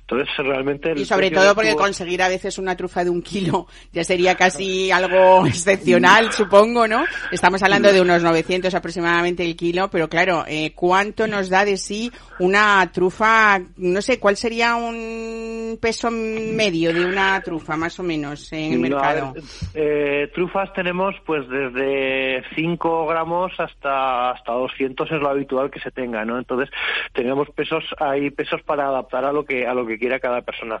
Entonces, 0.00 0.28
realmente... 0.38 0.92
y 0.96 1.04
sobre 1.04 1.30
todo 1.30 1.54
porque 1.54 1.74
conseguir 1.74 2.22
a 2.22 2.28
veces 2.28 2.58
una 2.58 2.76
trufa 2.76 3.04
de 3.04 3.10
un 3.10 3.22
kilo 3.22 3.66
ya 3.92 4.04
sería 4.04 4.34
casi 4.34 4.90
algo 4.90 5.46
excepcional, 5.46 6.32
supongo, 6.32 6.86
¿no? 6.86 7.04
Estamos 7.30 7.62
hablando 7.62 7.92
de 7.92 8.00
unos 8.00 8.22
900 8.22 8.74
aproximadamente 8.74 9.44
el 9.44 9.56
kilo, 9.56 9.88
pero 9.90 10.08
claro, 10.08 10.44
eh, 10.46 10.72
¿cuánto 10.74 11.26
nos 11.26 11.48
da 11.48 11.64
de 11.64 11.76
sí 11.76 12.10
una 12.38 12.90
trufa? 12.92 13.60
No 13.76 14.02
sé, 14.02 14.18
¿cuál 14.18 14.36
sería 14.36 14.76
un 14.76 15.78
peso 15.80 16.10
medio 16.10 16.92
de 16.92 17.04
una 17.04 17.40
trufa, 17.40 17.76
más 17.76 17.98
o 17.98 18.02
menos, 18.02 18.52
en 18.52 18.74
el 18.74 18.80
mercado? 18.80 19.34
Eh, 19.74 20.30
trufas 20.34 20.72
tenemos 20.74 21.14
pues 21.24 21.48
desde 21.54 22.42
5 22.54 23.06
gramos 23.06 23.52
hasta 23.58 24.32
hasta 24.32 24.52
200 24.52 25.10
es 25.10 25.20
lo 25.20 25.28
habitual 25.28 25.70
que 25.70 25.80
se 25.80 25.90
tenga, 25.90 26.24
¿no? 26.24 26.38
Entonces 26.38 26.68
tenemos 27.12 27.48
pesos, 27.50 27.84
hay 27.98 28.30
pesos 28.30 28.62
para 28.62 28.88
adaptar 28.88 29.24
a 29.24 29.32
lo 29.32 29.44
que 29.44 29.66
a 29.66 29.74
lo 29.74 29.86
que 29.86 29.98
quiera 29.98 30.20
cada 30.20 30.42
persona. 30.42 30.80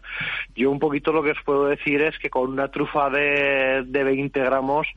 Yo 0.54 0.70
un 0.70 0.78
poquito 0.78 1.12
lo 1.12 1.22
que 1.22 1.30
os 1.30 1.42
puedo 1.44 1.66
decir 1.66 2.02
es 2.02 2.18
que 2.18 2.30
con 2.30 2.50
una 2.50 2.68
trufa 2.68 3.08
de, 3.10 3.84
de 3.86 4.04
20 4.04 4.40
gramos 4.40 4.88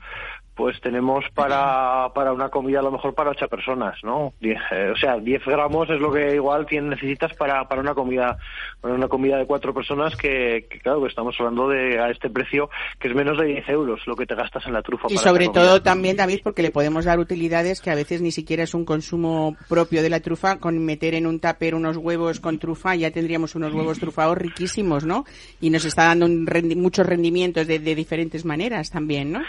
pues 0.57 0.81
tenemos 0.81 1.23
para, 1.35 2.09
para 2.15 2.33
una 2.33 2.49
comida 2.49 2.79
a 2.79 2.81
lo 2.81 2.91
mejor 2.91 3.13
para 3.13 3.29
ocho 3.29 3.47
personas, 3.47 3.95
¿no? 4.03 4.33
Eh, 4.41 4.89
o 4.91 4.97
sea, 4.97 5.17
10 5.19 5.45
gramos 5.45 5.87
es 5.91 6.01
lo 6.01 6.11
que 6.11 6.33
igual 6.33 6.65
necesitas 6.71 7.31
para, 7.35 7.67
para 7.67 7.79
una 7.79 7.93
comida 7.93 8.37
para 8.81 8.95
una 8.95 9.07
comida 9.07 9.37
de 9.37 9.45
cuatro 9.45 9.71
personas 9.71 10.15
que, 10.15 10.67
claro, 10.81 11.01
que 11.01 11.09
estamos 11.09 11.35
hablando 11.39 11.69
de 11.69 11.99
a 11.99 12.09
este 12.09 12.31
precio 12.31 12.71
que 12.99 13.07
es 13.07 13.15
menos 13.15 13.37
de 13.37 13.45
10 13.45 13.69
euros 13.69 14.01
lo 14.07 14.15
que 14.15 14.25
te 14.25 14.33
gastas 14.33 14.65
en 14.65 14.73
la 14.73 14.81
trufa. 14.81 15.07
Y 15.09 15.17
sobre 15.17 15.47
todo 15.49 15.83
también, 15.83 16.17
David, 16.17 16.39
porque 16.43 16.63
le 16.63 16.71
podemos 16.71 17.05
dar 17.05 17.19
utilidades 17.19 17.79
que 17.79 17.91
a 17.91 17.95
veces 17.95 18.23
ni 18.23 18.31
siquiera 18.31 18.63
es 18.63 18.73
un 18.73 18.83
consumo 18.83 19.55
propio 19.69 20.01
de 20.01 20.09
la 20.09 20.21
trufa, 20.21 20.57
con 20.57 20.83
meter 20.83 21.13
en 21.13 21.27
un 21.27 21.39
tupper 21.39 21.75
unos 21.75 21.97
huevos 21.97 22.39
con 22.39 22.57
trufa 22.57 22.95
ya 22.95 23.11
tendríamos 23.11 23.53
unos 23.53 23.73
huevos 23.73 23.99
trufados 23.99 24.37
riquísimos, 24.37 25.05
¿no? 25.05 25.23
Y 25.61 25.69
nos 25.69 25.85
está 25.85 26.05
dando 26.05 26.27
muchos 26.27 27.05
rendimientos 27.05 27.67
de, 27.67 27.77
de 27.77 27.93
diferentes 27.93 28.43
maneras 28.43 28.89
también, 28.89 29.31
¿no? 29.31 29.41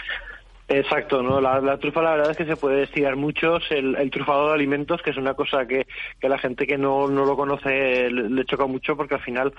Exacto, 0.71 1.23
¿no? 1.23 1.41
La, 1.41 1.79
trufa 1.79 2.03
la 2.03 2.11
verdad 2.11 2.29
es 2.29 2.37
que 2.37 2.45
se 2.45 2.55
puede 2.55 2.83
estirar 2.83 3.15
mucho. 3.15 3.57
El, 3.71 3.95
el, 3.95 4.11
trufado 4.11 4.49
de 4.49 4.53
alimentos, 4.53 5.01
que 5.01 5.09
es 5.09 5.17
una 5.17 5.33
cosa 5.33 5.65
que, 5.65 5.87
que 6.19 6.29
la 6.29 6.37
gente 6.37 6.67
que 6.67 6.77
no, 6.77 7.07
no 7.07 7.25
lo 7.25 7.35
conoce 7.35 8.11
le, 8.11 8.45
choca 8.45 8.67
mucho 8.67 8.95
porque 8.95 9.15
al 9.15 9.21
final 9.21 9.51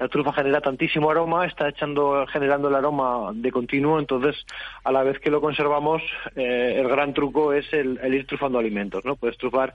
la 0.00 0.08
trufa 0.08 0.32
genera 0.32 0.60
tantísimo 0.60 1.08
aroma, 1.08 1.46
está 1.46 1.68
echando, 1.68 2.26
generando 2.26 2.66
el 2.66 2.74
aroma 2.74 3.30
de 3.32 3.52
continuo, 3.52 4.00
entonces 4.00 4.44
a 4.82 4.90
la 4.90 5.04
vez 5.04 5.20
que 5.20 5.30
lo 5.30 5.40
conservamos, 5.40 6.02
eh, 6.34 6.74
el 6.78 6.88
gran 6.88 7.14
truco 7.14 7.52
es 7.52 7.72
el, 7.72 8.00
el, 8.02 8.14
ir 8.14 8.26
trufando 8.26 8.58
alimentos, 8.58 9.04
¿no? 9.04 9.14
Puedes 9.14 9.38
trufar, 9.38 9.72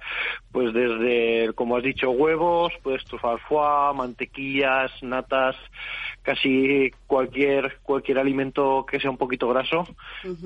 pues 0.52 0.74
desde, 0.74 1.54
como 1.54 1.78
has 1.78 1.84
dicho, 1.84 2.12
huevos, 2.12 2.74
puedes 2.84 3.06
trufar 3.06 3.40
foie, 3.48 3.94
mantequillas, 3.96 4.92
natas, 5.02 5.56
casi 6.22 6.92
cualquier 7.08 7.80
cualquier 7.82 8.20
alimento 8.20 8.86
que 8.90 9.00
sea 9.00 9.10
un 9.10 9.18
poquito 9.18 9.48
graso 9.50 9.88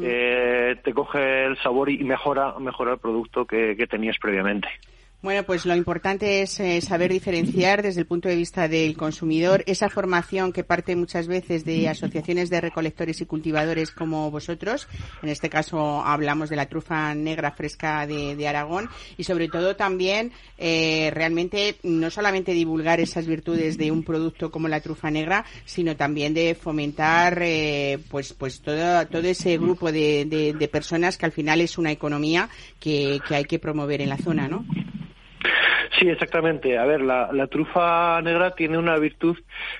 eh, 0.01 0.77
te 0.83 0.93
coge 0.93 1.45
el 1.45 1.57
sabor 1.57 1.89
y 1.89 2.03
mejora 2.03 2.57
mejora 2.59 2.93
el 2.93 2.99
producto 2.99 3.45
que 3.45 3.87
tenías 3.89 4.17
previamente. 4.19 4.69
Bueno, 5.25 5.41
pues 5.41 5.65
lo 5.65 5.75
importante 5.75 6.43
es 6.43 6.59
eh, 6.59 6.79
saber 6.81 7.11
diferenciar 7.11 7.81
desde 7.81 8.01
el 8.01 8.05
punto 8.05 8.29
de 8.29 8.35
vista 8.35 8.67
del 8.67 8.95
consumidor 8.95 9.63
esa 9.65 9.89
formación 9.89 10.53
que 10.53 10.63
parte 10.63 10.95
muchas 10.95 11.25
veces 11.25 11.65
de 11.65 11.89
asociaciones 11.89 12.51
de 12.51 12.61
recolectores 12.61 13.21
y 13.21 13.25
cultivadores 13.25 13.89
como 13.89 14.29
vosotros. 14.29 14.87
En 15.23 15.29
este 15.29 15.49
caso 15.49 16.05
hablamos 16.05 16.51
de 16.51 16.57
la 16.57 16.67
trufa 16.67 17.15
negra 17.15 17.49
fresca 17.53 18.05
de, 18.05 18.47
Aragón 18.47 18.87
y 19.17 19.23
sobre 19.23 19.47
todo 19.47 19.75
también 19.75 20.31
eh, 20.59 21.09
realmente 21.11 21.77
no 21.81 22.11
solamente 22.11 22.51
divulgar 22.51 22.99
esas 22.99 23.25
virtudes 23.25 23.79
de 23.79 23.89
un 23.89 24.03
producto 24.03 24.51
como 24.51 24.67
la 24.67 24.81
trufa 24.81 25.09
negra, 25.09 25.43
sino 25.65 25.95
también 25.95 26.35
de 26.35 26.53
fomentar 26.53 27.39
eh, 27.41 27.97
pues 28.11 28.33
pues 28.33 28.61
todo, 28.61 29.07
todo 29.07 29.27
ese 29.27 29.57
grupo 29.57 29.91
de, 29.91 30.53
de, 30.55 30.67
personas 30.67 31.17
que 31.17 31.25
al 31.25 31.31
final 31.31 31.61
es 31.61 31.79
una 31.79 31.91
economía 31.91 32.47
que, 32.79 33.19
que 33.27 33.33
hay 33.33 33.45
que 33.45 33.57
promover 33.57 34.01
en 34.01 34.09
la 34.09 34.17
zona, 34.17 34.47
¿no? 34.47 34.63
Sí, 35.99 36.09
exactamente. 36.09 36.77
A 36.77 36.85
ver, 36.85 37.01
la, 37.01 37.47
trufa 37.47 38.21
negra 38.21 38.51
tiene 38.51 38.77
una 38.77 38.97
virtud 38.97 39.37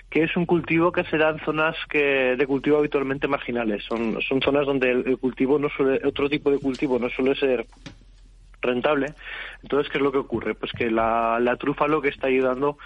que 0.10 0.24
es 0.24 0.36
un 0.38 0.46
cultivo 0.46 0.92
que 0.92 1.04
se 1.06 1.18
da 1.18 1.30
en 1.30 1.40
zonas 1.40 1.76
que 1.90 2.36
de 2.38 2.48
cultivo 2.48 2.78
habitualmente 2.78 3.28
marginales. 3.28 3.84
Son, 3.84 4.22
son 4.22 4.42
zonas 4.42 4.66
donde 4.66 4.92
el, 4.92 5.18
cultivo 5.18 5.60
no 5.60 5.70
suele, 5.70 6.00
otro 6.06 6.30
tipo 6.30 6.52
de 6.52 6.60
cultivo 6.60 7.00
no 7.00 7.10
suele 7.10 7.36
ser 7.36 7.66
rentable. 8.62 9.14
Entonces, 9.62 9.92
¿qué 9.92 9.98
es 9.98 10.04
lo 10.04 10.12
que 10.12 10.20
ocurre? 10.20 10.56
Pues 10.56 10.72
que 10.72 10.90
la, 10.90 11.40
la 11.42 11.58
trufa 11.58 11.88
lo 11.88 12.02
que 12.02 12.10
está 12.10 12.28
ayudando 12.28 12.78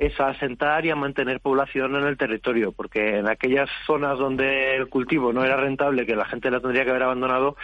es 0.00 0.18
a 0.18 0.28
asentar 0.28 0.86
y 0.86 0.90
a 0.90 0.96
mantener 0.96 1.40
población 1.40 1.94
en 1.94 2.04
el 2.04 2.16
territorio, 2.16 2.72
porque 2.72 3.18
en 3.18 3.28
aquellas 3.28 3.68
zonas 3.86 4.18
donde 4.18 4.76
el 4.76 4.88
cultivo 4.88 5.34
no 5.34 5.44
era 5.44 5.56
rentable, 5.56 6.06
que 6.06 6.16
la 6.16 6.24
gente 6.24 6.50
la 6.50 6.60
tendría 6.60 6.84
que 6.84 6.90
haber 6.90 7.02
abandonado, 7.02 7.56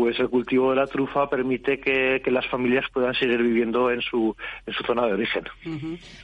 pues 0.00 0.18
el 0.18 0.30
cultivo 0.30 0.70
de 0.70 0.76
la 0.76 0.86
trufa 0.86 1.28
permite 1.28 1.78
que, 1.78 2.22
las 2.30 2.48
familias 2.48 2.86
puedan 2.90 3.12
seguir 3.12 3.42
viviendo 3.42 3.90
en 3.90 4.00
su, 4.00 4.34
en 4.64 4.72
su 4.72 4.82
zona 4.84 5.04
de 5.04 5.12
origen. 5.12 5.44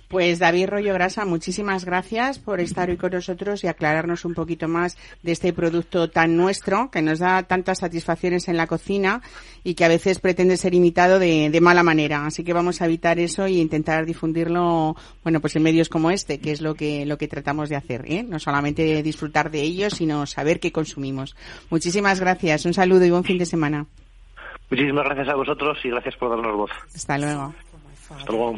Pues 0.09 0.39
David 0.39 0.69
Rollo 0.69 0.95
Grasa, 0.95 1.27
muchísimas 1.27 1.85
gracias 1.85 2.39
por 2.39 2.61
estar 2.61 2.89
hoy 2.89 2.97
con 2.97 3.11
nosotros 3.11 3.65
y 3.65 3.67
aclararnos 3.67 4.25
un 4.25 4.33
poquito 4.33 4.67
más 4.67 4.97
de 5.23 5.33
este 5.33 5.53
producto 5.53 6.09
tan 6.09 6.39
nuestro, 6.39 6.91
que 6.91 7.03
nos 7.03 7.19
da 7.19 7.43
tantas 7.43 7.81
satisfacciones 7.81 8.49
en 8.49 8.57
la 8.57 8.67
cocina 8.67 9.21
y 9.63 9.75
que 9.75 9.85
a 9.85 9.89
veces 9.89 10.21
pretende 10.21 10.57
ser 10.57 10.75
imitado 10.75 11.19
de, 11.19 11.51
de 11.51 11.61
mala 11.61 11.83
manera. 11.83 12.25
Así 12.25 12.45
que 12.45 12.55
vamos 12.55 12.81
a 12.81 12.87
evitar 12.87 13.19
eso 13.19 13.47
y 13.47 13.61
intentar 13.61 14.07
difundirlo, 14.07 14.97
bueno, 15.23 15.41
pues 15.41 15.55
en 15.57 15.65
medios 15.65 15.91
como 15.91 16.11
este, 16.11 16.39
que 16.39 16.53
es 16.53 16.63
lo 16.63 16.75
que, 16.75 17.05
lo 17.05 17.19
que 17.19 17.29
tratamos 17.29 17.69
de 17.69 17.77
hacer, 17.77 18.05
¿eh? 18.07 18.23
No 18.23 18.39
solamente 18.39 19.03
disfrutar 19.03 19.51
de 19.51 19.61
ellos, 19.61 19.93
sino 19.95 20.25
saber 20.25 20.61
qué 20.61 20.73
consumimos. 20.73 21.37
Muchísimas 21.69 22.21
gracias. 22.21 22.65
Un 22.65 22.73
saludo 22.73 23.05
y 23.05 23.11
buen 23.11 23.25
fin 23.25 23.37
de 23.37 23.45
semana. 23.45 23.66
Muchísimas 24.71 25.05
gracias 25.05 25.29
a 25.29 25.35
vosotros 25.35 25.79
y 25.85 25.91
gracias 25.91 26.17
por 26.17 26.31
darnos 26.31 26.57
voz. 26.57 26.71
Hasta 26.95 27.19
luego. 27.19 27.55
Hasta 28.11 28.33
luego. 28.33 28.57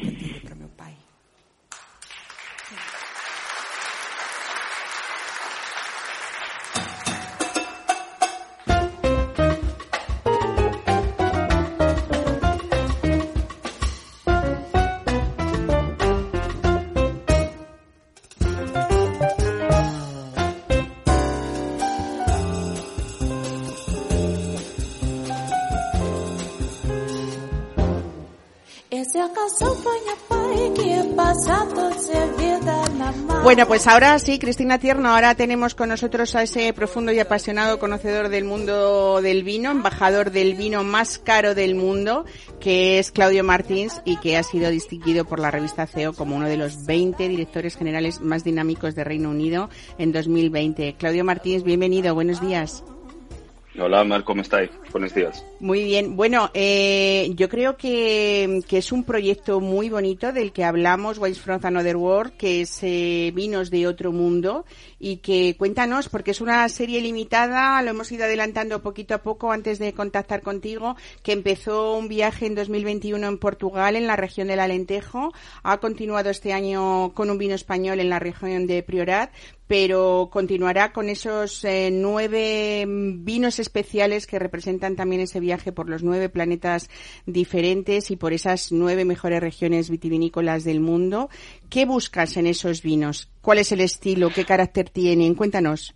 Bueno, 33.42 33.66
pues 33.66 33.86
ahora 33.86 34.18
sí, 34.18 34.38
Cristina 34.38 34.78
Tierno, 34.78 35.09
ahora 35.09 35.34
tenemos 35.34 35.74
con 35.74 35.88
nosotros 35.88 36.34
a 36.34 36.42
ese 36.42 36.72
profundo 36.74 37.12
y 37.12 37.18
apasionado 37.18 37.78
conocedor 37.78 38.28
del 38.28 38.44
mundo 38.44 39.22
del 39.22 39.44
vino, 39.44 39.70
embajador 39.70 40.32
del 40.32 40.55
vino 40.55 40.84
más 40.84 41.18
caro 41.18 41.55
del 41.55 41.74
mundo, 41.74 42.26
que 42.61 42.99
es 42.99 43.11
Claudio 43.11 43.42
Martins 43.44 44.03
y 44.05 44.18
que 44.18 44.36
ha 44.36 44.42
sido 44.42 44.70
distinguido 44.70 45.24
por 45.24 45.40
la 45.40 45.51
revista 45.51 45.86
CEO 45.86 46.12
como 46.12 46.36
uno 46.36 46.46
de 46.46 46.59
los 46.59 46.84
20 46.84 47.28
directores 47.28 47.76
generales 47.76 48.20
más 48.20 48.44
dinámicos 48.44 48.94
de 48.94 49.05
Reino 49.05 49.30
Unido 49.30 49.70
en 49.96 50.12
2020. 50.12 50.96
Claudio 50.99 51.24
Martins, 51.24 51.62
bienvenido, 51.62 52.14
buenos 52.14 52.40
días. 52.40 52.84
Hola, 53.80 54.22
¿cómo 54.24 54.42
estáis? 54.42 54.70
Buenos 54.90 55.14
días. 55.14 55.44
Muy 55.61 55.82
bien. 55.82 56.14
Bueno, 56.14 56.52
eh, 56.54 57.32
yo 57.34 57.48
creo 57.48 57.76
que, 57.76 58.61
que, 58.68 58.78
es 58.78 58.92
un 58.92 59.02
proyecto 59.02 59.59
muy 59.59 59.88
bonito 59.88 60.32
del 60.32 60.52
que 60.52 60.62
hablamos, 60.62 61.18
Wines 61.18 61.40
from 61.40 61.59
Another 61.61 61.96
World, 61.96 62.36
que 62.36 62.61
es 62.61 62.78
eh, 62.82 63.32
Vinos 63.34 63.68
de 63.68 63.88
Otro 63.88 64.12
Mundo, 64.12 64.64
y 65.00 65.16
que 65.16 65.56
cuéntanos, 65.59 66.09
porque 66.09 66.30
es 66.30 66.40
una 66.40 66.68
serie 66.68 67.00
limitada, 67.00 67.82
lo 67.82 67.90
hemos 67.90 68.12
ido 68.12 68.24
adelantando 68.24 68.82
poquito 68.82 69.14
a 69.14 69.22
poco 69.22 69.50
antes 69.50 69.80
de 69.80 69.92
contactar 69.94 70.42
contigo, 70.42 70.94
que 71.24 71.32
empezó 71.32 71.96
un 71.96 72.06
viaje 72.06 72.46
en 72.46 72.54
2021 72.54 73.26
en 73.26 73.38
Portugal, 73.38 73.96
en 73.96 74.06
la 74.06 74.14
región 74.14 74.46
del 74.46 74.61
Alentejo, 74.61 75.32
ha 75.64 75.78
continuado 75.78 76.30
este 76.30 76.52
año 76.52 77.12
con 77.14 77.30
un 77.30 77.38
vino 77.38 77.56
español 77.56 77.98
en 77.98 78.11
la 78.11 78.20
región 78.20 78.68
de 78.68 78.84
Priorat, 78.84 79.32
pero 79.66 80.30
continuará 80.32 80.92
con 80.92 81.11
esos 81.11 81.62
eh, 81.64 81.90
nueve 81.92 82.86
vinos 82.86 83.59
especiales 83.59 84.26
que 84.26 84.38
representan 84.38 84.96
también 84.96 85.20
ese 85.20 85.40
viaje 85.40 85.47
por 85.72 85.88
los 85.88 86.03
nueve 86.03 86.28
planetas 86.28 86.90
diferentes 87.26 88.11
y 88.11 88.16
por 88.16 88.32
esas 88.32 88.70
nueve 88.72 89.05
mejores 89.05 89.40
regiones 89.40 89.90
vitivinícolas 89.90 90.64
del 90.64 90.80
mundo. 90.80 91.30
¿Qué 91.70 91.86
buscas 91.86 92.36
en 92.36 92.46
esos 92.46 92.82
vinos? 92.82 93.30
¿Cuál 93.40 93.59
es 93.59 93.72
el 93.72 93.80
estilo? 93.80 94.30
¿Qué 94.30 94.44
carácter 94.44 94.90
tienen? 94.90 95.34
Cuéntanos. 95.34 95.94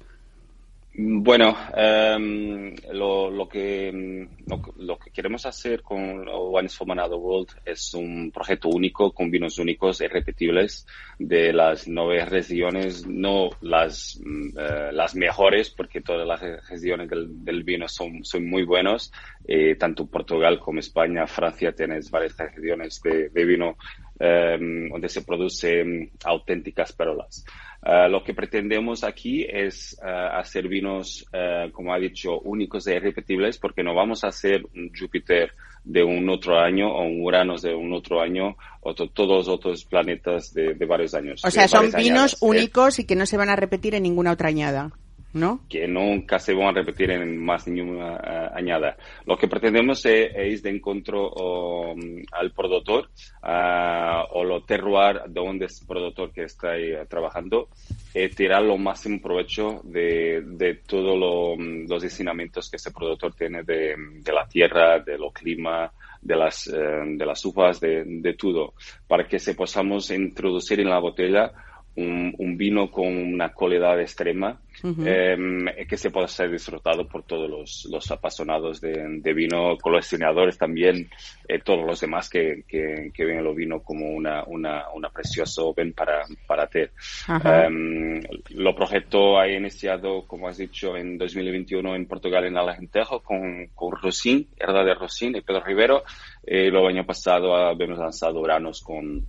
Bueno, 0.94 1.56
em, 1.74 2.74
lo, 2.92 3.30
lo, 3.30 3.48
que, 3.48 4.28
lo, 4.76 4.98
que 4.98 5.10
queremos 5.10 5.46
hacer 5.46 5.80
con 5.80 6.28
Wines 6.28 6.76
for 6.76 6.86
Manado 6.86 7.16
World 7.16 7.48
es 7.64 7.94
un 7.94 8.30
proyecto 8.30 8.68
único 8.68 9.10
con 9.12 9.30
vinos 9.30 9.58
únicos 9.58 10.02
e 10.02 10.04
irrepetibles 10.04 10.86
de 11.18 11.54
las 11.54 11.88
nueve 11.88 12.26
regiones, 12.26 13.06
no 13.06 13.48
las, 13.62 14.20
mm, 14.22 14.48
eh, 14.58 14.92
las 14.92 15.14
mejores, 15.14 15.70
porque 15.70 16.02
todas 16.02 16.28
las 16.28 16.68
regiones 16.68 17.08
del, 17.08 17.64
vino 17.64 17.88
son, 17.88 18.22
son 18.22 18.46
muy 18.46 18.64
buenos. 18.64 19.12
Eh, 19.48 19.76
tanto 19.76 20.04
Portugal 20.06 20.60
como 20.60 20.80
España, 20.80 21.26
Francia, 21.26 21.72
tienes 21.72 22.10
varias 22.10 22.36
regiones 22.36 23.00
de, 23.00 23.30
de 23.30 23.44
vino 23.46 23.78
em, 24.20 24.90
donde 24.90 25.08
se 25.08 25.22
producen 25.22 26.10
auténticas 26.22 26.92
perolas. 26.92 27.46
Uh, 27.84 28.08
lo 28.08 28.22
que 28.22 28.32
pretendemos 28.32 29.02
aquí 29.02 29.44
es 29.44 29.98
uh, 30.00 30.38
hacer 30.38 30.68
vinos, 30.68 31.26
uh, 31.32 31.68
como 31.72 31.92
ha 31.92 31.98
dicho, 31.98 32.38
únicos 32.40 32.86
e 32.86 32.94
irrepetibles, 32.94 33.58
porque 33.58 33.82
no 33.82 33.92
vamos 33.92 34.22
a 34.22 34.28
hacer 34.28 34.64
un 34.76 34.92
Júpiter 34.96 35.52
de 35.82 36.04
un 36.04 36.28
otro 36.28 36.60
año 36.60 36.88
o 36.88 37.02
un 37.02 37.20
Urano 37.20 37.56
de 37.58 37.74
un 37.74 37.92
otro 37.92 38.20
año 38.20 38.56
o 38.82 38.94
todos 38.94 39.36
los 39.36 39.48
otros 39.48 39.84
planetas 39.84 40.54
de, 40.54 40.74
de 40.74 40.86
varios 40.86 41.12
años. 41.14 41.42
O 41.44 41.50
sea, 41.50 41.66
son 41.66 41.90
vinos 41.90 42.36
únicos 42.40 43.00
y 43.00 43.04
que 43.04 43.16
no 43.16 43.26
se 43.26 43.36
van 43.36 43.50
a 43.50 43.56
repetir 43.56 43.96
en 43.96 44.04
ninguna 44.04 44.30
otra 44.30 44.48
añada. 44.48 44.92
¿No? 45.32 45.60
Que 45.68 45.88
nunca 45.88 46.38
se 46.38 46.54
van 46.54 46.68
a 46.68 46.72
repetir 46.72 47.10
en 47.10 47.38
más 47.42 47.66
ninguna 47.66 48.12
uh, 48.14 48.56
añada. 48.56 48.96
Lo 49.26 49.36
que 49.36 49.48
pretendemos 49.48 50.04
es, 50.04 50.30
es 50.34 50.62
de 50.62 50.70
encontro 50.70 51.30
um, 51.32 52.22
al 52.32 52.52
productor 52.52 53.10
uh, 53.42 54.24
o 54.30 54.44
lo 54.44 54.62
terroir 54.62 55.22
de 55.28 55.40
donde 55.40 55.66
es 55.66 55.80
el 55.80 55.86
productor 55.86 56.32
que 56.32 56.44
está 56.44 56.72
ahí 56.72 56.92
uh, 56.92 57.06
trabajando 57.06 57.68
y 58.14 58.28
tirar 58.28 58.62
lo 58.62 58.76
máximo 58.76 59.20
provecho 59.20 59.80
de, 59.84 60.42
de 60.44 60.74
todos 60.86 61.18
lo, 61.18 61.52
um, 61.54 61.86
los 61.88 62.02
ensinamientos 62.04 62.70
que 62.70 62.76
ese 62.76 62.90
productor 62.90 63.34
tiene 63.34 63.62
de, 63.62 63.94
de 64.20 64.32
la 64.32 64.46
tierra, 64.46 64.98
de 65.00 65.18
clima, 65.32 65.90
de 66.20 66.36
las, 66.36 66.64
de 66.66 67.26
las 67.26 67.44
uvas, 67.44 67.80
de, 67.80 68.04
de 68.04 68.34
todo, 68.34 68.74
para 69.08 69.26
que 69.26 69.38
se 69.38 69.54
podamos 69.54 70.10
introducir 70.10 70.80
en 70.80 70.90
la 70.90 70.98
botella 70.98 71.52
un, 71.96 72.34
un, 72.38 72.56
vino 72.56 72.90
con 72.90 73.06
una 73.06 73.52
calidad 73.52 74.00
extrema 74.00 74.60
uh 74.82 74.88
-huh. 74.88 75.74
eh, 75.76 75.86
que 75.86 75.96
se 75.96 76.10
pueda 76.10 76.28
ser 76.28 76.50
disfrutado 76.50 77.06
por 77.06 77.22
todos 77.24 77.48
los, 77.48 77.88
los 77.90 78.10
apasionados 78.10 78.80
de, 78.80 79.20
de, 79.20 79.32
vino, 79.32 79.76
coleccionadores 79.78 80.58
también, 80.58 81.08
eh, 81.48 81.60
todos 81.60 81.84
los 81.86 82.00
demás 82.00 82.28
que, 82.28 82.64
que, 82.66 83.10
que, 83.12 83.24
ven 83.24 83.38
el 83.38 83.54
vino 83.54 83.82
como 83.82 84.08
una, 84.10 84.44
una, 84.44 84.88
una 84.90 85.10
precioso 85.10 85.72
bien 85.74 85.92
para, 85.92 86.22
para 86.46 86.66
ter. 86.66 86.92
Uh 87.28 87.32
-huh. 87.32 88.22
eh, 88.22 88.42
lo 88.50 88.74
proyecto 88.74 89.38
ha 89.38 89.48
iniciado, 89.48 90.26
como 90.26 90.48
has 90.48 90.58
dicho, 90.58 90.96
en 90.96 91.18
2021 91.18 91.94
en 91.94 92.06
Portugal, 92.06 92.44
en 92.44 92.56
Alentejo, 92.56 93.20
con, 93.20 93.68
con 93.74 93.92
Rosín, 93.92 94.48
Herda 94.56 94.84
de 94.84 94.94
Rosín 94.94 95.36
y 95.36 95.40
Pedro 95.40 95.62
Rivero. 95.64 96.02
Eh, 96.44 96.68
el 96.68 96.76
año 96.76 97.04
pasado 97.04 97.54
habíamos 97.54 97.98
lanzado 97.98 98.40
Uranos 98.40 98.82
con 98.82 99.24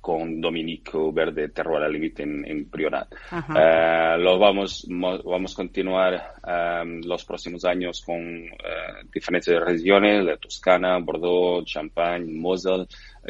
con 0.00 0.40
Dominico 0.40 1.12
Verde 1.12 1.48
Terror 1.48 1.82
al 1.82 1.92
Límite 1.92 2.22
en, 2.22 2.44
en, 2.44 2.70
Priorat. 2.70 3.12
Uh, 3.32 4.18
lo 4.18 4.38
vamos, 4.38 4.86
vamos 4.88 5.52
a 5.52 5.56
continuar 5.56 6.34
um, 6.44 7.00
los 7.04 7.24
próximos 7.24 7.64
años 7.64 8.02
con 8.02 8.16
uh, 8.16 9.08
diferentes 9.12 9.58
regiones, 9.60 10.24
la 10.24 10.36
Toscana, 10.36 10.98
Bordeaux, 10.98 11.64
Champagne, 11.64 12.32
Mosel, 12.32 12.86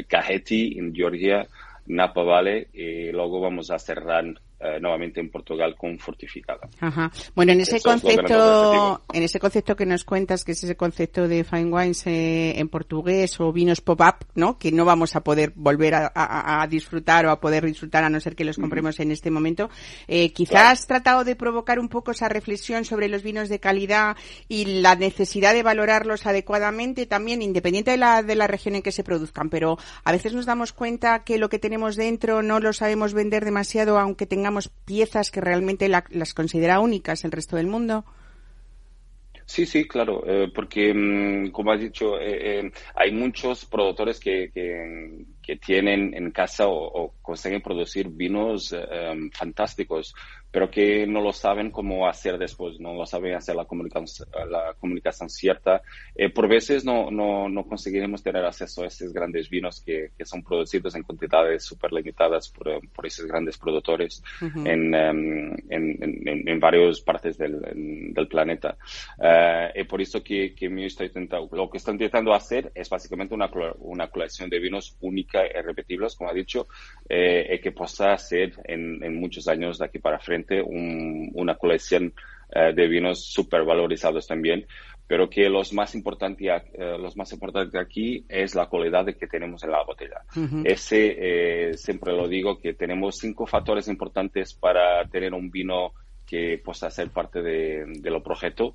Cajeti 0.07 0.79
en 0.79 0.95
Georgia, 0.95 1.47
Napa 1.87 2.23
Valley 2.23 2.67
y 2.73 3.11
luego 3.11 3.41
vamos 3.41 3.71
a 3.71 3.79
cerrar 3.79 4.25
eh, 4.65 4.79
nuevamente 4.81 5.21
en 5.21 5.29
Portugal 5.29 5.75
con 5.77 5.99
fortificada. 5.99 6.69
Ajá. 6.79 7.11
Bueno, 7.35 7.51
en 7.51 7.61
ese 7.61 7.79
Eso 7.79 7.89
concepto, 7.89 9.03
en 9.13 9.23
ese 9.25 9.41
concepto 9.41 9.75
que 9.75 9.87
nos 9.87 10.05
cuentas, 10.05 10.45
que 10.45 10.53
es 10.53 10.63
ese 10.63 10.77
concepto 10.77 11.27
de 11.27 11.43
fine 11.43 11.73
wines 11.73 12.07
eh, 12.07 12.59
en 12.61 12.69
portugués 12.69 13.41
o 13.41 13.53
vinos 13.53 13.81
pop-up, 13.81 14.25
¿no? 14.37 14.59
Que 14.59 14.71
no 14.71 14.85
vamos 14.85 15.17
a 15.17 15.25
poder 15.25 15.53
volver 15.57 15.97
a, 15.97 16.13
a, 16.15 16.63
a, 16.63 16.67
disfrutar 16.69 17.27
o 17.27 17.31
a 17.31 17.41
poder 17.41 17.67
disfrutar 17.67 18.05
a 18.05 18.09
no 18.09 18.21
ser 18.21 18.37
que 18.37 18.45
los 18.45 18.57
compremos 18.57 19.01
en 19.01 19.11
este 19.11 19.33
momento. 19.33 19.69
Eh, 20.07 20.33
quizás 20.33 20.51
claro. 20.51 20.69
has 20.69 20.87
tratado 20.87 21.25
de 21.25 21.35
provocar 21.35 21.81
un 21.81 21.89
poco 21.89 22.13
esa 22.13 22.29
reflexión 22.29 22.85
sobre 22.85 23.09
los 23.09 23.25
vinos 23.25 23.49
de 23.49 23.59
calidad 23.59 24.17
y 24.49 24.81
la 24.81 24.95
necesidad 24.95 25.55
de 25.55 25.65
valorarlos 25.65 26.25
adecuadamente 26.25 27.07
también, 27.07 27.43
independiente 27.43 27.91
de 27.91 27.97
la, 27.97 28.23
de 28.23 28.37
la 28.37 28.47
región 28.47 28.77
en 28.77 28.83
que 28.83 28.93
se 28.93 29.03
produzcan. 29.03 29.51
Pero 29.51 29.77
a 30.05 30.13
veces 30.13 30.35
nos 30.35 30.47
damos 30.47 30.73
cuenta 30.73 31.25
que 31.25 31.39
lo 31.39 31.49
que 31.49 31.59
tenemos 31.59 31.97
dentro 31.97 32.43
no 32.43 32.61
lo 32.61 32.73
sabemos 32.73 33.13
vender 33.13 33.45
demasiado, 33.45 33.99
aunque 33.99 34.27
tengamos 34.27 34.52
piezas 34.85 35.31
que 35.31 35.41
realmente 35.41 35.89
la, 35.89 36.05
las 36.11 36.35
considera 36.35 36.81
únicas 36.81 37.25
el 37.25 37.33
resto 37.33 37.57
del 37.57 37.67
mundo? 37.67 38.05
Sí, 39.47 39.67
sí, 39.67 39.87
claro, 39.87 40.23
eh, 40.27 40.51
porque 40.55 40.95
mm, 40.95 41.51
como 41.51 41.73
has 41.73 41.81
dicho, 41.81 42.19
eh, 42.19 42.61
eh, 42.61 42.73
hay 42.95 43.13
muchos 43.13 43.67
productores 43.67 44.19
que, 44.19 44.51
que, 44.53 45.27
que, 45.43 45.57
tienen 45.57 46.15
en 46.15 46.31
casa 46.31 46.67
o, 46.67 46.75
o 46.75 47.15
consiguen 47.23 47.63
producir 47.63 48.09
vinos 48.09 48.75
fantásticos, 49.33 50.15
pero 50.53 50.71
que 50.71 51.07
no 51.07 51.23
lo 51.23 51.33
saben 51.33 51.71
cómo 51.71 52.07
hacer 52.07 52.37
después, 52.37 52.79
no 52.79 52.93
lo 52.93 53.07
saben 53.07 53.35
hacer 53.35 53.57
la 53.57 53.65
comunicación, 53.65 54.29
la 54.51 54.75
comunicación 54.79 55.31
cierta. 55.31 55.81
Eh, 56.15 56.29
por 56.29 56.47
veces 56.47 56.85
no, 56.85 57.11
no, 57.11 57.49
no 57.49 57.65
conseguiremos 57.65 58.23
tener 58.23 58.45
acceso 58.45 58.83
a 58.83 58.89
esos 58.89 59.15
grandes 59.15 59.49
vinos 59.49 59.81
que, 59.81 60.11
que 60.17 60.27
son 60.27 60.43
producidos 60.43 60.95
en 60.95 61.05
cantidades 61.05 61.65
súper 61.65 61.91
limitadas 61.93 62.51
por, 62.51 62.87
por, 62.91 63.07
esos 63.07 63.27
grandes 63.27 63.57
productores 63.57 64.23
uh 64.43 64.45
-huh. 64.45 64.69
en, 64.69 64.95
um, 64.95 65.57
en, 65.71 66.03
en, 66.29 66.49
en, 66.49 66.61
varias 66.61 67.01
partes 67.01 67.39
del, 67.39 67.59
del 68.13 68.29
planeta. 68.29 68.77
Uh, 69.19 69.81
y 69.81 69.85
por 69.85 70.03
eso 70.03 70.23
que, 70.23 70.55
que 70.55 70.69
me 70.69 70.85
estoy 70.85 71.07
intentando, 71.07 71.49
lo 71.57 71.71
que 71.71 71.79
estoy 71.79 71.95
intentando 71.95 72.35
hacer 72.35 72.71
es 72.75 72.91
básicamente 72.91 73.35
una, 73.35 73.51
una 73.79 74.09
colección 74.09 74.51
de 74.51 74.59
vinos 74.59 74.97
única 75.01 75.32
y 75.39 75.63
repetibles, 75.63 76.17
como 76.17 76.31
ha 76.31 76.35
dicho, 76.35 76.67
eh, 77.09 77.55
y 77.55 77.59
que 77.61 77.73
pueda 77.73 78.17
ser 78.19 78.53
en, 78.65 79.03
en 79.03 79.21
muchos 79.21 79.49
años 79.49 79.79
de 79.79 79.87
aquí 79.87 79.99
para 79.99 80.19
frente 80.19 80.61
un, 80.61 81.31
una 81.35 81.55
colección 81.57 82.13
uh, 82.55 82.75
de 82.75 82.89
vinos 82.89 83.25
súper 83.25 83.65
valorizados 83.65 84.27
también, 84.27 84.67
pero 85.07 85.29
que 85.29 85.49
los 85.49 85.73
más 85.73 85.95
importantes 85.95 86.47
uh, 86.75 86.99
los 86.99 87.17
más 87.17 87.33
importantes 87.33 87.75
aquí 87.75 88.25
es 88.29 88.55
la 88.55 88.69
calidad 88.69 89.07
que 89.07 89.27
tenemos 89.27 89.63
en 89.65 89.71
la 89.71 89.85
botella. 89.85 90.21
Uh 90.37 90.41
-huh. 90.41 90.63
Ese, 90.65 91.17
eh, 91.19 91.75
siempre 91.75 92.13
lo 92.13 92.29
digo, 92.29 92.59
que 92.59 92.75
tenemos 92.75 93.19
cinco 93.19 93.47
factores 93.47 93.89
importantes 93.89 94.55
para 94.55 95.05
tener 95.09 95.33
un 95.35 95.51
vino 95.51 95.93
que 96.27 96.59
pueda 96.65 96.91
ser 96.91 97.11
parte 97.11 97.43
de, 97.43 97.85
de 98.01 98.11
lo 98.11 98.23
proyecto 98.23 98.75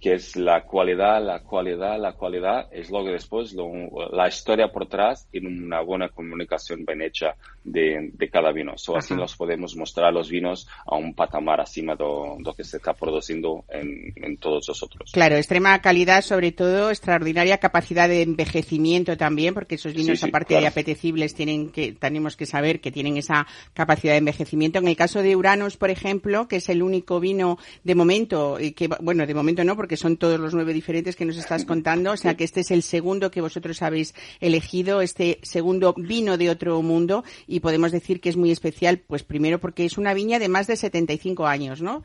que 0.00 0.14
es 0.14 0.36
la 0.36 0.62
cualidad, 0.62 1.24
la 1.24 1.40
cualidad, 1.40 1.98
la 1.98 2.12
cualidad, 2.12 2.68
es 2.70 2.90
lo 2.90 3.04
que 3.04 3.10
después, 3.10 3.52
lo, 3.52 3.68
la 4.12 4.28
historia 4.28 4.68
por 4.68 4.84
atrás 4.84 5.28
y 5.32 5.44
una 5.44 5.80
buena 5.80 6.08
comunicación 6.08 6.84
bien 6.84 7.02
hecha 7.02 7.34
de, 7.64 8.10
de 8.12 8.28
cada 8.30 8.52
vino. 8.52 8.76
So, 8.76 8.96
así 8.96 9.14
nos 9.14 9.36
podemos 9.36 9.76
mostrar 9.76 10.12
los 10.12 10.30
vinos 10.30 10.68
a 10.86 10.96
un 10.96 11.14
patamar 11.14 11.60
encima 11.60 11.96
de 11.96 12.04
lo 12.04 12.54
que 12.54 12.62
se 12.62 12.76
está 12.76 12.94
produciendo 12.94 13.64
en, 13.68 14.12
en, 14.16 14.36
todos 14.36 14.68
los 14.68 14.82
otros. 14.82 15.10
Claro, 15.12 15.36
extrema 15.36 15.80
calidad, 15.80 16.22
sobre 16.22 16.52
todo, 16.52 16.90
extraordinaria 16.90 17.58
capacidad 17.58 18.08
de 18.08 18.22
envejecimiento 18.22 19.16
también, 19.16 19.52
porque 19.52 19.74
esos 19.74 19.94
vinos, 19.94 20.18
sí, 20.18 20.24
sí, 20.24 20.28
aparte 20.28 20.54
claro. 20.54 20.62
de 20.62 20.68
apetecibles, 20.68 21.34
tienen 21.34 21.70
que, 21.70 21.92
tenemos 21.92 22.36
que 22.36 22.46
saber 22.46 22.80
que 22.80 22.92
tienen 22.92 23.16
esa 23.16 23.46
capacidad 23.74 24.12
de 24.12 24.18
envejecimiento. 24.18 24.78
En 24.78 24.86
el 24.86 24.96
caso 24.96 25.22
de 25.22 25.34
Uranus, 25.34 25.76
por 25.76 25.90
ejemplo, 25.90 26.46
que 26.46 26.56
es 26.56 26.68
el 26.68 26.82
único 26.82 27.18
vino 27.18 27.58
de 27.82 27.94
momento, 27.96 28.58
que, 28.76 28.88
bueno, 29.00 29.26
de 29.26 29.34
momento 29.34 29.64
no, 29.64 29.74
porque 29.74 29.87
son 29.96 30.16
todos 30.16 30.38
los 30.38 30.54
nueve 30.54 30.72
diferentes 30.72 31.16
que 31.16 31.24
nos 31.24 31.36
estás 31.36 31.64
contando. 31.66 32.12
O 32.12 32.16
sea 32.16 32.36
que 32.36 32.44
este 32.44 32.60
es 32.60 32.70
el 32.70 32.82
segundo 32.82 33.30
que 33.30 33.40
vosotros 33.40 33.82
habéis 33.82 34.14
elegido, 34.40 35.00
este 35.00 35.38
segundo 35.42 35.94
vino 35.96 36.36
de 36.36 36.50
otro 36.50 36.80
mundo 36.82 37.24
y 37.46 37.60
podemos 37.60 37.92
decir 37.92 38.20
que 38.20 38.28
es 38.28 38.36
muy 38.36 38.50
especial, 38.50 38.98
pues 38.98 39.22
primero 39.22 39.58
porque 39.60 39.84
es 39.84 39.98
una 39.98 40.14
viña 40.14 40.38
de 40.38 40.48
más 40.48 40.66
de 40.66 40.76
75 40.76 41.46
años, 41.46 41.82
¿no? 41.82 42.02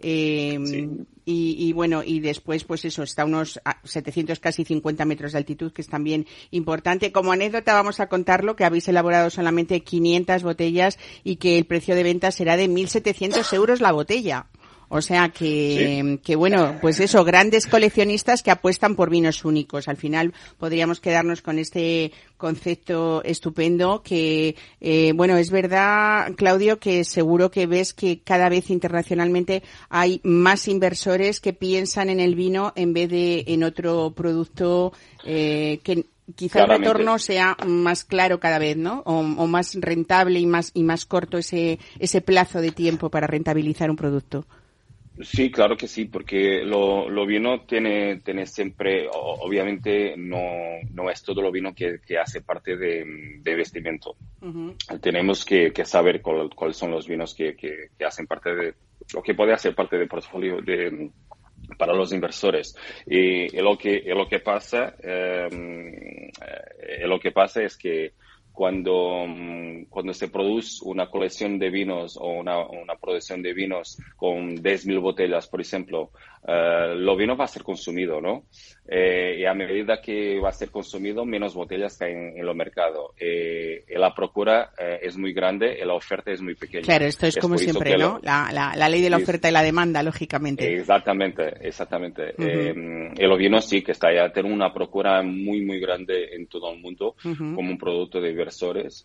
Eh, 0.00 0.58
sí. 0.66 0.90
y, 1.24 1.68
y, 1.68 1.72
bueno, 1.72 2.02
y 2.04 2.20
después, 2.20 2.64
pues 2.64 2.84
eso, 2.84 3.02
está 3.02 3.22
a 3.22 3.24
unos 3.24 3.60
700, 3.84 4.38
casi 4.38 4.64
50 4.64 5.04
metros 5.04 5.32
de 5.32 5.38
altitud, 5.38 5.72
que 5.72 5.82
es 5.82 5.88
también 5.88 6.26
importante. 6.50 7.12
Como 7.12 7.32
anécdota 7.32 7.72
vamos 7.72 8.00
a 8.00 8.08
contarlo, 8.08 8.56
que 8.56 8.64
habéis 8.64 8.88
elaborado 8.88 9.30
solamente 9.30 9.80
500 9.80 10.42
botellas 10.42 10.98
y 11.22 11.36
que 11.36 11.56
el 11.56 11.64
precio 11.64 11.94
de 11.94 12.02
venta 12.02 12.32
será 12.32 12.56
de 12.56 12.68
1.700 12.68 13.50
euros 13.54 13.80
la 13.80 13.92
botella. 13.92 14.46
O 14.96 15.02
sea 15.02 15.30
que, 15.30 16.02
sí. 16.04 16.18
que, 16.22 16.36
bueno, 16.36 16.78
pues 16.80 17.00
eso, 17.00 17.24
grandes 17.24 17.66
coleccionistas 17.66 18.44
que 18.44 18.52
apuestan 18.52 18.94
por 18.94 19.10
vinos 19.10 19.44
únicos. 19.44 19.88
Al 19.88 19.96
final 19.96 20.32
podríamos 20.56 21.00
quedarnos 21.00 21.42
con 21.42 21.58
este 21.58 22.12
concepto 22.36 23.20
estupendo 23.24 24.04
que, 24.04 24.54
eh, 24.80 25.12
bueno, 25.16 25.36
es 25.36 25.50
verdad, 25.50 26.32
Claudio, 26.36 26.78
que 26.78 27.02
seguro 27.02 27.50
que 27.50 27.66
ves 27.66 27.92
que 27.92 28.20
cada 28.20 28.48
vez 28.48 28.70
internacionalmente 28.70 29.64
hay 29.88 30.20
más 30.22 30.68
inversores 30.68 31.40
que 31.40 31.52
piensan 31.52 32.08
en 32.08 32.20
el 32.20 32.36
vino 32.36 32.72
en 32.76 32.92
vez 32.92 33.10
de 33.10 33.42
en 33.48 33.64
otro 33.64 34.12
producto 34.14 34.92
eh, 35.24 35.80
que 35.82 36.06
quizá 36.36 36.60
Claramente. 36.60 36.86
el 36.86 36.94
retorno 36.94 37.18
sea 37.18 37.56
más 37.66 38.04
claro 38.04 38.38
cada 38.38 38.60
vez, 38.60 38.76
¿no? 38.76 39.02
O, 39.06 39.18
o, 39.18 39.46
más 39.48 39.74
rentable 39.74 40.38
y 40.38 40.46
más 40.46 40.70
y 40.72 40.84
más 40.84 41.04
corto 41.04 41.38
ese 41.38 41.80
ese 41.98 42.20
plazo 42.20 42.60
de 42.60 42.70
tiempo 42.70 43.10
para 43.10 43.26
rentabilizar 43.26 43.90
un 43.90 43.96
producto. 43.96 44.46
Sí, 45.20 45.50
claro 45.50 45.76
que 45.76 45.86
sí, 45.86 46.06
porque 46.06 46.64
lo, 46.64 47.08
lo 47.08 47.24
vino 47.24 47.60
tiene, 47.60 48.20
tiene 48.20 48.46
siempre, 48.46 49.06
obviamente 49.12 50.16
no, 50.16 50.40
no 50.90 51.08
es 51.08 51.22
todo 51.22 51.40
lo 51.40 51.52
vino 51.52 51.72
que, 51.72 52.00
que 52.04 52.18
hace 52.18 52.40
parte 52.40 52.76
de, 52.76 53.38
de 53.40 53.54
vestimento. 53.54 54.16
Tenemos 55.00 55.44
que, 55.44 55.72
que 55.72 55.84
saber 55.84 56.20
cuáles 56.20 56.76
son 56.76 56.90
los 56.90 57.06
vinos 57.06 57.32
que, 57.32 57.54
que, 57.54 57.90
que, 57.96 58.04
hacen 58.04 58.26
parte 58.26 58.54
de, 58.54 58.74
lo 59.14 59.22
que 59.22 59.34
puede 59.34 59.52
hacer 59.52 59.74
parte 59.74 59.96
del 59.96 60.08
portfolio 60.08 60.60
de, 60.60 61.10
para 61.78 61.94
los 61.94 62.12
inversores. 62.12 62.76
Y, 63.06 63.56
lo, 63.60 63.78
que, 63.78 64.02
lo 64.06 64.26
que 64.26 64.40
pasa, 64.40 64.96
eh, 65.00 65.48
lo 67.06 67.20
que 67.20 67.30
pasa 67.30 67.62
es 67.62 67.76
que 67.76 68.14
cuando, 68.54 69.26
mm, 69.26 69.86
cuando 69.90 70.14
se 70.14 70.28
produce 70.28 70.78
una 70.84 71.10
colección 71.10 71.58
de 71.58 71.70
vinos 71.70 72.16
o 72.16 72.28
una, 72.28 72.64
una 72.64 72.94
producción 72.94 73.42
de 73.42 73.52
vinos 73.52 73.98
con 74.16 74.56
10.000 74.62 75.00
botellas, 75.00 75.48
por 75.48 75.60
ejemplo, 75.60 76.12
uh, 76.44 76.94
lo 76.94 77.16
vino 77.16 77.36
va 77.36 77.46
a 77.46 77.48
ser 77.48 77.64
consumido, 77.64 78.20
¿no? 78.20 78.44
Eh, 78.86 79.36
y 79.38 79.46
a 79.46 79.54
medida 79.54 80.00
que 80.02 80.38
va 80.40 80.50
a 80.50 80.52
ser 80.52 80.70
consumido, 80.70 81.24
menos 81.24 81.54
botellas 81.54 81.96
caen 81.96 82.36
en 82.36 82.46
el 82.46 82.54
mercado. 82.54 83.14
Eh, 83.18 83.84
la 83.96 84.14
procura 84.14 84.72
eh, 84.78 84.98
es 85.02 85.16
muy 85.16 85.32
grande 85.32 85.82
la 85.84 85.94
oferta 85.94 86.30
es 86.30 86.42
muy 86.42 86.54
pequeña. 86.54 86.84
Claro, 86.84 87.06
esto 87.06 87.26
es, 87.26 87.36
como 87.36 87.56
siempre, 87.56 87.96
¿no? 87.96 88.20
La, 88.22 88.50
la, 88.52 88.74
la, 88.76 88.88
ley 88.88 89.00
de 89.00 89.10
la 89.10 89.16
oferta 89.16 89.48
y 89.48 89.52
la 89.52 89.62
demanda, 89.62 90.02
lógicamente. 90.02 90.74
Exactamente, 90.74 91.42
exactamente. 91.60 92.34
Uh 92.38 92.94
el 93.16 93.38
vino 93.38 93.60
sí 93.60 93.82
que 93.82 93.92
está 93.92 94.12
ya, 94.12 94.32
tiene 94.32 94.52
una 94.52 94.72
procura 94.72 95.22
muy, 95.22 95.64
muy 95.64 95.78
grande 95.78 96.34
en 96.34 96.46
todo 96.46 96.72
el 96.72 96.80
mundo 96.80 97.14
como 97.22 97.70
un 97.70 97.78
producto 97.78 98.20
de 98.20 98.30
inversores, 98.30 99.04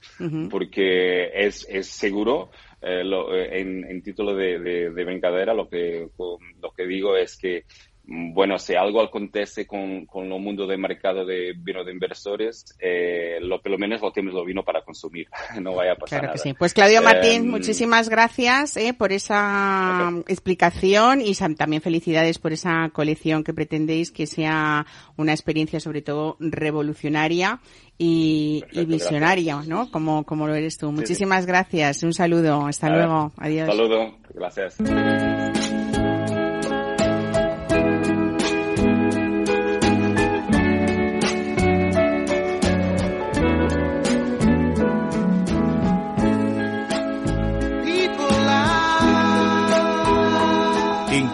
porque 0.49 1.29
es, 1.33 1.67
es 1.69 1.87
seguro. 1.87 2.49
Eh, 2.81 3.03
lo, 3.03 3.35
en, 3.35 3.83
en, 3.83 4.01
título 4.01 4.33
de, 4.33 4.57
de, 4.57 4.91
de, 4.91 5.03
brincadera, 5.03 5.53
lo 5.53 5.67
que, 5.67 6.07
lo 6.17 6.71
que 6.71 6.87
digo 6.87 7.17
es 7.17 7.37
que 7.37 7.65
bueno, 8.11 8.57
si 8.57 8.75
algo 8.75 9.01
acontece 9.01 9.67
con, 9.67 10.05
con 10.05 10.31
el 10.31 10.41
mundo 10.41 10.65
del 10.65 10.79
mercado 10.79 11.25
de 11.25 11.53
vino 11.55 11.83
de 11.83 11.91
inversores, 11.91 12.65
eh, 12.79 13.37
lo 13.41 13.61
lo 13.63 13.77
menos 13.77 14.01
lo 14.01 14.11
tienes 14.11 14.33
lo 14.33 14.43
vino 14.43 14.63
para 14.63 14.81
consumir, 14.81 15.27
no 15.61 15.75
vaya 15.75 15.93
a 15.93 15.95
pasar 15.95 16.21
claro 16.21 16.33
que 16.33 16.39
sí. 16.39 16.53
Pues 16.53 16.73
Claudio 16.73 17.03
Martín, 17.03 17.45
eh, 17.45 17.47
muchísimas 17.47 18.09
gracias 18.09 18.77
eh, 18.77 18.95
por 18.97 19.11
esa 19.11 20.09
okay. 20.09 20.23
explicación 20.27 21.21
y 21.21 21.35
también 21.55 21.81
felicidades 21.81 22.39
por 22.39 22.51
esa 22.51 22.89
colección 22.91 23.43
que 23.43 23.53
pretendéis 23.53 24.11
que 24.11 24.25
sea 24.25 24.87
una 25.15 25.33
experiencia 25.33 25.79
sobre 25.79 26.01
todo 26.01 26.35
revolucionaria 26.39 27.59
y, 27.97 28.61
Perfecto, 28.61 28.81
y 28.81 28.85
visionaria, 28.85 29.53
gracias. 29.55 29.67
¿no? 29.67 29.91
Como, 29.91 30.23
como 30.23 30.47
lo 30.47 30.55
eres 30.55 30.77
tú. 30.77 30.87
Sí, 30.87 30.93
muchísimas 30.93 31.43
sí. 31.43 31.47
gracias. 31.47 32.01
Un 32.01 32.13
saludo. 32.13 32.65
Hasta 32.65 32.87
a 32.87 32.89
luego. 32.89 33.31
Ver, 33.37 33.47
Adiós. 33.47 33.67
Saludo. 33.67 34.17
Gracias. 34.33 34.77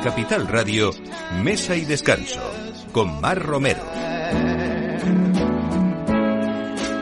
Capital 0.05 0.47
Radio, 0.47 0.91
Mesa 1.41 1.75
y 1.75 1.83
Descanso, 1.83 2.39
con 2.91 3.19
Mar 3.21 3.41
Romero. 3.41 3.81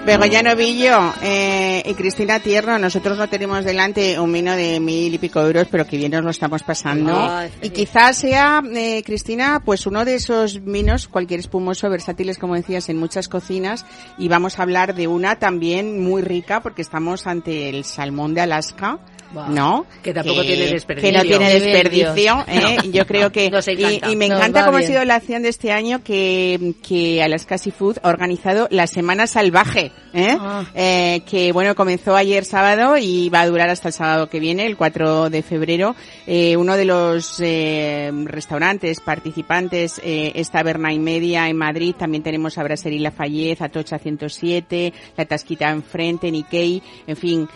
Begoña 0.06 0.41
Novillo 0.41 1.14
eh, 1.22 1.84
y 1.86 1.93
Cristina 1.95 2.39
Tierno, 2.39 2.80
nosotros 2.80 3.18
no 3.18 3.28
tenemos 3.28 3.66
delante 3.66 4.18
un 4.18 4.32
vino 4.32 4.56
de 4.56 4.80
mil 4.80 5.14
y 5.14 5.18
pico 5.18 5.41
euros, 5.41 5.68
pero 5.70 5.86
que 5.86 5.97
bien 5.97 6.14
nos 6.14 6.24
lo 6.24 6.30
estamos 6.30 6.64
pasando. 6.64 7.14
Oh, 7.14 7.41
sí. 7.41 7.68
Y 7.68 7.70
quizás 7.72 8.20
sea, 8.20 8.64
eh, 8.74 9.04
Cristina, 9.06 9.62
pues 9.66 9.86
uno 9.86 10.06
de 10.06 10.16
esos 10.16 10.64
vinos, 10.64 11.10
cualquier 11.10 11.41
espumoso, 11.41 11.89
versátiles, 11.89 12.38
como 12.38 12.56
decías, 12.56 12.88
en 12.88 12.95
muchas 12.95 13.28
cocinas. 13.28 13.86
Y 14.18 14.30
vamos 14.30 14.60
a 14.60 14.64
hablar 14.64 14.95
de 14.95 15.08
una 15.08 15.39
también 15.39 16.01
muy 16.01 16.22
rica, 16.22 16.62
porque 16.62 16.82
estamos 16.82 17.28
ante 17.28 17.68
el 17.68 17.84
salmón 17.84 18.34
de 18.34 18.39
Alaska. 18.39 19.01
Wow. 19.34 19.50
¿no? 19.50 19.86
Que 20.04 20.14
tampoco 20.14 20.42
que, 20.42 20.48
tiene 20.48 20.68
desperdicio. 20.68 21.12
Que 21.12 21.18
no 21.18 21.24
tiene 21.24 21.60
desperdicio, 21.60 22.46
¿eh? 22.48 22.78
No, 22.78 22.92
Yo 22.92 23.08
creo 23.08 23.32
que... 23.32 23.46
y, 23.46 24.12
y, 24.12 24.16
me 24.16 24.28
encanta 24.28 24.64
cómo 24.66 24.78
ha 24.78 24.84
sido 24.84 25.04
la 25.06 25.16
acción 25.16 25.42
de 25.42 25.50
este 25.50 25.72
año 25.72 26.04
que, 26.04 26.76
que 26.88 27.24
Alaska 27.24 27.58
Seafood 27.58 27.98
ha 28.04 28.10
organizado 28.10 28.68
la 28.70 28.86
Semana 28.86 29.26
Salvaje, 29.26 29.92
¿eh? 30.14 30.38
Ah. 30.40 30.66
eh 30.76 31.22
que 31.28 31.52
bueno, 31.52 31.74
comenzó 31.74 32.16
ayer 32.16 32.46
sábado 32.46 32.96
y 32.98 33.30
va 33.30 33.42
a 33.42 33.48
durar 33.48 33.70
hasta 33.70 33.88
el 33.88 33.94
sábado 33.94 34.30
que 34.30 34.40
viene, 34.40 34.68
el 34.68 34.78
4 34.78 35.32
de 35.32 35.42
febrero. 35.42 35.96
Eh, 36.28 36.56
uno 36.56 36.78
de 36.78 36.86
los 36.86 37.40
eh, 37.40 38.12
restaurantes 38.26 39.00
participantes 39.00 40.00
es 40.04 40.52
Taberna 40.52 40.94
y 40.94 41.00
Media 41.00 41.50
en 41.50 41.58
Madrid. 41.58 41.96
También 41.98 42.22
tenemos 42.22 42.58
a 42.58 42.64
Brasserie 42.64 43.00
Lafayette, 43.00 43.62
Atocha 43.64 43.98
107, 43.98 44.94
La 45.18 45.26
Tasquita 45.26 45.72
enfrente, 45.72 46.30
Nikkei, 46.30 46.84
en 47.08 47.18
fin, 47.18 47.50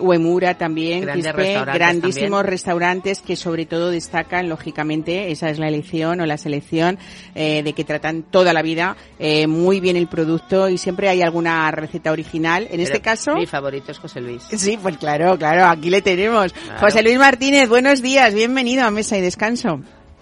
Uemura 0.00 0.54
también 0.54 1.11
grandes 1.20 1.34
restaurantes 1.34 1.74
grandísimos 1.74 2.30
también. 2.30 2.46
restaurantes 2.46 3.22
que 3.22 3.36
sobre 3.36 3.66
todo 3.66 3.90
destacan, 3.90 4.48
lógicamente, 4.48 5.30
esa 5.30 5.50
es 5.50 5.58
la 5.58 5.68
elección 5.68 6.20
o 6.20 6.26
la 6.26 6.38
selección, 6.38 6.98
eh, 7.34 7.62
de 7.62 7.72
que 7.72 7.84
tratan 7.84 8.22
toda 8.22 8.52
la 8.52 8.62
vida 8.62 8.96
eh, 9.18 9.46
muy 9.46 9.80
bien 9.80 9.96
el 9.96 10.08
producto 10.08 10.68
y 10.68 10.78
siempre 10.78 11.08
hay 11.08 11.22
alguna 11.22 11.70
receta 11.70 12.12
original. 12.12 12.64
En 12.64 12.70
Pero 12.70 12.82
este 12.82 13.00
caso... 13.00 13.34
Mi 13.34 13.46
favorito 13.46 13.92
es 13.92 13.98
José 13.98 14.20
Luis. 14.20 14.42
Sí, 14.44 14.78
pues 14.80 14.96
claro, 14.98 15.36
claro, 15.38 15.64
aquí 15.66 15.90
le 15.90 16.02
tenemos. 16.02 16.52
Claro. 16.52 16.80
José 16.80 17.02
Luis 17.02 17.18
Martínez, 17.18 17.68
buenos 17.68 18.02
días, 18.02 18.34
bienvenido 18.34 18.84
a 18.84 18.90
Mesa 18.90 19.18
y 19.18 19.20
Descanso. 19.20 19.80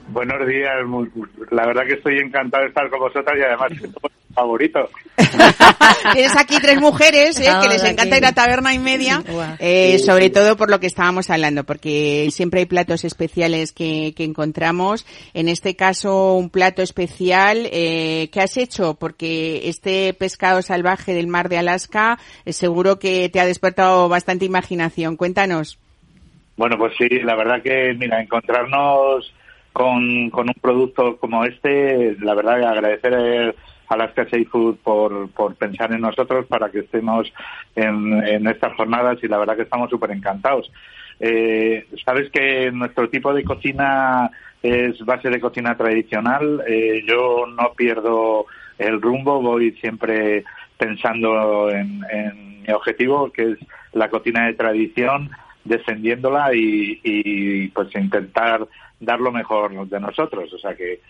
Buenos 0.08 0.44
días, 0.46 0.72
la 1.52 1.66
verdad 1.66 1.82
que 1.86 1.94
estoy 1.94 2.18
encantado 2.18 2.64
de 2.64 2.70
estar 2.70 2.90
con 2.90 2.98
vosotras 2.98 3.38
y 3.38 3.42
además 3.42 3.70
favorito. 4.34 4.88
Tienes 6.12 6.36
aquí 6.36 6.56
tres 6.60 6.80
mujeres 6.80 7.38
¿eh? 7.40 7.50
que 7.62 7.68
les 7.68 7.84
encanta 7.84 8.16
ir 8.16 8.24
a 8.24 8.32
taberna 8.32 8.74
y 8.74 8.78
media, 8.78 9.22
eh, 9.58 9.98
sobre 9.98 10.30
todo 10.30 10.56
por 10.56 10.70
lo 10.70 10.80
que 10.80 10.86
estábamos 10.86 11.30
hablando, 11.30 11.64
porque 11.64 12.28
siempre 12.30 12.60
hay 12.60 12.66
platos 12.66 13.04
especiales 13.04 13.72
que, 13.72 14.14
que 14.16 14.24
encontramos. 14.24 15.06
En 15.34 15.48
este 15.48 15.76
caso, 15.76 16.34
un 16.34 16.50
plato 16.50 16.82
especial. 16.82 17.68
Eh, 17.72 18.28
¿Qué 18.32 18.40
has 18.40 18.56
hecho? 18.56 18.94
Porque 18.94 19.68
este 19.68 20.14
pescado 20.14 20.62
salvaje 20.62 21.14
del 21.14 21.26
mar 21.26 21.48
de 21.48 21.58
Alaska 21.58 22.18
eh, 22.44 22.52
seguro 22.52 22.98
que 22.98 23.28
te 23.28 23.40
ha 23.40 23.46
despertado 23.46 24.08
bastante 24.08 24.44
imaginación. 24.44 25.16
Cuéntanos. 25.16 25.78
Bueno, 26.56 26.76
pues 26.76 26.92
sí, 26.98 27.08
la 27.22 27.36
verdad 27.36 27.62
que, 27.62 27.94
mira, 27.98 28.20
encontrarnos 28.20 29.32
con, 29.72 30.30
con 30.30 30.48
un 30.48 30.54
producto 30.60 31.16
como 31.16 31.44
este, 31.44 32.16
la 32.20 32.34
verdad 32.34 32.62
agradecer 32.64 33.54
Alaska 33.90 34.26
Seafood 34.28 34.76
por, 34.76 35.30
por 35.30 35.54
pensar 35.56 35.92
en 35.92 36.00
nosotros 36.00 36.46
para 36.46 36.70
que 36.70 36.80
estemos 36.80 37.30
en, 37.74 38.46
estas 38.46 38.74
jornadas 38.74 39.18
y 39.22 39.28
la 39.28 39.38
verdad 39.38 39.56
que 39.56 39.62
estamos 39.62 39.90
súper 39.90 40.12
encantados. 40.12 40.70
Eh, 41.18 41.86
Sabes 42.04 42.30
que 42.30 42.70
nuestro 42.70 43.08
tipo 43.10 43.34
de 43.34 43.44
cocina 43.44 44.30
es 44.62 44.98
base 45.04 45.28
de 45.28 45.40
cocina 45.40 45.76
tradicional. 45.76 46.62
Eh, 46.66 47.02
yo 47.06 47.46
no 47.46 47.72
pierdo 47.74 48.46
el 48.78 49.00
rumbo, 49.00 49.42
voy 49.42 49.72
siempre 49.72 50.44
pensando 50.78 51.70
en, 51.70 52.00
en 52.10 52.62
mi 52.62 52.72
objetivo, 52.72 53.30
que 53.30 53.52
es 53.52 53.58
la 53.92 54.08
cocina 54.08 54.46
de 54.46 54.54
tradición, 54.54 55.30
defendiéndola 55.64 56.54
y, 56.54 57.00
y 57.02 57.68
pues 57.68 57.94
intentar 57.94 58.66
dar 59.00 59.20
lo 59.20 59.32
mejor 59.32 59.88
de 59.88 60.00
nosotros. 60.00 60.52
O 60.52 60.58
sea 60.58 60.74
que 60.74 61.00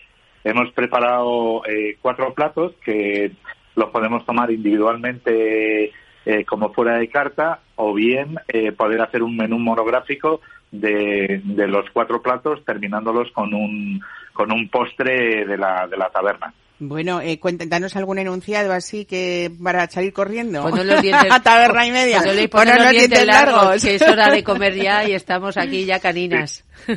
hemos 0.45 0.73
preparado 0.73 1.63
eh, 1.67 1.97
cuatro 2.01 2.33
platos 2.35 2.73
que 2.85 3.33
los 3.77 3.91
podemos 3.91 4.25
tomar 4.25 4.51
individualmente 4.51 5.93
eh, 6.27 6.45
como 6.45 6.73
fuera 6.73 6.99
de 6.99 7.09
carta 7.09 7.61
o 7.77 7.95
bien 7.95 8.37
eh, 8.49 8.73
poder 8.73 9.01
hacer 9.01 9.23
un 9.23 9.37
menú 9.37 9.59
monográfico 9.59 10.41
de, 10.71 11.41
de, 11.45 11.67
los 11.67 11.89
cuatro 11.91 12.23
platos 12.23 12.65
terminándolos 12.65 13.31
con 13.33 13.55
un 13.55 14.01
con 14.33 14.53
un 14.53 14.69
postre 14.69 15.45
de 15.45 15.57
la, 15.57 15.87
de 15.87 15.97
la 15.97 16.09
taberna. 16.11 16.55
Bueno, 16.81 17.21
eh, 17.21 17.39
cuéntanos 17.39 17.95
algún 17.95 18.19
enunciado 18.19 18.73
así 18.73 19.05
que 19.05 19.51
para 19.63 19.87
salir 19.89 20.15
corriendo. 20.15 20.63
Ponos 20.63 20.87
los 20.87 21.03
dientes, 21.03 21.27
a 21.31 21.43
taberna 21.43 21.87
y 21.87 21.91
media. 21.91 22.21
Ponos, 22.21 22.49
ponos 22.49 22.75
los, 22.75 22.85
los 22.85 22.91
dientes, 22.93 23.27
largos, 23.27 23.55
largos, 23.55 23.85
que 23.85 23.95
es 23.97 24.03
hora 24.03 24.31
de 24.31 24.43
comer 24.45 24.75
ya 24.75 25.07
y 25.07 25.13
estamos 25.13 25.59
aquí 25.59 25.85
ya 25.85 26.01
caninas. 26.01 26.65
Sí. 26.87 26.95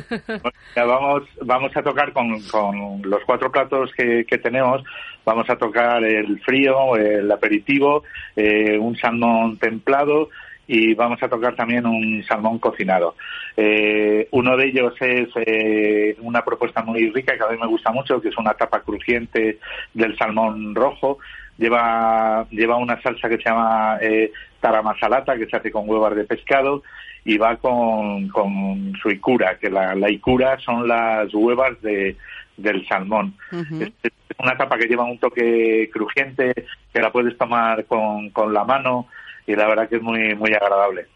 ya 0.74 0.84
vamos, 0.84 1.24
vamos 1.42 1.76
a 1.76 1.82
tocar 1.82 2.14
con, 2.14 2.40
con 2.44 3.02
los 3.02 3.22
cuatro 3.26 3.52
platos 3.52 3.90
que, 3.94 4.24
que, 4.24 4.38
tenemos. 4.38 4.82
Vamos 5.22 5.48
a 5.50 5.56
tocar 5.56 6.02
el 6.02 6.40
frío, 6.40 6.96
el 6.96 7.30
aperitivo, 7.30 8.04
eh, 8.36 8.78
un 8.78 8.96
salmón 8.96 9.58
templado 9.58 10.30
y 10.66 10.94
vamos 10.94 11.22
a 11.22 11.28
tocar 11.28 11.54
también 11.54 11.86
un 11.86 12.24
salmón 12.24 12.58
cocinado. 12.58 13.16
Eh, 13.56 14.28
uno 14.32 14.56
de 14.56 14.66
ellos 14.66 14.94
es 15.00 15.28
eh, 15.36 16.16
una 16.20 16.44
propuesta 16.44 16.82
muy 16.82 17.10
rica 17.10 17.36
que 17.36 17.44
a 17.44 17.48
mí 17.48 17.56
me 17.60 17.68
gusta 17.68 17.92
mucho, 17.92 18.20
que 18.20 18.28
es 18.28 18.36
una 18.36 18.54
tapa 18.54 18.80
crujiente 18.80 19.58
del 19.92 20.16
salmón 20.16 20.74
rojo. 20.74 21.18
Lleva, 21.56 22.46
lleva 22.50 22.76
una 22.76 23.00
salsa 23.00 23.28
que 23.28 23.36
se 23.36 23.44
llama 23.44 23.98
eh, 24.00 24.32
taramasalata, 24.60 25.36
que 25.36 25.46
se 25.46 25.56
hace 25.56 25.70
con 25.70 25.88
huevas 25.88 26.16
de 26.16 26.24
pescado 26.24 26.82
y 27.24 27.38
va 27.38 27.56
con, 27.56 28.28
con 28.28 28.92
su 29.00 29.10
icura, 29.10 29.56
que 29.58 29.70
la, 29.70 29.94
la 29.94 30.10
icura 30.10 30.58
son 30.58 30.88
las 30.88 31.32
huevas 31.32 31.80
de, 31.80 32.16
del 32.56 32.86
salmón. 32.86 33.34
es, 33.80 33.92
una 34.38 34.56
tapa 34.56 34.76
que 34.76 34.86
lleva 34.86 35.04
un 35.04 35.18
toque 35.18 35.88
crujiente, 35.92 36.52
que 36.92 37.00
la 37.00 37.12
puedes 37.12 37.38
tomar 37.38 37.84
con, 37.84 38.30
con 38.30 38.52
la 38.52 38.64
mano 38.64 39.06
y 39.46 39.54
la 39.54 39.68
verdad 39.68 39.88
que 39.88 39.96
es 39.96 40.02
muy, 40.02 40.34
muy 40.34 40.52
agradable. 40.52 41.06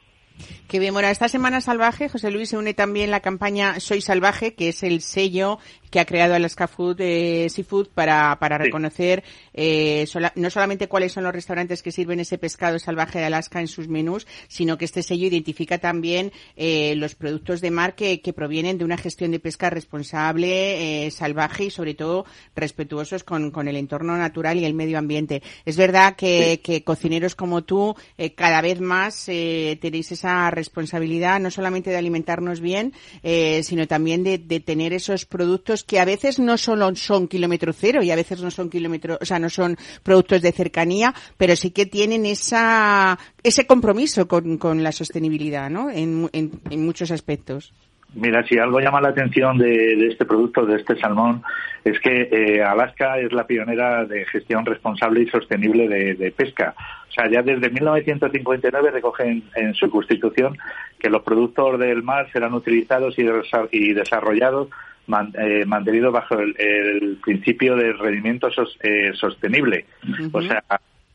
Que 0.67 0.79
bien, 0.79 0.93
bueno, 0.93 1.09
esta 1.09 1.29
Semana 1.29 1.61
Salvaje, 1.61 2.09
José 2.09 2.31
Luis, 2.31 2.51
se 2.51 2.57
une 2.57 2.75
también 2.75 3.11
la 3.11 3.21
campaña 3.21 3.81
Soy 3.81 4.01
Salvaje, 4.01 4.55
que 4.55 4.69
es 4.69 4.83
el 4.83 5.01
sello 5.01 5.59
que 5.91 6.01
ha 6.01 6.05
creado 6.05 6.35
Alaska 6.35 6.69
Food 6.69 7.01
eh, 7.01 7.49
Seafood 7.49 7.89
para, 7.89 8.39
para 8.39 8.59
reconocer 8.59 9.25
eh, 9.55 10.07
no 10.35 10.51
solamente 10.51 10.89
cuáles 10.89 11.13
son 11.13 11.25
los 11.25 11.33
restaurantes 11.33 11.83
que 11.83 11.93
sirven 11.93 12.21
ese 12.21 12.39
pescado 12.39 12.79
salvaje 12.79 13.19
de 13.19 13.25
Alaska 13.25 13.61
en 13.61 13.69
sus 13.69 13.89
menús, 13.89 14.27
sino 14.49 14.77
que 14.77 14.85
este 14.85 15.03
sello 15.03 15.27
identifica 15.27 15.79
también 15.79 16.33
eh, 16.57 16.95
los 16.97 17.15
productos 17.15 17.61
de 17.61 17.71
mar 17.71 17.95
que, 17.95 18.21
que, 18.21 18.33
provienen 18.33 18.79
de 18.79 18.85
una 18.85 18.99
gestión 18.99 19.31
de 19.31 19.41
pesca 19.41 19.71
responsable, 19.71 21.07
eh, 21.07 21.11
salvaje 21.11 21.65
y 21.65 21.71
sobre 21.71 21.95
todo 21.95 22.27
respetuosos 22.55 23.25
con, 23.25 23.51
con, 23.51 23.69
el 23.69 23.77
entorno 23.77 24.17
natural 24.17 24.59
y 24.59 24.65
el 24.65 24.75
medio 24.75 24.99
ambiente. 24.99 25.43
Es 25.65 25.77
verdad 25.77 26.15
que, 26.17 26.61
que 26.63 26.85
cocineros 26.85 27.35
como 27.35 27.65
tú 27.65 27.97
eh, 28.17 28.35
cada 28.35 28.61
vez 28.61 28.81
más 28.81 29.29
eh, 29.29 29.79
tenéis 29.81 30.13
esa 30.13 30.28
responsabilidad 30.51 31.41
no 31.41 31.51
solamente 31.51 31.91
de 31.91 31.97
alimentarnos 31.97 32.61
bien, 32.61 32.93
eh, 33.23 33.63
sino 33.63 33.87
también 33.87 34.25
de, 34.25 34.39
tener 34.61 34.93
esos 34.93 35.25
productos 35.25 35.85
que 35.85 36.01
a 36.01 36.05
veces 36.05 36.39
no 36.39 36.59
solo 36.59 36.95
son 36.97 37.29
kilómetro 37.29 37.73
cero 37.73 38.03
y 38.03 38.11
a 38.11 38.17
veces 38.17 38.41
no 38.41 38.51
son 38.51 38.71
kilómetro, 38.71 39.19
o 39.21 39.25
sea, 39.25 39.39
no 39.39 39.51
son 39.51 39.77
productos 40.03 40.43
de 40.43 40.53
cercanía, 40.53 41.15
pero 41.37 41.57
sí 41.57 41.71
que 41.71 41.87
tienen 41.87 42.27
esa, 42.27 43.19
ese 43.43 43.67
compromiso 43.67 44.27
con, 44.29 44.59
con 44.59 44.83
la 44.83 44.93
sostenibilidad, 44.93 45.71
¿no? 45.71 45.91
En, 45.91 46.29
en, 46.33 46.61
en 46.71 46.85
muchos 46.85 47.11
aspectos. 47.11 47.73
Mira, 48.15 48.43
si 48.47 48.59
algo 48.59 48.81
llama 48.81 49.01
la 49.01 49.11
atención 49.11 49.59
de, 49.59 49.67
de, 49.69 50.07
este 50.09 50.25
producto, 50.25 50.65
de 50.65 50.77
este 50.77 50.97
salmón, 50.97 51.43
es 51.85 52.01
que 52.01 52.29
eh, 52.33 52.63
Alaska 52.63 53.19
es 53.19 53.33
la 53.33 53.47
pionera 53.47 54.05
de 54.07 54.25
gestión 54.27 54.65
responsable 54.65 55.23
y 55.23 55.27
sostenible 55.29 55.89
de, 55.89 56.15
de, 56.15 56.31
pesca. 56.31 56.75
O 57.09 57.13
sea, 57.13 57.31
ya 57.31 57.43
desde 57.43 57.71
1959 57.71 58.91
recoge 58.91 59.25
en, 59.25 59.43
en, 59.55 59.75
su 59.75 59.91
constitución 59.91 60.57
que 60.99 61.11
los 61.11 61.23
productos 61.23 61.79
del 61.79 62.03
mar 62.03 62.29
serán 62.33 62.55
utilizados 62.55 63.19
y, 63.19 63.27
y 63.73 63.93
desarrollados 63.93 64.69
man, 65.07 65.33
eh, 65.39 65.65
mantenidos 65.67 66.13
bajo 66.13 66.39
el, 66.39 66.55
el, 66.59 67.19
principio 67.23 67.77
de 67.77 67.93
rendimiento 67.93 68.51
sos, 68.51 68.79
eh, 68.83 69.13
sostenible. 69.15 69.85
Uh 70.03 70.07
-huh. 70.13 70.31
O 70.33 70.43
sea, 70.43 70.63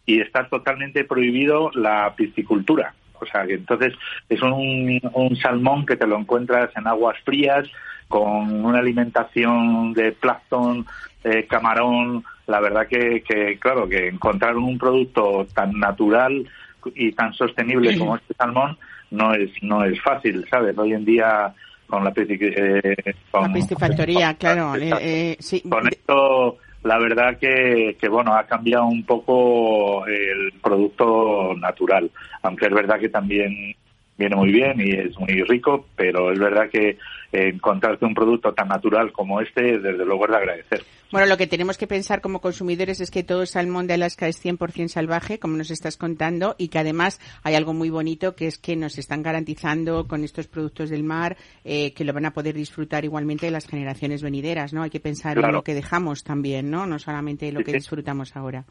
y 0.05 0.19
está 0.19 0.47
totalmente 0.47 1.05
prohibido 1.05 1.71
la 1.73 2.13
piscicultura. 2.15 2.93
O 3.23 3.25
sea, 3.25 3.45
que 3.45 3.55
entonces 3.55 3.93
es 4.29 4.41
un, 4.41 4.99
un, 5.13 5.35
salmón 5.37 5.85
que 5.85 5.95
te 5.95 6.07
lo 6.07 6.17
encuentras 6.17 6.69
en 6.75 6.87
aguas 6.87 7.17
frías, 7.23 7.67
con 8.07 8.63
una 8.63 8.79
alimentación 8.79 9.93
de 9.93 10.11
plancton, 10.11 10.85
eh, 11.23 11.45
camarón. 11.49 12.23
La 12.47 12.59
verdad 12.59 12.87
que, 12.87 13.23
que, 13.23 13.57
claro, 13.59 13.87
que 13.87 14.07
encontrar 14.07 14.55
un 14.57 14.77
producto 14.77 15.47
tan 15.53 15.79
natural 15.79 16.47
y 16.95 17.11
tan 17.13 17.33
sostenible 17.33 17.97
como 17.97 18.17
este 18.17 18.33
salmón 18.33 18.77
no 19.11 19.33
es, 19.33 19.51
no 19.61 19.83
es 19.83 20.01
fácil, 20.01 20.45
¿sabes? 20.49 20.77
Hoy 20.77 20.93
en 20.93 21.05
día 21.05 21.53
con 21.87 22.03
la, 22.03 22.13
eh, 22.15 22.95
con, 23.29 23.43
la 23.43 23.53
piscifactoría, 23.53 24.27
con, 24.29 24.37
claro. 24.37 24.75
Eh, 24.75 24.91
eh, 24.99 25.37
sí. 25.39 25.61
Con 25.69 25.87
esto 25.87 26.57
la 26.83 26.97
verdad 26.97 27.37
que, 27.37 27.97
que, 27.99 28.09
bueno 28.09 28.35
ha 28.35 28.45
cambiado 28.45 28.85
un 28.85 29.05
poco 29.05 30.05
el 30.05 30.53
producto 30.61 31.53
natural 31.55 32.11
aunque 32.41 32.65
es 32.65 32.73
verdad 32.73 32.99
que 32.99 33.09
también 33.09 33.75
viene 34.17 34.35
muy 34.35 34.51
bien 34.51 34.79
y 34.79 34.91
es 34.91 35.17
muy 35.17 35.43
rico 35.43 35.87
pero 35.95 36.31
es 36.31 36.39
verdad 36.39 36.69
que 36.69 36.97
encontrarte 37.31 38.05
un 38.05 38.13
producto 38.13 38.53
tan 38.53 38.67
natural 38.67 39.11
como 39.11 39.41
este 39.41 39.79
desde 39.79 40.05
luego 40.05 40.25
es 40.25 40.31
de 40.31 40.37
agradecer 40.37 40.83
bueno, 41.13 41.27
lo 41.27 41.37
que 41.37 41.45
tenemos 41.45 41.77
que 41.77 41.85
pensar 41.85 42.21
como 42.21 42.41
consumidores 42.41 42.99
es 42.99 43.11
que 43.11 43.21
todo 43.21 43.45
salmón 43.45 43.85
de 43.85 43.93
Alaska 43.93 44.27
es 44.27 44.43
100% 44.43 44.87
salvaje, 44.87 45.37
como 45.37 45.55
nos 45.57 45.69
estás 45.69 45.95
contando, 45.95 46.55
y 46.57 46.69
que 46.69 46.79
además 46.79 47.19
hay 47.43 47.53
algo 47.53 47.71
muy 47.71 47.91
bonito 47.91 48.35
que 48.35 48.47
es 48.47 48.57
que 48.57 48.75
nos 48.75 48.97
están 48.97 49.21
garantizando 49.21 50.07
con 50.07 50.23
estos 50.23 50.47
productos 50.47 50.89
del 50.89 51.03
mar 51.03 51.37
eh, 51.65 51.93
que 51.93 52.03
lo 52.03 52.13
van 52.13 52.25
a 52.25 52.33
poder 52.33 52.55
disfrutar 52.55 53.05
igualmente 53.05 53.51
las 53.51 53.67
generaciones 53.67 54.23
venideras, 54.23 54.73
¿no? 54.73 54.81
Hay 54.81 54.89
que 54.89 54.99
pensar 54.99 55.33
claro. 55.33 55.49
en 55.49 55.53
lo 55.53 55.63
que 55.63 55.75
dejamos 55.75 56.23
también, 56.23 56.71
¿no? 56.71 56.87
No 56.87 56.97
solamente 56.97 57.51
lo 57.51 57.63
que 57.63 57.73
disfrutamos 57.73 58.35
ahora. 58.35 58.65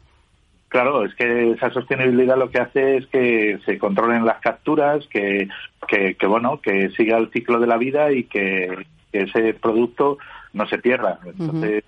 Claro, 0.73 1.05
es 1.05 1.13
que 1.13 1.51
esa 1.51 1.69
sostenibilidad 1.69 2.35
lo 2.35 2.49
que 2.49 2.59
hace 2.59 2.97
es 2.97 3.05
que 3.05 3.59
se 3.63 3.77
controlen 3.77 4.25
las 4.25 4.39
capturas, 4.39 5.05
que, 5.05 5.47
que, 5.87 6.15
que 6.15 6.25
bueno, 6.25 6.61
que 6.61 6.89
siga 6.97 7.19
el 7.19 7.29
ciclo 7.29 7.59
de 7.59 7.67
la 7.67 7.77
vida 7.77 8.11
y 8.11 8.23
que, 8.23 8.87
que 9.11 9.21
ese 9.21 9.53
producto 9.53 10.17
no 10.51 10.67
se 10.67 10.79
pierda. 10.79 11.19
Entonces, 11.25 11.83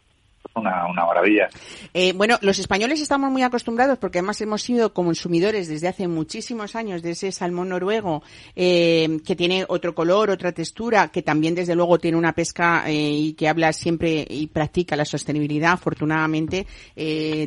una, 0.53 0.87
una 0.87 1.05
maravilla. 1.05 1.49
Eh, 1.93 2.13
bueno, 2.13 2.37
los 2.41 2.59
españoles 2.59 3.01
estamos 3.01 3.31
muy 3.31 3.43
acostumbrados 3.43 3.97
porque 3.97 4.19
además 4.19 4.39
hemos 4.41 4.61
sido 4.61 4.93
consumidores 4.93 5.67
desde 5.67 5.87
hace 5.87 6.07
muchísimos 6.07 6.75
años 6.75 7.01
de 7.01 7.11
ese 7.11 7.31
salmón 7.31 7.69
noruego 7.69 8.23
eh, 8.55 9.19
que 9.25 9.35
tiene 9.35 9.65
otro 9.67 9.95
color, 9.95 10.29
otra 10.29 10.51
textura, 10.51 11.09
que 11.09 11.21
también 11.21 11.55
desde 11.55 11.75
luego 11.75 11.97
tiene 11.97 12.17
una 12.17 12.33
pesca 12.33 12.83
eh, 12.87 12.93
y 12.93 13.33
que 13.33 13.47
habla 13.47 13.73
siempre 13.73 14.25
y 14.29 14.47
practica 14.47 14.95
la 14.95 15.05
sostenibilidad. 15.05 15.73
Afortunadamente, 15.73 16.65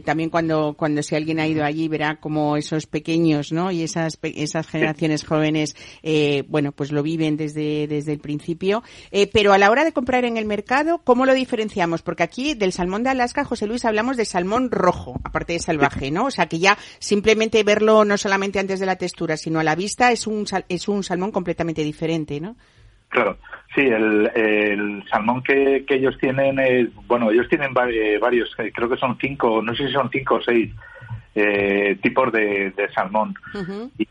también 0.04 0.30
cuando 0.30 0.74
cuando 0.76 1.02
si 1.02 1.14
alguien 1.14 1.40
ha 1.40 1.46
ido 1.46 1.64
allí 1.64 1.88
verá 1.88 2.16
como 2.16 2.56
esos 2.56 2.86
pequeños, 2.86 3.52
¿no? 3.52 3.70
Y 3.70 3.82
esas 3.82 4.18
esas 4.22 4.66
generaciones 4.66 5.24
jóvenes, 5.24 5.76
eh, 6.02 6.44
bueno, 6.48 6.72
pues 6.72 6.92
lo 6.92 7.02
viven 7.02 7.36
desde 7.36 7.86
desde 7.86 8.12
el 8.12 8.18
principio. 8.18 8.82
Pero 9.32 9.52
a 9.52 9.58
la 9.58 9.70
hora 9.70 9.84
de 9.84 9.92
comprar 9.92 10.24
en 10.24 10.36
el 10.36 10.44
mercado, 10.44 10.98
¿cómo 11.04 11.26
lo 11.26 11.34
diferenciamos? 11.34 12.02
Porque 12.02 12.22
aquí 12.22 12.54
del 12.54 12.72
salmón 12.72 12.87
de 12.88 13.10
Alaska, 13.10 13.44
José 13.44 13.66
Luis, 13.66 13.84
hablamos 13.84 14.16
de 14.16 14.24
salmón 14.24 14.70
rojo, 14.70 15.20
aparte 15.24 15.52
de 15.52 15.58
salvaje, 15.58 16.10
¿no? 16.10 16.24
O 16.26 16.30
sea, 16.30 16.46
que 16.46 16.58
ya 16.58 16.76
simplemente 16.98 17.62
verlo 17.62 18.04
no 18.04 18.16
solamente 18.16 18.58
antes 18.58 18.80
de 18.80 18.86
la 18.86 18.96
textura, 18.96 19.36
sino 19.36 19.60
a 19.60 19.64
la 19.64 19.76
vista 19.76 20.10
es 20.10 20.26
un, 20.26 20.44
es 20.68 20.88
un 20.88 21.02
salmón 21.04 21.30
completamente 21.30 21.82
diferente, 21.84 22.40
¿no? 22.40 22.56
Claro, 23.10 23.38
sí, 23.74 23.82
el, 23.82 24.30
el 24.34 25.04
salmón 25.10 25.42
que, 25.42 25.84
que, 25.86 25.94
ellos 25.96 26.16
tienen 26.18 26.58
es, 26.58 26.88
bueno, 27.06 27.30
ellos 27.30 27.48
tienen 27.48 27.72
varios, 27.72 28.54
creo 28.74 28.88
que 28.88 28.96
son 28.96 29.16
cinco, 29.20 29.62
no 29.62 29.74
sé 29.74 29.86
si 29.86 29.92
son 29.92 30.10
cinco 30.10 30.36
o 30.36 30.42
seis 30.42 30.70
eh, 31.34 31.96
tipos 32.02 32.32
de, 32.32 32.70
de 32.76 32.88
salmón. 32.92 33.34
Uh 33.54 33.58
-huh. 33.58 33.90
y, 33.98 34.08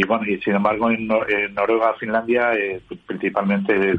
y, 0.00 0.02
bueno, 0.06 0.24
y 0.26 0.40
sin 0.40 0.54
embargo 0.54 0.90
en, 0.90 1.08
en 1.28 1.54
Noruega, 1.54 1.94
Finlandia, 2.00 2.52
eh, 2.54 2.80
principalmente 3.06 3.90
es 3.90 3.98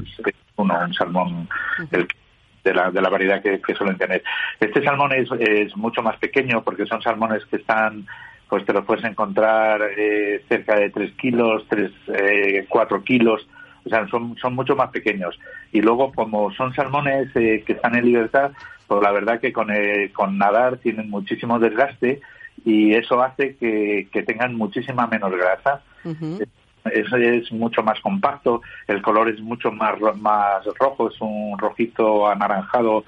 uno, 0.55 0.73
un 0.87 0.93
salmón 0.93 1.47
uh 1.79 1.83
-huh. 1.83 1.87
el 1.91 2.07
que 2.07 2.15
de 2.63 2.73
la, 2.73 2.91
de 2.91 3.01
la 3.01 3.09
variedad 3.09 3.41
que, 3.41 3.59
que, 3.61 3.75
suelen 3.75 3.97
tener. 3.97 4.23
Este 4.59 4.83
salmón 4.83 5.11
es, 5.13 5.29
es, 5.39 5.75
mucho 5.75 6.01
más 6.01 6.17
pequeño 6.17 6.63
porque 6.63 6.85
son 6.85 7.01
salmones 7.01 7.45
que 7.45 7.57
están, 7.57 8.05
pues 8.47 8.65
te 8.65 8.73
los 8.73 8.85
puedes 8.85 9.03
encontrar 9.03 9.81
eh, 9.97 10.43
cerca 10.47 10.75
de 10.75 10.89
3 10.89 11.13
kilos, 11.13 11.65
3, 11.69 11.91
eh, 12.07 12.65
4 12.69 13.03
kilos, 13.03 13.47
o 13.85 13.89
sea, 13.89 14.07
son, 14.07 14.35
son 14.37 14.55
mucho 14.55 14.75
más 14.75 14.89
pequeños. 14.91 15.37
Y 15.71 15.81
luego, 15.81 16.11
como 16.13 16.51
son 16.53 16.73
salmones 16.73 17.35
eh, 17.35 17.63
que 17.65 17.73
están 17.73 17.95
en 17.95 18.05
libertad, 18.05 18.51
pues 18.87 19.01
la 19.01 19.11
verdad 19.11 19.39
que 19.39 19.51
con, 19.51 19.69
eh, 19.71 20.11
con 20.13 20.37
nadar 20.37 20.77
tienen 20.77 21.09
muchísimo 21.09 21.59
desgaste 21.59 22.21
y 22.63 22.93
eso 22.93 23.21
hace 23.21 23.55
que, 23.57 24.07
que 24.11 24.23
tengan 24.23 24.55
muchísima 24.55 25.07
menos 25.07 25.31
grasa. 25.31 25.81
Uh 26.05 26.11
-huh 26.11 26.47
es, 26.91 27.11
es 27.13 27.51
mucho 27.51 27.83
más 27.83 27.99
compacto, 28.01 28.61
el 28.87 29.01
color 29.01 29.29
es 29.29 29.39
mucho 29.39 29.71
más, 29.71 29.99
más 30.17 30.65
rojo, 30.79 31.09
es 31.09 31.19
un 31.21 31.57
rojito 31.57 32.27
anaranjado 32.27 33.05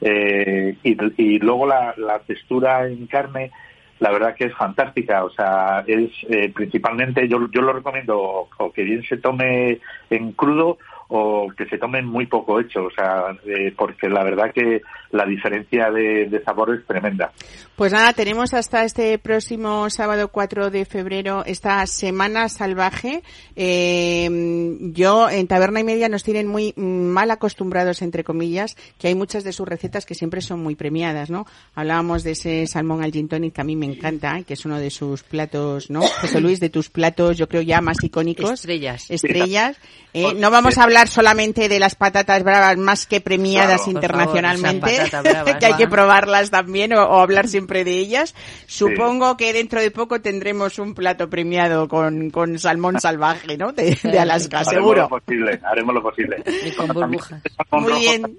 eh, 0.00 0.76
y, 0.82 0.96
y, 1.22 1.38
luego 1.38 1.66
la, 1.66 1.94
la, 1.96 2.20
textura 2.20 2.86
en 2.86 3.06
carne, 3.06 3.50
la 3.98 4.10
verdad 4.10 4.34
que 4.34 4.44
es 4.44 4.54
fantástica, 4.54 5.24
o 5.24 5.30
sea, 5.30 5.84
es 5.86 6.10
eh, 6.28 6.52
principalmente, 6.54 7.28
yo, 7.28 7.50
yo 7.50 7.62
lo 7.62 7.72
recomiendo 7.72 8.48
o 8.56 8.72
que 8.72 8.84
bien 8.84 9.02
se 9.02 9.16
tome 9.16 9.80
en 10.10 10.32
crudo 10.32 10.78
o 11.08 11.48
que 11.56 11.66
se 11.66 11.78
tomen 11.78 12.04
muy 12.04 12.26
poco 12.26 12.60
hecho, 12.60 12.84
o 12.84 12.90
sea, 12.90 13.36
eh, 13.46 13.72
porque 13.76 14.08
la 14.10 14.22
verdad 14.22 14.52
que 14.52 14.82
la 15.10 15.24
diferencia 15.24 15.90
de, 15.90 16.26
de, 16.26 16.42
sabor 16.44 16.74
es 16.74 16.86
tremenda. 16.86 17.32
Pues 17.76 17.92
nada, 17.92 18.12
tenemos 18.12 18.52
hasta 18.52 18.84
este 18.84 19.18
próximo 19.18 19.88
sábado 19.88 20.28
4 20.28 20.70
de 20.70 20.84
febrero 20.84 21.44
esta 21.46 21.86
Semana 21.86 22.50
Salvaje. 22.50 23.22
Eh, 23.56 24.76
yo 24.92 25.30
en 25.30 25.46
Taberna 25.46 25.80
y 25.80 25.84
Media 25.84 26.10
nos 26.10 26.24
tienen 26.24 26.46
muy 26.46 26.74
mal 26.76 27.30
acostumbrados, 27.30 28.02
entre 28.02 28.22
comillas, 28.22 28.76
que 28.98 29.08
hay 29.08 29.14
muchas 29.14 29.44
de 29.44 29.52
sus 29.52 29.66
recetas 29.66 30.04
que 30.04 30.14
siempre 30.14 30.42
son 30.42 30.60
muy 30.60 30.74
premiadas, 30.74 31.30
¿no? 31.30 31.46
Hablábamos 31.74 32.22
de 32.22 32.32
ese 32.32 32.66
salmón 32.66 33.02
al 33.02 33.12
gin 33.12 33.28
tonic 33.28 33.54
que 33.54 33.60
a 33.62 33.64
mí 33.64 33.76
me 33.76 33.86
encanta, 33.86 34.42
que 34.42 34.54
es 34.54 34.66
uno 34.66 34.78
de 34.78 34.90
sus 34.90 35.22
platos, 35.22 35.88
¿no? 35.88 36.02
José 36.02 36.40
Luis, 36.40 36.60
de 36.60 36.68
tus 36.68 36.90
platos, 36.90 37.38
yo 37.38 37.48
creo 37.48 37.62
ya 37.62 37.80
más 37.80 38.02
icónicos. 38.02 38.50
Estrellas. 38.52 39.10
Estrellas. 39.10 39.78
¿eh? 40.12 40.34
no 40.36 40.50
vamos 40.50 40.76
a 40.76 40.82
hablar 40.82 40.97
solamente 41.06 41.68
de 41.68 41.78
las 41.78 41.94
patatas 41.94 42.42
bravas 42.42 42.76
más 42.76 43.06
que 43.06 43.20
premiadas 43.20 43.86
internacionalmente, 43.86 44.90
que 45.60 45.66
hay 45.66 45.74
que 45.74 45.86
probarlas 45.86 46.50
también 46.50 46.92
o, 46.92 47.20
hablar 47.20 47.46
siempre 47.46 47.84
de 47.84 47.98
ellas. 47.98 48.34
Supongo 48.66 49.36
que 49.36 49.52
dentro 49.52 49.80
de 49.80 49.90
poco 49.90 50.20
tendremos 50.20 50.78
un 50.78 50.94
plato 50.94 51.30
premiado 51.30 51.86
con, 51.86 52.30
con 52.30 52.58
salmón 52.58 53.00
salvaje, 53.00 53.56
¿no? 53.56 53.72
De, 53.72 53.96
Alaska, 54.18 54.64
seguro. 54.64 55.02
Haremos 55.02 55.10
lo 55.10 55.18
posible, 55.20 55.60
haremos 55.62 55.94
lo 55.94 56.02
posible. 56.02 56.42
Y 56.64 56.72
con 56.72 56.88
burbujas. 56.88 57.42
Muy 57.70 57.92
bien. 58.00 58.38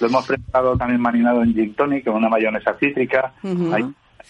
Lo 0.00 0.08
hemos 0.08 0.26
preparado 0.26 0.76
también 0.76 1.00
marinado 1.00 1.42
en 1.42 1.54
gin 1.54 1.74
tonic, 1.74 2.04
con 2.04 2.16
una 2.16 2.28
mayonesa 2.28 2.76
cítrica. 2.78 3.32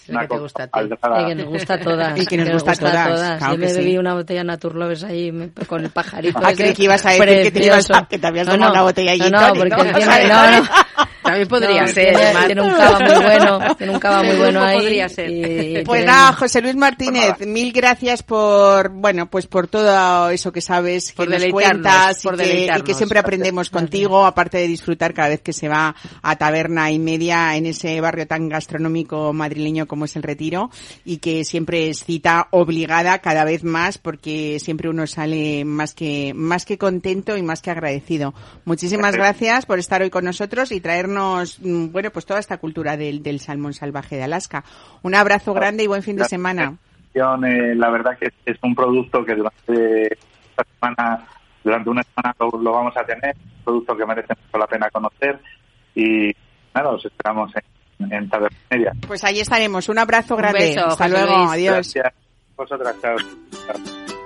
Una 0.09 0.21
que 0.21 0.27
te 0.27 0.39
gusta 0.39 0.63
a 0.63 0.67
ti. 0.67 0.79
Y 0.79 1.27
que 1.27 1.35
nos 1.35 1.45
gusta 1.45 1.73
a 1.73 1.79
todas. 1.79 2.19
Y 2.19 2.25
que 2.25 2.37
nos, 2.37 2.49
gusta, 2.49 2.71
a 2.71 2.75
todas. 2.75 3.39
Yo 3.41 3.57
me 3.57 3.73
bebí 3.73 3.97
una 3.97 4.13
botella 4.13 4.43
Naturlovers 4.43 5.03
ahí 5.03 5.51
con 5.67 5.83
el 5.83 5.89
pajarito. 5.89 6.39
Ah, 6.43 6.53
creí 6.55 6.73
que 6.73 6.83
ibas 6.83 7.05
a 7.05 7.11
decir 7.11 7.43
que 7.43 7.51
te, 7.51 7.65
ibas 7.65 7.89
a, 7.91 8.07
que 8.07 8.17
te 8.17 8.27
habías 8.27 8.47
tomado 8.47 8.71
una 8.71 8.81
botella 8.83 9.13
gin 9.13 9.31
No, 9.31 9.47
no, 9.47 9.53
porque 9.53 9.75
¿no? 9.75 9.83
Tiene, 9.83 10.27
no, 10.27 10.51
no. 10.51 10.67
También 11.27 11.47
podría 11.49 11.87
ser. 11.87 12.15
Tiene, 12.15 12.45
tiene, 12.45 12.61
un 12.61 12.73
cava 12.73 12.99
muy 12.99 13.23
bueno. 13.23 13.75
Tiene 13.75 13.93
un 13.93 13.99
cava 13.99 14.23
muy 14.23 14.35
bueno 14.37 14.63
ahí. 14.63 14.77
Podría 14.77 15.09
ser. 15.09 15.29
Y, 15.29 15.83
pues 15.85 16.05
nada, 16.05 16.31
José 16.33 16.61
Luis 16.61 16.75
Martínez, 16.75 17.39
mil 17.45 17.73
gracias 17.73 18.23
por, 18.23 18.89
bueno, 18.89 19.29
pues 19.29 19.45
por 19.45 19.67
todo 19.67 20.29
eso 20.29 20.53
que 20.53 20.61
sabes, 20.61 21.11
por 21.11 21.27
que 21.27 21.37
nos 21.37 21.51
cuentas 21.51 22.23
y 22.23 22.29
que, 22.29 22.71
y 22.77 22.81
que, 22.81 22.93
siempre 22.93 23.19
aprendemos 23.19 23.69
contigo, 23.69 24.25
aparte 24.25 24.57
de 24.57 24.67
disfrutar 24.67 25.13
cada 25.13 25.29
vez 25.29 25.41
que 25.41 25.51
se 25.51 25.67
va 25.67 25.95
a 26.21 26.35
taberna 26.37 26.91
y 26.91 26.99
media 26.99 27.57
en 27.57 27.65
ese 27.65 27.99
barrio 27.99 28.25
tan 28.25 28.47
gastronómico 28.47 29.33
madrileño 29.33 29.85
como 29.85 29.96
es 30.05 30.15
el 30.15 30.23
Retiro 30.23 30.69
y 31.05 31.17
que 31.17 31.43
siempre 31.43 31.89
es 31.89 32.03
cita 32.03 32.47
obligada 32.51 33.19
cada 33.19 33.45
vez 33.45 33.63
más 33.63 33.97
porque 33.97 34.59
siempre 34.59 34.89
uno 34.89 35.07
sale 35.07 35.65
más 35.65 35.93
que, 35.93 36.33
más 36.35 36.65
que 36.65 36.77
contento 36.77 37.37
y 37.37 37.43
más 37.43 37.61
que 37.61 37.71
agradecido. 37.71 38.33
Muchísimas 38.65 39.15
gracias 39.15 39.65
por 39.65 39.79
estar 39.79 40.01
hoy 40.01 40.09
con 40.09 40.25
nosotros 40.25 40.71
y 40.71 40.81
traernos 40.81 41.57
Mm, 41.61 41.91
bueno, 41.91 42.09
pues 42.11 42.25
toda 42.25 42.39
esta 42.39 42.57
cultura 42.57 42.97
del, 42.97 43.23
del 43.23 43.39
salmón 43.39 43.73
salvaje 43.73 44.15
de 44.15 44.23
Alaska. 44.23 44.63
Un 45.03 45.15
abrazo 45.15 45.53
grande 45.53 45.83
y 45.83 45.87
buen 45.87 46.03
fin 46.03 46.15
de 46.15 46.25
semana. 46.25 46.75
Eh, 47.13 47.75
la 47.75 47.89
verdad 47.89 48.17
que 48.17 48.31
es 48.45 48.57
un 48.61 48.75
producto 48.75 49.25
que 49.25 49.35
durante 49.35 50.13
esta 50.13 50.63
semana, 50.79 51.27
durante 51.63 51.89
una 51.89 52.03
semana 52.03 52.35
lo, 52.39 52.71
vamos 52.71 52.95
a 52.95 53.03
tener, 53.03 53.35
un 53.35 53.63
producto 53.63 53.97
que 53.97 54.05
merece 54.05 54.33
mucho 54.35 54.57
la 54.57 54.67
pena 54.67 54.89
conocer 54.91 55.39
y 55.95 56.31
nada, 56.75 56.89
os 56.89 57.03
esperamos 57.03 57.51
en, 57.55 57.63
en 57.99 58.29
Media. 58.69 58.93
Pues 59.07 59.23
ahí 59.23 59.39
estaremos. 59.39 59.89
Un 59.89 59.99
abrazo 59.99 60.35
grande. 60.35 60.75
Hasta 60.77 61.07
luego. 61.07 61.35
Adiós. 61.49 61.93
Gracias. 61.93 62.13
Vosotras, 62.55 62.95
chao. 63.01 64.16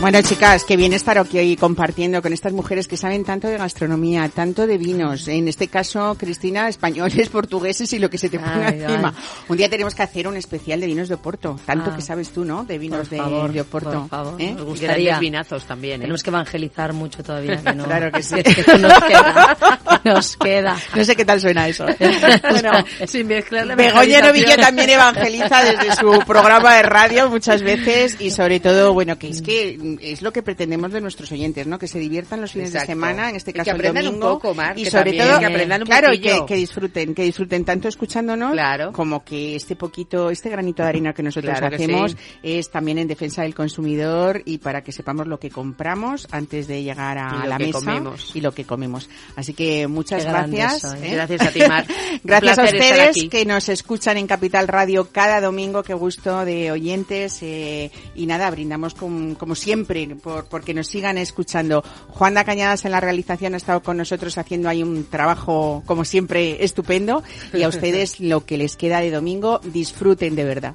Bueno, 0.00 0.22
chicas, 0.22 0.62
qué 0.62 0.76
bien 0.76 0.92
estar 0.92 1.18
aquí 1.18 1.38
hoy 1.38 1.56
compartiendo 1.56 2.22
con 2.22 2.32
estas 2.32 2.52
mujeres 2.52 2.86
que 2.86 2.96
saben 2.96 3.24
tanto 3.24 3.48
de 3.48 3.58
gastronomía, 3.58 4.28
tanto 4.28 4.64
de 4.64 4.78
vinos. 4.78 5.26
En 5.26 5.48
este 5.48 5.66
caso, 5.66 6.16
Cristina, 6.16 6.68
españoles, 6.68 7.28
portugueses 7.32 7.92
y 7.92 7.98
lo 7.98 8.08
que 8.08 8.16
se 8.16 8.28
te 8.28 8.38
ponga 8.38 8.68
encima. 8.68 9.12
Un 9.48 9.56
día 9.56 9.68
tenemos 9.68 9.96
que 9.96 10.04
hacer 10.04 10.28
un 10.28 10.36
especial 10.36 10.80
de 10.80 10.86
vinos 10.86 11.08
de 11.08 11.16
Oporto. 11.16 11.58
Tanto 11.66 11.90
ah. 11.90 11.96
que 11.96 12.02
sabes 12.02 12.30
tú, 12.30 12.44
¿no? 12.44 12.62
De 12.62 12.78
vinos 12.78 13.10
de, 13.10 13.20
Oporto. 13.60 14.02
Por 14.02 14.08
favor, 14.08 14.40
¿Eh? 14.40 14.54
Me 14.54 14.62
gustaría. 14.62 15.18
vinazos 15.18 15.64
también. 15.64 15.96
¿eh? 15.96 16.02
Tenemos 16.02 16.22
que 16.22 16.30
evangelizar 16.30 16.92
mucho 16.92 17.24
todavía. 17.24 17.60
claro 17.62 18.12
que 18.12 18.22
sí. 18.22 18.36
nos 18.80 19.02
queda. 19.02 19.58
Nos 20.04 20.36
queda. 20.36 20.76
No 20.94 21.04
sé 21.04 21.16
qué 21.16 21.24
tal 21.24 21.40
suena 21.40 21.66
eso. 21.66 21.84
bueno, 22.50 22.70
sin 23.04 23.26
mezclar 23.26 23.76
Begoña 23.76 24.20
Novillo 24.20 24.56
también 24.56 24.90
evangeliza 24.90 25.64
desde 25.64 25.96
su 25.96 26.20
programa 26.24 26.74
de 26.76 26.82
radio 26.84 27.28
muchas 27.28 27.62
veces 27.62 28.16
y 28.20 28.30
sobre 28.30 28.60
todo, 28.60 28.94
bueno, 28.94 29.18
que 29.18 29.30
es 29.30 29.42
que 29.42 29.87
es 30.00 30.22
lo 30.22 30.32
que 30.32 30.42
pretendemos 30.42 30.92
de 30.92 31.00
nuestros 31.00 31.32
oyentes, 31.32 31.66
¿no? 31.66 31.78
Que 31.78 31.88
se 31.88 31.98
diviertan 31.98 32.40
los 32.40 32.52
fines 32.52 32.72
de 32.72 32.80
semana, 32.80 33.30
en 33.30 33.36
este 33.36 33.52
caso 33.52 33.64
que 33.64 33.70
aprendan 33.70 34.04
el 34.04 34.10
domingo, 34.10 34.26
un 34.26 34.32
poco 34.34 34.54
más, 34.54 34.76
y 34.76 34.86
sobre 34.86 35.12
todo 35.14 35.38
que 35.38 35.46
aprendan 35.46 35.82
un 35.82 35.86
claro, 35.86 36.10
que, 36.12 36.44
que, 36.46 36.56
disfruten, 36.56 37.14
que 37.14 37.22
disfruten 37.22 37.64
tanto 37.64 37.88
escuchándonos 37.88 38.52
claro. 38.52 38.92
como 38.92 39.24
que 39.24 39.56
este 39.56 39.76
poquito, 39.76 40.30
este 40.30 40.50
granito 40.50 40.82
de 40.82 40.88
harina 40.88 41.12
que 41.12 41.22
nosotros 41.22 41.58
hacemos 41.60 42.16
es 42.42 42.70
también 42.70 42.98
en 42.98 43.08
defensa 43.08 43.42
del 43.42 43.54
consumidor 43.54 44.42
y 44.44 44.58
para 44.58 44.82
que 44.82 44.92
sepamos 44.92 45.26
lo 45.26 45.38
que 45.38 45.50
compramos 45.50 46.28
antes 46.30 46.66
de 46.66 46.82
llegar 46.82 47.18
a 47.18 47.46
la 47.46 47.58
mesa 47.58 48.02
y 48.34 48.40
lo 48.40 48.52
que 48.52 48.64
comemos. 48.64 49.08
Así 49.36 49.54
que 49.54 49.86
muchas 49.86 50.24
gracias. 50.24 50.84
¿eh? 50.94 51.10
Gracias 51.12 51.42
a 51.42 51.50
ti, 51.50 51.60
Mar. 51.66 51.86
gracias 52.24 52.58
a 52.58 52.64
ustedes 52.64 53.28
que 53.30 53.44
nos 53.44 53.68
escuchan 53.68 54.16
en 54.16 54.26
Capital 54.26 54.68
Radio 54.68 55.08
cada 55.10 55.40
domingo. 55.40 55.82
Qué 55.82 55.94
gusto 55.94 56.44
de 56.44 56.70
oyentes 56.70 57.38
eh, 57.42 57.90
y 58.14 58.26
nada, 58.26 58.50
brindamos 58.50 58.94
como 58.94 59.54
siempre 59.54 59.77
siempre 59.84 60.16
por, 60.16 60.46
porque 60.46 60.74
nos 60.74 60.86
sigan 60.86 61.18
escuchando. 61.18 61.84
Juan 62.08 62.34
Cañadas 62.34 62.84
en 62.84 62.92
la 62.92 63.00
realización 63.00 63.54
ha 63.54 63.56
estado 63.56 63.82
con 63.82 63.96
nosotros 63.96 64.38
haciendo 64.38 64.68
ahí 64.68 64.82
un 64.82 65.04
trabajo, 65.04 65.82
como 65.86 66.04
siempre, 66.04 66.64
estupendo. 66.64 67.22
Y 67.52 67.62
a 67.62 67.68
ustedes 67.68 68.20
lo 68.20 68.44
que 68.44 68.58
les 68.58 68.76
queda 68.76 69.00
de 69.00 69.10
domingo, 69.10 69.60
disfruten 69.64 70.34
de 70.34 70.44
verdad. 70.44 70.74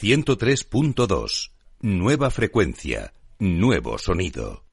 103.2. 0.00 1.50
Nueva 1.82 2.30
frecuencia. 2.30 3.12
Nuevo 3.38 3.98
sonido. 3.98 4.69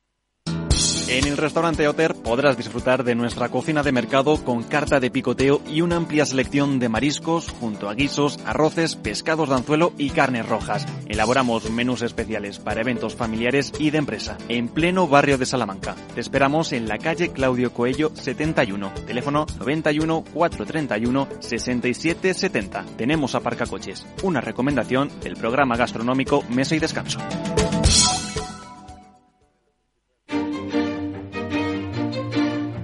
En 1.10 1.26
el 1.26 1.38
restaurante 1.38 1.88
Oter 1.88 2.16
podrás 2.16 2.58
disfrutar 2.58 3.05
de 3.05 3.16
nuestra 3.16 3.47
cocina 3.47 3.82
de 3.82 3.93
mercado 3.93 4.43
con 4.43 4.64
carta 4.64 4.99
de 4.99 5.10
picoteo 5.10 5.62
y 5.66 5.80
una 5.80 5.95
amplia 5.95 6.26
selección 6.26 6.80
de 6.80 6.89
mariscos 6.89 7.49
junto 7.49 7.88
a 7.88 7.93
guisos, 7.93 8.39
arroces, 8.45 8.97
pescados 8.97 9.47
de 9.47 9.55
anzuelo 9.55 9.93
y 9.97 10.10
carnes 10.10 10.45
rojas. 10.45 10.86
Elaboramos 11.08 11.70
menús 11.70 12.01
especiales 12.01 12.60
para 12.60 12.82
eventos 12.82 13.16
familiares 13.16 13.72
y 13.80 13.89
de 13.91 13.99
empresa 13.99 14.38
en 14.49 14.68
pleno 14.68 15.08
barrio 15.08 15.38
de 15.38 15.45
Salamanca. 15.45 15.95
Te 16.14 16.20
esperamos 16.20 16.74
en 16.74 16.89
la 16.89 16.97
calle 16.97 17.32
Claudio 17.32 17.72
Coello 17.72 18.12
71, 18.14 18.91
teléfono 19.08 19.45
91 19.60 20.26
431 20.34 21.28
67 21.39 22.34
70. 22.34 22.86
Tenemos 22.97 23.34
aparcacoches, 23.34 24.05
una 24.24 24.41
recomendación 24.41 25.10
del 25.22 25.38
programa 25.38 25.78
gastronómico 25.78 26.43
Mesa 26.49 26.76
y 26.76 26.80
Descanso. 26.80 27.20